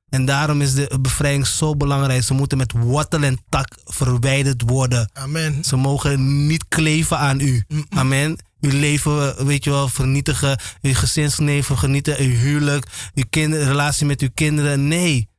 [0.10, 2.24] En daarom is de bevrijding zo belangrijk.
[2.24, 5.10] Ze moeten met wortel en tak verwijderd worden.
[5.14, 5.64] Amen.
[5.64, 7.64] Ze mogen niet kleven aan u.
[7.90, 8.38] Amen.
[8.62, 10.60] Uw leven, weet je wel, vernietigen.
[10.82, 12.20] Uw gezinsleven genieten.
[12.20, 12.86] Uw huwelijk.
[13.16, 14.88] Uw kinder, relatie met uw kinderen.
[14.88, 15.30] Nee.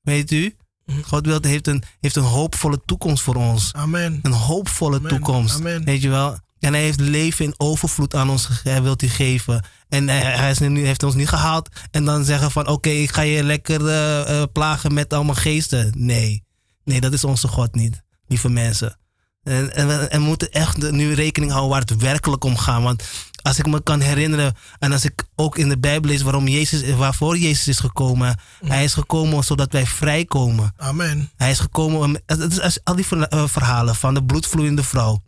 [0.00, 0.56] Weet u?
[1.02, 3.72] God wil, heeft, een, heeft een hoopvolle toekomst voor ons.
[3.72, 4.18] Amen.
[4.22, 5.10] Een hoopvolle Amen.
[5.10, 5.56] toekomst.
[5.56, 5.84] Amen.
[5.84, 6.38] Weet je wel?
[6.58, 9.64] En hij heeft leven in overvloed aan ons hij wilt hij geven.
[9.88, 11.68] En hij, hij is nu, heeft ons niet gehaald.
[11.90, 15.92] En dan zeggen van oké, ik ga je lekker eh, eh, plagen met allemaal geesten.
[15.96, 16.44] Nee.
[16.84, 18.02] Nee, dat is onze God niet.
[18.26, 18.98] Lieve mensen.
[19.46, 22.82] En, en, we, en we moeten echt nu rekening houden waar het werkelijk om gaat.
[22.82, 23.04] Want
[23.42, 26.94] als ik me kan herinneren, en als ik ook in de Bijbel lees waarom Jezus,
[26.94, 28.38] waarvoor Jezus is gekomen.
[28.64, 30.74] Hij is gekomen zodat wij vrijkomen.
[30.76, 31.30] Amen.
[31.36, 32.16] Hij is gekomen om.
[32.26, 35.22] Het is al die eh, verhalen van de bloedvloeiende vrouw.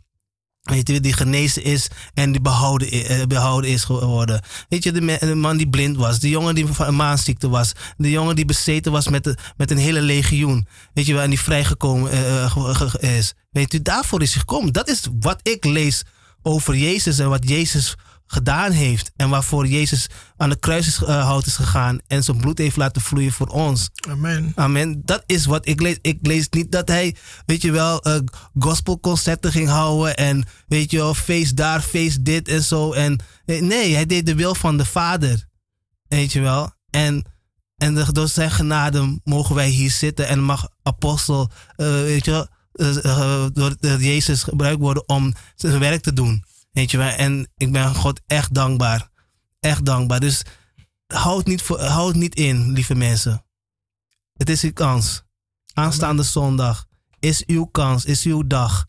[0.68, 4.42] Weet je, die genezen is en die behouden, eh, behouden is geworden.
[4.68, 8.10] Weet je, de, man die blind was, de jongen die van een maanziekte was, de
[8.10, 10.66] jongen die bezeten was met, met een hele legioen.
[10.94, 13.34] Weet je wel, en die vrijgekomen eh, eh, is.
[13.50, 14.72] Weet u, daarvoor is hij gekomen.
[14.72, 16.02] Dat is wat ik lees
[16.42, 17.94] over Jezus en wat Jezus
[18.30, 19.10] gedaan heeft.
[19.16, 22.76] En waarvoor Jezus aan de kruis is, eh, hout is gegaan en zijn bloed heeft
[22.76, 23.90] laten vloeien voor ons.
[24.08, 24.52] Amen.
[24.54, 25.02] Amen.
[25.04, 25.98] Dat is wat ik lees.
[26.00, 28.18] Ik lees niet dat hij, weet je wel, eh,
[28.58, 30.16] gospelconcerten ging houden.
[30.16, 32.92] En weet je wel, feest daar, feest dit en zo.
[32.92, 35.46] En eh, nee, hij deed de wil van de Vader.
[36.08, 36.72] Weet je wel.
[36.90, 37.24] En,
[37.76, 40.28] en de- door zijn genade mogen wij hier zitten.
[40.28, 42.46] En mag apostel, weet je wel,
[43.52, 46.44] door Jezus gebruikt worden om zijn werk te doen.
[46.78, 47.08] Weet je wel.
[47.08, 49.08] En ik ben God echt dankbaar.
[49.60, 50.20] Echt dankbaar.
[50.20, 50.42] Dus
[51.06, 53.44] houd niet, voor, houd niet in, lieve mensen.
[54.36, 55.22] Het is uw kans.
[55.72, 56.86] Aanstaande zondag
[57.18, 58.86] is uw kans, is uw dag.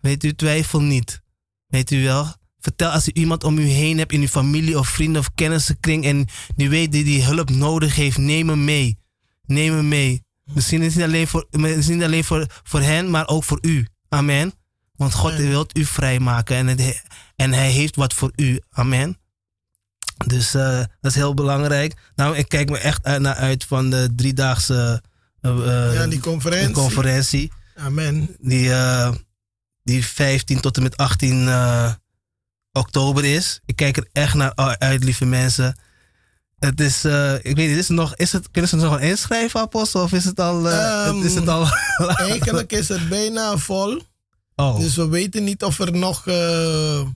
[0.00, 1.22] Weet u, twijfel niet.
[1.66, 2.34] Weet u wel?
[2.58, 6.04] Vertel als u iemand om u heen hebt in uw familie of vrienden of kennissenkring
[6.04, 8.98] en die weet die die hulp nodig heeft, neem hem mee.
[9.46, 10.24] Neem hem mee.
[10.44, 13.86] Misschien is het niet alleen voor, niet alleen voor, voor hen, maar ook voor u.
[14.08, 14.52] Amen.
[15.00, 15.48] Want God Amen.
[15.48, 17.02] wil u vrijmaken en, het,
[17.36, 18.60] en hij heeft wat voor u.
[18.70, 19.18] Amen.
[20.26, 21.94] Dus eh, dat is heel belangrijk.
[22.14, 25.02] Nou, ik kijk me echt uit- naar uit van de driedaagse
[25.40, 26.72] eh, eh, Ja, die conferentie.
[26.74, 27.52] conferentie.
[27.76, 28.36] Amen.
[28.40, 28.70] Die,
[29.82, 31.92] die 15 tot en met 18 eh,
[32.72, 33.60] oktober is.
[33.66, 35.78] Ik kijk er echt naar uit, lieve mensen.
[36.58, 37.04] Het is,
[37.42, 40.02] ik weet niet, is het nog, is het, kunnen ze nog wel inschrijven, Apostel?
[40.02, 41.68] Of is het al, Ehm, is het al
[42.16, 44.08] Eigenlijk is het bijna vol.
[44.60, 47.06] Oh, Dus we weten niet of er nog, eh,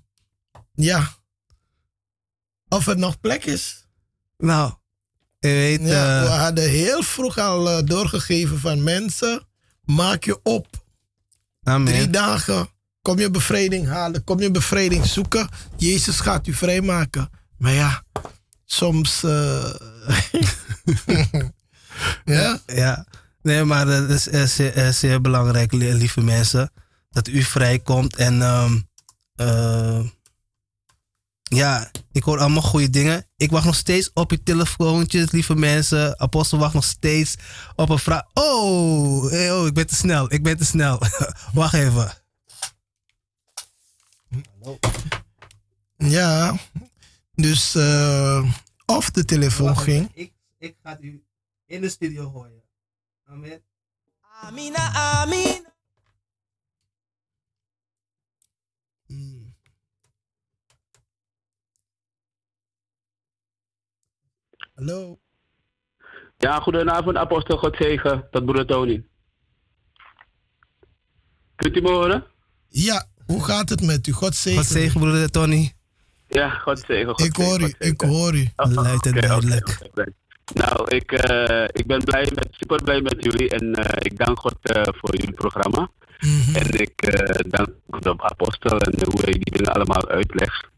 [0.75, 1.15] ja,
[2.69, 3.87] of er nog plek is.
[4.39, 4.73] nou,
[5.39, 9.47] je weet, Ja, we eh, hadden heel vroeg al eh, doorgegeven van mensen,
[9.85, 10.67] maak je op.
[11.63, 11.93] amen.
[11.93, 12.69] Drie dagen
[13.03, 14.25] Kom je bevrijding halen.
[14.25, 15.49] Kom je bevrijding zoeken.
[15.77, 17.31] Jezus gaat u vrijmaken.
[17.59, 18.05] Maar ja,
[18.65, 19.23] soms.
[19.25, 19.75] eh,
[22.25, 22.61] ja?
[22.67, 23.07] Ja,
[23.43, 24.23] nee, maar dat is
[24.55, 26.73] zeer, zeer belangrijk, li- lieve mensen.
[27.15, 28.17] Dat u vrijkomt.
[28.17, 28.81] En ehm,
[29.35, 30.05] eh,
[31.43, 33.27] ja, ik hoor allemaal goede dingen.
[33.37, 36.21] Ik wacht nog steeds op uw telefoontjes, lieve mensen.
[36.21, 37.35] Apostel wacht nog steeds
[37.77, 38.23] op een vraag.
[38.33, 40.33] Oh, eh, oh, ik ben te snel.
[40.33, 41.01] Ik ben te snel.
[41.53, 42.13] wacht even.
[45.97, 46.57] Ja.
[47.35, 48.51] Dus eh,
[48.87, 50.11] of de telefoon ging.
[50.15, 51.25] Ik, ik ga u
[51.67, 52.63] in de studio horen.
[53.25, 53.63] Amen.
[54.43, 55.74] Amina, Amina.
[64.75, 65.19] Hallo.
[66.37, 68.29] Ja, goedenavond, apostel God zegen.
[68.31, 69.05] Tot broeder Tony.
[71.57, 72.25] Kunt u me horen?
[72.69, 74.13] Ja, hoe gaat het met u?
[74.13, 74.59] God zegen.
[74.59, 75.73] God zegen, broeder Tony.
[76.29, 77.09] Ja, God zegen.
[77.09, 78.49] God Ik hoor u, ik hoor u.
[78.57, 79.79] Oh, Luid en duidelijk.
[80.55, 84.39] Nou, ik, eh, ik ben blij met, super blij met jullie en eh, ik dank
[84.39, 85.91] God eh, voor jullie programma.
[86.25, 86.57] Mhm.
[86.57, 87.69] En ik eh, dank
[88.03, 90.69] de apostel en hoe hij die dingen allemaal uitlegt.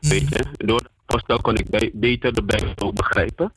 [0.00, 3.52] Weet je, door de apostel kon ik bij- beter de Bijbel ook begrijpen.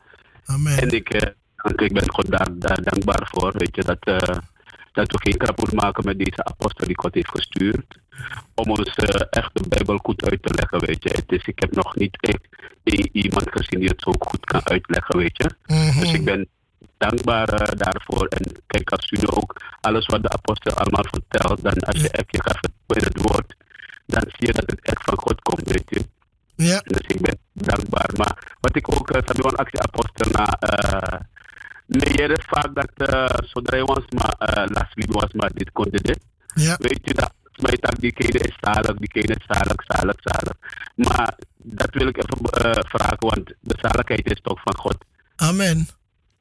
[0.45, 0.77] Amen.
[0.77, 1.29] En ik, eh,
[1.75, 4.37] ik ben God daar, daar dankbaar voor, weet je, dat, eh,
[4.91, 7.97] dat we geen kapot maken met deze apostel die God heeft gestuurd.
[8.53, 8.95] Om ons
[9.29, 11.09] echt de Bijbel goed uit te leggen, weet je.
[11.09, 12.47] Het is, ik heb nog niet echt
[13.11, 15.49] iemand gezien die het zo goed kan uitleggen, weet je.
[15.65, 15.99] Mhm.
[15.99, 16.47] Dus ik ben
[16.97, 18.27] dankbaar eh, daarvoor.
[18.27, 22.09] En kijk, als u nu ook alles wat de apostel allemaal vertelt, dan als je
[22.09, 23.55] echt je gaat in het woord,
[24.05, 26.05] dan zie je dat het echt van God komt, weet je.
[26.55, 28.09] Ja, Dus ik ben dankbaar.
[28.17, 31.19] Maar wat ik ook, uh, sabi een actie apostel na, uh,
[31.85, 35.51] nee, je is vaak dat uh, zodra je was maar uh, last week was maar
[35.53, 36.19] dit kon dit.
[36.55, 36.75] ja.
[36.79, 37.33] Weet je dat?
[37.55, 40.53] Mij dat diegene is zalig, diegene is zalig, zalig, zalig.
[40.95, 44.97] Maar dat wil ik even uh, vragen, want de zaligheid is toch van God.
[45.35, 45.87] Amen.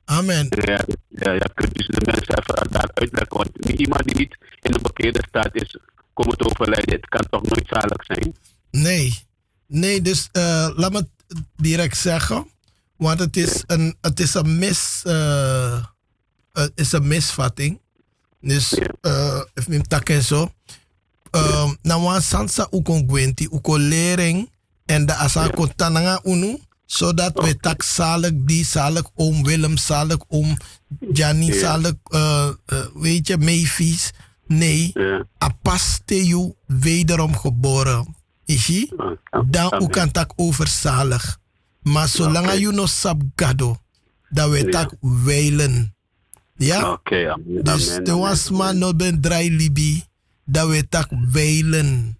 [0.04, 0.46] Amen.
[0.50, 3.36] Ja, ja, ja, kunt dus de mensen even daar uitleggen.
[3.36, 5.76] Want iemand die niet in de bekeerde staat is
[6.14, 8.36] komen te overlijden, het kan toch nooit zalig zijn?
[8.70, 9.22] Nee.
[9.66, 11.08] Nee, dus eh, laat me het
[11.56, 12.46] direct zeggen.
[12.96, 15.84] Want het is een, het is een, mis, eh,
[16.52, 17.80] het is een misvatting.
[18.40, 20.52] Dus, eh if me tak en zo.
[21.30, 24.50] Um, na wan sansa ukon gwenti, uko lering
[24.86, 26.58] en de asa kon tananga unu.
[26.86, 30.56] Zodat we tak zalig die, zalig oom Willem, zalig oom
[31.12, 31.58] Gianni, Ja.
[31.58, 34.10] zalig, eh, eh, weet je, Mayfies.
[34.46, 35.26] Nee, Ja.
[35.38, 38.14] apasteu wederom geboren.
[38.44, 38.90] Ishi?
[39.46, 41.38] Dan ook kan tak overzalig.
[41.82, 42.54] Maar zolang Oké.
[42.56, 43.76] je nog sap gado,
[44.28, 45.94] dat we tak weilen.
[46.56, 46.90] Ja?
[46.92, 47.64] Oké, amen.
[47.64, 48.78] Dus de was maar amen.
[48.78, 50.04] no ben dry libi,
[50.44, 52.18] dat we tak weilen.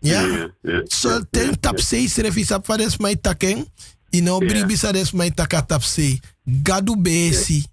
[0.00, 0.50] Ja?
[0.62, 3.66] Ja, ten tap se servi sap fa des mai taken,
[4.12, 4.46] ino Ja.
[4.46, 6.20] bribi sa des mai taka tap se.
[6.44, 7.64] Gadu besi.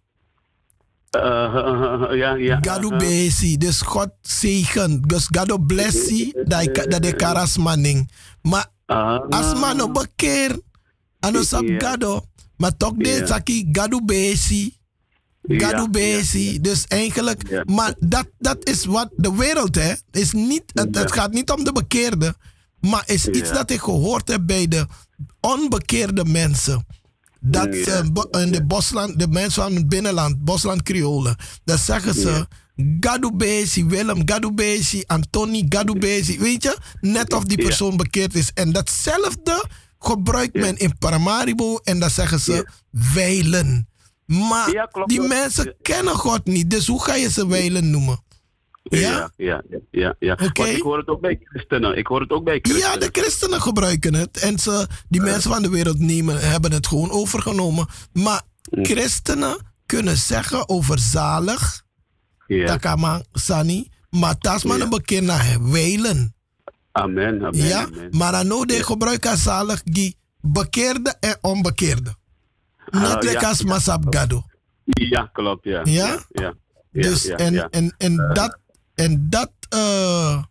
[1.15, 2.57] Uh, uh, uh, uh, ja, ja.
[2.61, 3.57] Gadu besi.
[3.57, 5.01] Dus God zegen.
[5.01, 8.09] Dus Gadu blessi dat de karas manning.
[8.41, 8.67] Maar
[9.29, 10.57] As man no bekeer,
[11.19, 11.79] ano sap Ja.
[11.79, 12.21] gado.
[12.57, 13.25] Maar toch de Ja.
[13.25, 14.73] saki gado besi.
[15.47, 16.61] Gado ja, besi.
[16.61, 17.63] Dus eigenlijk, Ja.
[17.65, 19.93] maar dat, dat is wat de wereld hè.
[20.11, 22.35] Is niet, het, het gaat niet om de bekeerde.
[22.79, 23.55] Maar is iets Ja.
[23.55, 24.85] dat ik gehoord heb bij de
[25.39, 26.85] onbekeerde mensen.
[27.39, 27.83] Dat Ja.
[27.83, 32.47] ze bo- in de bosland, de mensen van het binnenland, bosland Creolen, dat zeggen ze.
[32.99, 36.39] Gadu Bezi, Willem, Gadu Bezi, Antoni, Gadu Bezi.
[36.39, 38.51] Weet je, net of die persoon bekeerd is.
[38.53, 39.65] En datzelfde
[39.99, 42.67] gebruikt men in Paramaribo en dan zeggen ze
[43.13, 43.87] wijlen.
[44.25, 48.23] Maar die mensen kennen God niet, dus hoe ga je ze wijlen noemen?
[48.89, 49.09] Ja?
[49.09, 50.15] Ja, ja, ja, ja.
[50.19, 50.35] ja.
[50.35, 51.97] Want ik hoor het ook bij christenen.
[51.97, 52.99] Ik hoor het ook bij Ja, christenen.
[52.99, 54.37] de christenen gebruiken het.
[54.37, 57.87] En ze, die mensen van de wereld nemen, hebben het gewoon overgenomen.
[58.13, 58.41] Maar
[58.71, 61.83] christenen kunnen zeggen over zalig,
[62.47, 62.65] Ja.
[62.65, 64.83] takama sani, maar tasman Ja.
[64.83, 66.33] een bekend naar wijlen.
[66.91, 68.07] Amen, amen, Ja, amen.
[68.17, 72.15] maar dan nou de gebruiken zalig die bekeerde en onbekeerde.
[72.91, 73.47] Net Ah, lekker ja.
[73.49, 74.43] als masap gado.
[74.83, 75.79] Ja, klopt, ja.
[75.83, 76.07] Ja?
[76.07, 76.53] Ja, ja.
[76.91, 77.67] ja, Dus ja, en, ja.
[77.69, 78.57] en, en dat,
[78.99, 80.43] en dat, eh,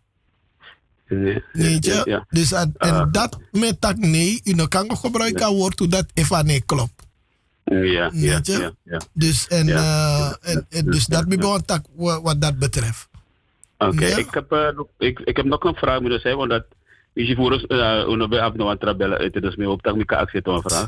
[1.07, 3.11] Ja, weet je, ja, dus en, en Ah.
[3.11, 7.07] dat met dat nee, je kan ook gebruiken woord hoe dat even nee klopt.
[7.63, 9.01] Ja, ja, ja, ja.
[9.13, 9.77] Dus, en, Ja.
[10.41, 13.07] eh, en, en dus dat begon tak wat, dat betreft.
[13.77, 14.17] Oké, Ja.
[14.17, 16.65] ik, heb, eh, nog- ik, ik heb nog een vraag moeten zeggen, want dat
[17.13, 19.95] is je voor ons, uh, uno be abno aan trabellen uit, dus me op tak
[19.95, 20.87] mika actie te een vraag.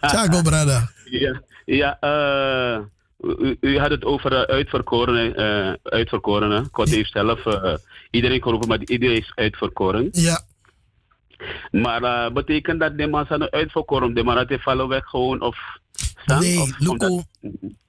[0.10, 0.90] Tjago, brada.
[1.04, 2.80] Ja, ja eh,
[3.22, 5.40] u, u had het over uitverkorenen.
[5.40, 6.68] Uh, uitverkorenen.
[6.72, 7.74] God heeft zelf uh,
[8.10, 10.08] iedereen geroepen, maar iedereen is uitverkoren.
[10.12, 10.44] Ja.
[11.70, 15.58] Maar uh, betekent dat de zijn uitverkoren, de man dat vallen weg gewoon of...
[15.92, 17.22] Staan, nee, of Luko.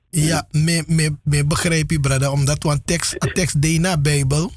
[0.10, 2.32] Ja, me, me, me begrijp je, brother.
[2.32, 4.52] Omdat we een tekst, een tekst naar Bijbel.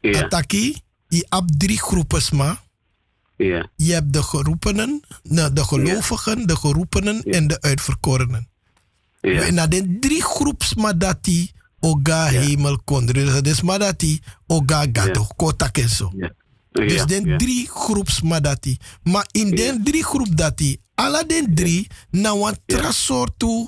[0.00, 0.22] Ja.
[0.22, 0.76] Ataki,
[1.08, 2.62] je hebt drie groepen, maar.
[3.36, 3.68] Ja.
[3.76, 8.48] Je hebt de geroepenen, nou, de gelovigen, de geroepenen en de uitverkorenen.
[9.20, 9.40] Ja.
[9.42, 13.06] En na de drie groepen dat die oga hemel kon.
[13.06, 16.12] Dus maar dat die oga gato, kotak en zo.
[16.16, 16.32] Ja.
[16.72, 17.36] Dus Ja, den ja.
[17.36, 18.78] drie groeps maar dat die.
[19.02, 23.66] Maar in den drie groep dat die, alle den drie, nou een trasoortu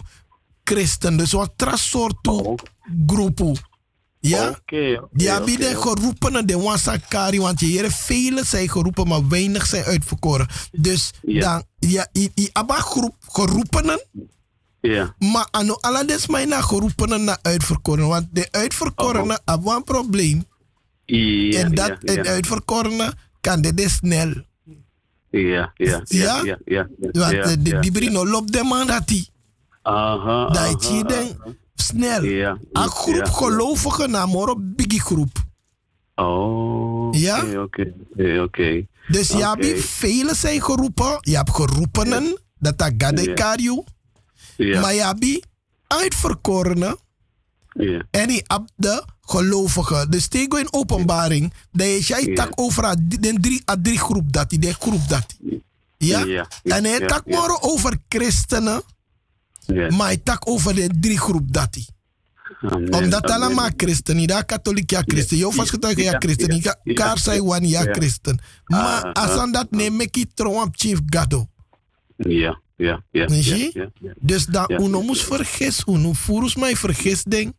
[0.65, 1.17] christen.
[1.17, 2.59] Dus een trasoortu Oh.
[3.07, 3.55] groepu.
[4.21, 4.49] Ja?
[4.49, 9.09] Oké, oké, Die hebben oké, de geroepenen, de wansakari, want je heren, velen zijn geroepen,
[9.09, 10.47] maar weinig zijn uitverkoren.
[10.73, 11.41] Dus Ja.
[11.41, 14.03] dan, ja, i, i abba groep geroepenen,
[14.83, 15.15] Ja.
[15.19, 15.77] maar ano
[16.07, 18.09] des mij naar geroepenen naar uitverkoren.
[18.09, 20.45] Want de uitverkorenen hebben een probleem.
[21.05, 22.33] Ja, en dat ja, het ja.
[22.33, 24.33] uitverkorene kan dit is snel.
[25.31, 26.59] Ja, ja, Ja?
[26.65, 26.89] ja.
[26.99, 27.81] Want de, de ja.
[27.81, 29.29] die brino loopt de man dat die.
[29.83, 31.37] Aha, Dat je denkt,
[31.75, 32.25] snel.
[32.25, 34.29] Ja, Een groep gelovigen naar
[34.61, 35.37] biggie groep.
[36.15, 37.63] Oh, oké, Ja?
[37.63, 37.93] oké,
[38.43, 38.87] oké.
[39.09, 41.19] Dus je hebt velen zijn geroepen.
[41.21, 42.93] Je hebt geroepenen, dat dat
[43.35, 43.85] gade
[44.65, 44.81] Ja.
[44.89, 45.47] hebt
[45.87, 46.97] uitverkorenen
[47.73, 50.11] ja, en je hebt de gelovigen.
[50.11, 54.33] Dus tegen in openbaring, dat je jij tak over a- de drie, a drie groep
[54.33, 55.63] dat die, de groep dat die.
[55.97, 56.47] Ja?
[56.63, 58.83] En hij tak maar over christenen,
[59.67, 59.91] ja.
[59.91, 61.87] maar hij tak over de drie groep dat die.
[62.61, 63.43] Amen, Omdat amen.
[63.47, 65.37] allemaal christen, niet katholiek ja christen.
[65.37, 68.39] Je vastgetuigen ja christen, ja, kaar zijn wan ja christen.
[68.65, 71.49] Maar Ah, als ah, aan dat neem ik het trouwens chief gado.
[72.17, 73.27] Ja, ja, ja.
[74.21, 74.79] Dus dat Ja.
[74.79, 77.55] uno moest vergis, uno volgens mij vergis ding.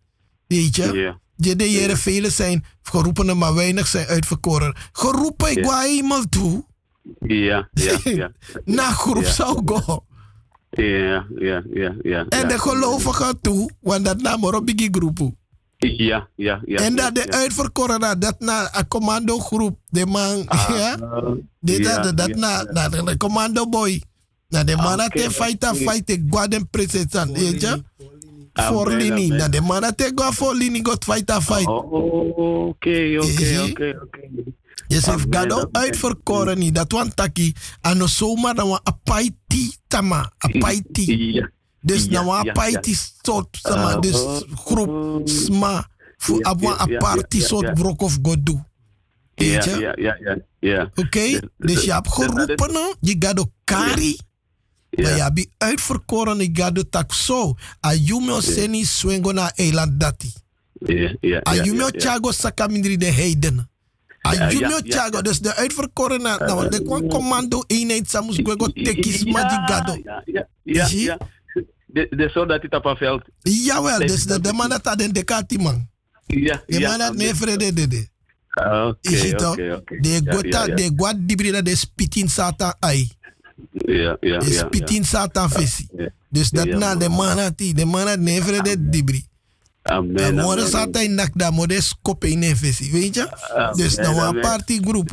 [0.48, 0.94] Weet je?
[0.94, 1.22] Ja.
[1.36, 4.76] Je de velen zijn geroepenen, maar weinig zijn uitverkoren.
[4.92, 6.66] Geroepen, ik ga eenmaal toe.
[7.20, 8.32] Ja, ja, ja.
[8.66, 10.06] Na groep zou go.
[10.70, 12.26] Ja, ja, ja, ja.
[12.30, 15.20] En de gelovigen toe, want dat na maar op die groep.
[15.78, 16.78] Ja, ja, ja.
[16.80, 17.38] en dat de ja.
[17.38, 19.78] uitverkorenen, dat na een commando groep.
[19.90, 20.38] De man,
[20.78, 20.94] ja.
[21.00, 24.02] Ah, ja, dat, na, na de commando boy.
[24.54, 25.76] Na de man dat oké, te fight oké.
[25.76, 27.38] fight ik gwa den president,
[28.54, 29.26] Voor linie.
[29.26, 29.38] amen.
[29.38, 31.68] Na de man dat te gwa voor linie got fight a fight.
[31.68, 34.28] Oké, oké, oké, oké.
[34.88, 36.76] Je zegt gado uitverkoren niet.
[36.76, 37.54] Dat wan taki.
[37.82, 40.32] Ano zomaar dan wan apaiti tama.
[40.38, 41.46] Apaiti.
[41.82, 43.94] Dus wan ja, apaiti soort sama.
[43.94, 45.88] Ah, Dus oh, groep sma.
[46.18, 48.64] Voor aparti ja, ja, soort brok of godu.
[49.36, 50.92] Ja, ja, ja, ja, ja.
[50.96, 51.40] Oké?
[51.58, 53.52] Dus je hebt geroepen, je gaat ook
[54.96, 55.08] kari.
[55.08, 57.56] Maar Ja, hebt uitverkoren, je gaat ook tak zo.
[57.80, 60.34] Ayume seni swingo na eiland dati.
[60.74, 61.42] ja, ja.
[61.54, 61.90] Ja, ja.
[61.92, 63.68] chago sakamindri de heiden.
[64.22, 65.22] Ja, ja, chago, ja.
[65.22, 69.98] dus de uitverkoren, na- nou, de kwam commando eenheid samus gwego tekis Ja, magigado.
[70.04, 71.18] Ja, ja, ja, ja.
[71.86, 73.24] De, de soldaat die op een veld.
[73.42, 75.88] Jawel, dus de, de man dat had een dekati man.
[76.26, 76.90] Ja, De ja.
[76.90, 78.08] man dat nee vrede dede.
[78.50, 80.00] Ah, Oké, het oké, oké.
[80.00, 80.76] De Ja, gota, ja, ja.
[80.76, 83.10] de guad dibrida de spitin satan ai.
[83.72, 85.88] Ja, ja, De ja, spitin satan vesi.
[85.98, 86.10] ja.
[86.30, 89.26] Dus dat na de man dat die, de man dat nee vrede dibri.
[89.84, 90.34] Amen.
[90.34, 90.68] Morgen amen.
[90.68, 93.28] zat hij nak daar, maar de skop in een visie, weet je?
[93.76, 95.12] Dus nou een partygroep.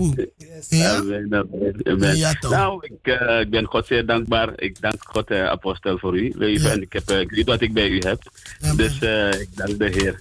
[0.69, 0.97] Ja?
[0.97, 2.17] Amen, amen, amen.
[2.17, 2.51] Ja, toch.
[2.51, 4.53] Nou, ik, ik ben God zeer dankbaar.
[4.57, 6.69] Ik dank God, eh, apostel, voor u leven.
[6.69, 6.73] Ja.
[6.73, 8.23] En ik, heb, ik weet wat ik bij u heb.
[8.61, 8.77] Amen.
[8.77, 10.19] Dus eh, ik dank de Heer.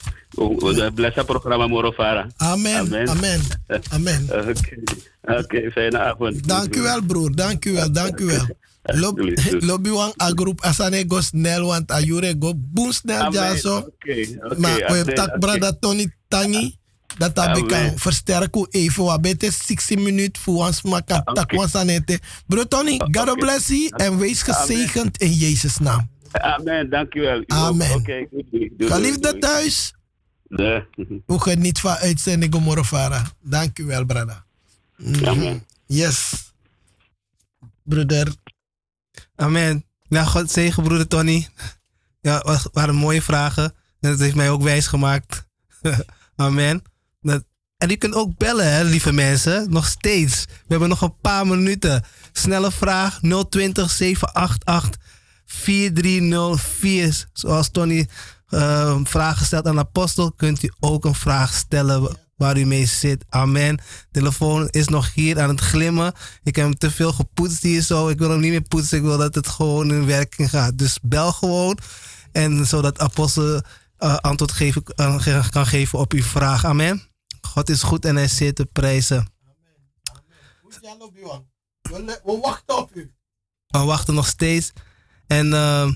[1.13, 2.27] Het programma Morofara.
[2.37, 3.09] Amen, Amen.
[3.09, 3.41] amen,
[3.89, 4.27] amen.
[4.31, 4.77] Oké,
[5.21, 6.47] Oké, fijne avond.
[6.47, 7.35] Dank u wel, broer.
[7.35, 8.47] Dank u wel, dank u wel.
[8.83, 9.19] Lob-
[9.69, 13.89] Lobby wang a groep asane go snel, want a jure go boom snel ja zo.
[14.57, 15.37] Maar we hebben tak oké.
[15.37, 16.77] brada Tony Tangi.
[17.17, 19.03] Dat heb ik kan versterken even.
[19.03, 21.23] We hebben 60 minuten voor ons maken.
[21.33, 22.19] Tak ons aan het.
[22.47, 26.09] Bro Tony, God bless you en wees gezegend in Jezus' naam.
[26.31, 27.43] Amen, dank u wel.
[27.47, 27.93] Amen.
[27.95, 28.27] Oké,
[28.77, 29.93] Geliefde thuis,
[30.47, 30.83] Nee.
[31.25, 33.31] hoe geniet van uitzending Morofara.
[33.41, 34.45] Dank u wel, brada.
[35.25, 35.65] Amen.
[35.85, 36.31] Yes.
[37.83, 38.33] Broeder.
[39.39, 39.85] Amen.
[40.07, 41.47] Nou, God zegen, broeder Tony.
[42.21, 43.63] Ja, waren mooie vragen.
[43.99, 45.47] En dat heeft mij ook wijs gemaakt.
[46.35, 46.81] Amen.
[47.77, 49.71] En u kunt ook bellen, hè, lieve mensen.
[49.71, 50.45] Nog steeds.
[50.45, 52.03] We hebben nog een paar minuten.
[52.31, 55.01] Snelle vraag 020 788
[55.45, 57.27] 4304.
[57.33, 58.07] Zoals Tony
[58.47, 62.85] een vraag stelt aan de apostel, kunt u ook een vraag stellen waar u mee
[62.85, 63.25] zit.
[63.29, 63.81] Amen.
[64.11, 66.13] Telefoon is nog hier aan het glimmen.
[66.43, 68.09] Ik heb hem te veel gepoetst hier zo.
[68.09, 68.97] Ik wil hem niet meer poetsen.
[68.97, 70.77] Ik wil dat het gewoon in werking gaat.
[70.77, 71.79] Dus bel gewoon.
[72.31, 73.61] En zodat apostel
[73.99, 76.65] uh, antwoord geven, uh, kan geven op uw vraag.
[76.65, 77.01] Amen.
[77.41, 79.31] God is goed en hij zit te prijzen.
[81.81, 83.13] We, we wachten op u.
[83.67, 84.71] We wachten nog steeds.
[85.27, 85.91] En uh,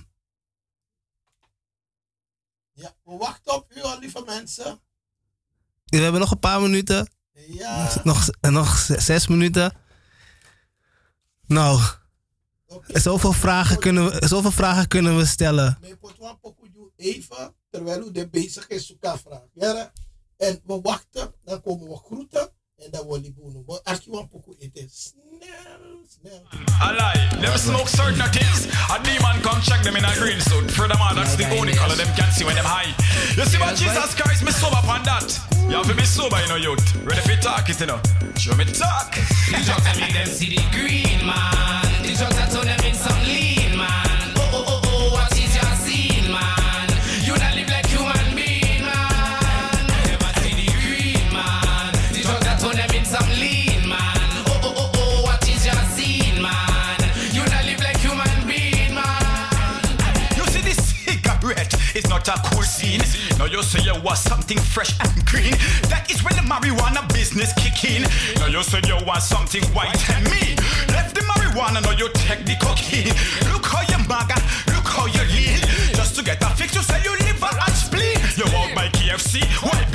[2.72, 4.82] ja, we wachten op u, lieve mensen.
[5.98, 7.12] We hebben nog een paar minuten.
[7.48, 8.02] Ja.
[8.04, 9.74] Nog, nog zes minuten.
[11.48, 11.82] Nou,
[12.66, 13.02] okay.
[13.02, 15.78] zoveel, vragen kunnen we, zoveel vragen kunnen we stellen.
[16.96, 19.92] Even, terwijl u de bezig is, vragen.
[20.38, 22.53] En we wachten, dan komen we groeten.
[22.86, 23.64] En dan wil ik doen.
[23.68, 26.42] Maar als je een pokoe eten, snel, snel.
[26.80, 28.68] Alai, them smoke certain things.
[28.90, 30.72] A demon come check them in a green suit.
[30.72, 32.92] Furthermore, that's the only color them can see when them high.
[33.36, 35.30] You see what Jesus Christ, me sober upon that.
[35.70, 36.84] You have to be sober, you know, youth.
[37.06, 38.00] Ready for talk it, you know.
[38.38, 39.12] Show me talk.
[39.52, 42.04] The drugs that make them see the green, man.
[42.04, 43.53] The drugs that turn them in some lean,
[61.96, 63.02] is not a cool scene.
[63.38, 65.54] Now you say you want something fresh and green.
[65.90, 68.04] That is when the marijuana business kick in.
[68.40, 70.58] Now you say you want something white and mean.
[70.90, 73.14] Left the marijuana, now you take the cocaine.
[73.54, 74.38] Look how you maga,
[74.74, 75.60] look how you lean.
[75.94, 78.18] Just to get a fix, you say you liver and spleen.
[78.38, 79.93] You walk by KFC, wipe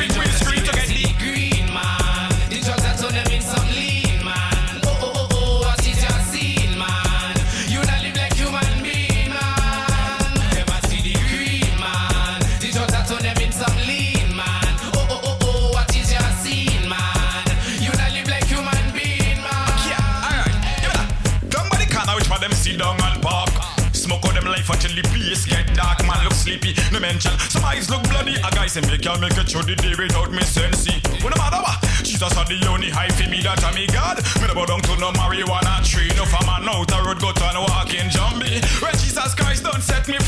[27.00, 27.32] mention.
[27.50, 28.34] Some eyes look bloody.
[28.36, 30.98] A guy say me can make it through the day without me sensei.
[31.22, 34.18] When no matter what, Jesus are the only high for me that I'm me God.
[34.40, 36.10] Me never down to no marijuana tree.
[36.16, 38.60] No man out the road go to and walk in zombie.
[38.82, 40.18] When Jesus Christ don't set me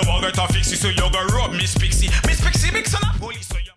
[0.00, 2.10] You won't get a fixie so you go rub Miss Pixie.
[2.26, 3.74] Miss Pixie mix on a police so you...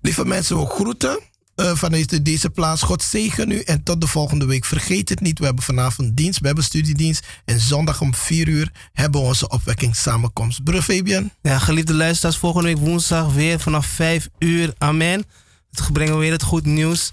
[0.00, 1.18] Lieve mensen, we groeten
[1.56, 2.82] uh, vanuit deze plaats.
[2.82, 4.64] God zegen u en tot de volgende week.
[4.64, 7.26] Vergeet het niet, we hebben vanavond dienst, we hebben studiedienst.
[7.44, 10.64] En zondag om 4 uur hebben we onze opwekkingssamenkomst.
[10.64, 11.30] Broer Fabian?
[11.42, 14.74] Ja, geliefde luisteraars, volgende week woensdag weer vanaf 5 uur.
[14.78, 15.24] Amen.
[15.70, 17.12] Het brengen we weer het goed nieuws.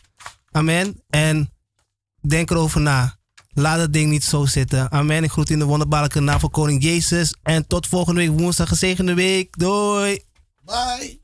[0.52, 1.02] Amen.
[1.10, 1.49] En
[2.28, 3.19] denk erover na.
[3.53, 4.91] Laat het ding niet zo zitten.
[4.91, 5.23] Amen.
[5.23, 7.36] Ik groet in de wonderbaarlijke naam van Koning Jezus.
[7.44, 8.68] En tot volgende week woensdag.
[8.68, 9.57] Gezegende week.
[9.57, 10.23] Doei.
[10.65, 11.19] Bye.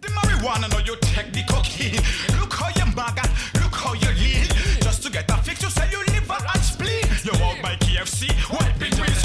[0.00, 2.00] The marijuana, now you take the cocaine.
[2.38, 3.22] Look how you maga,
[3.54, 4.46] look how you lean.
[4.80, 7.06] Just to get a fix, you say you liver and spleen.
[7.24, 9.23] You walk by KFC, wipe between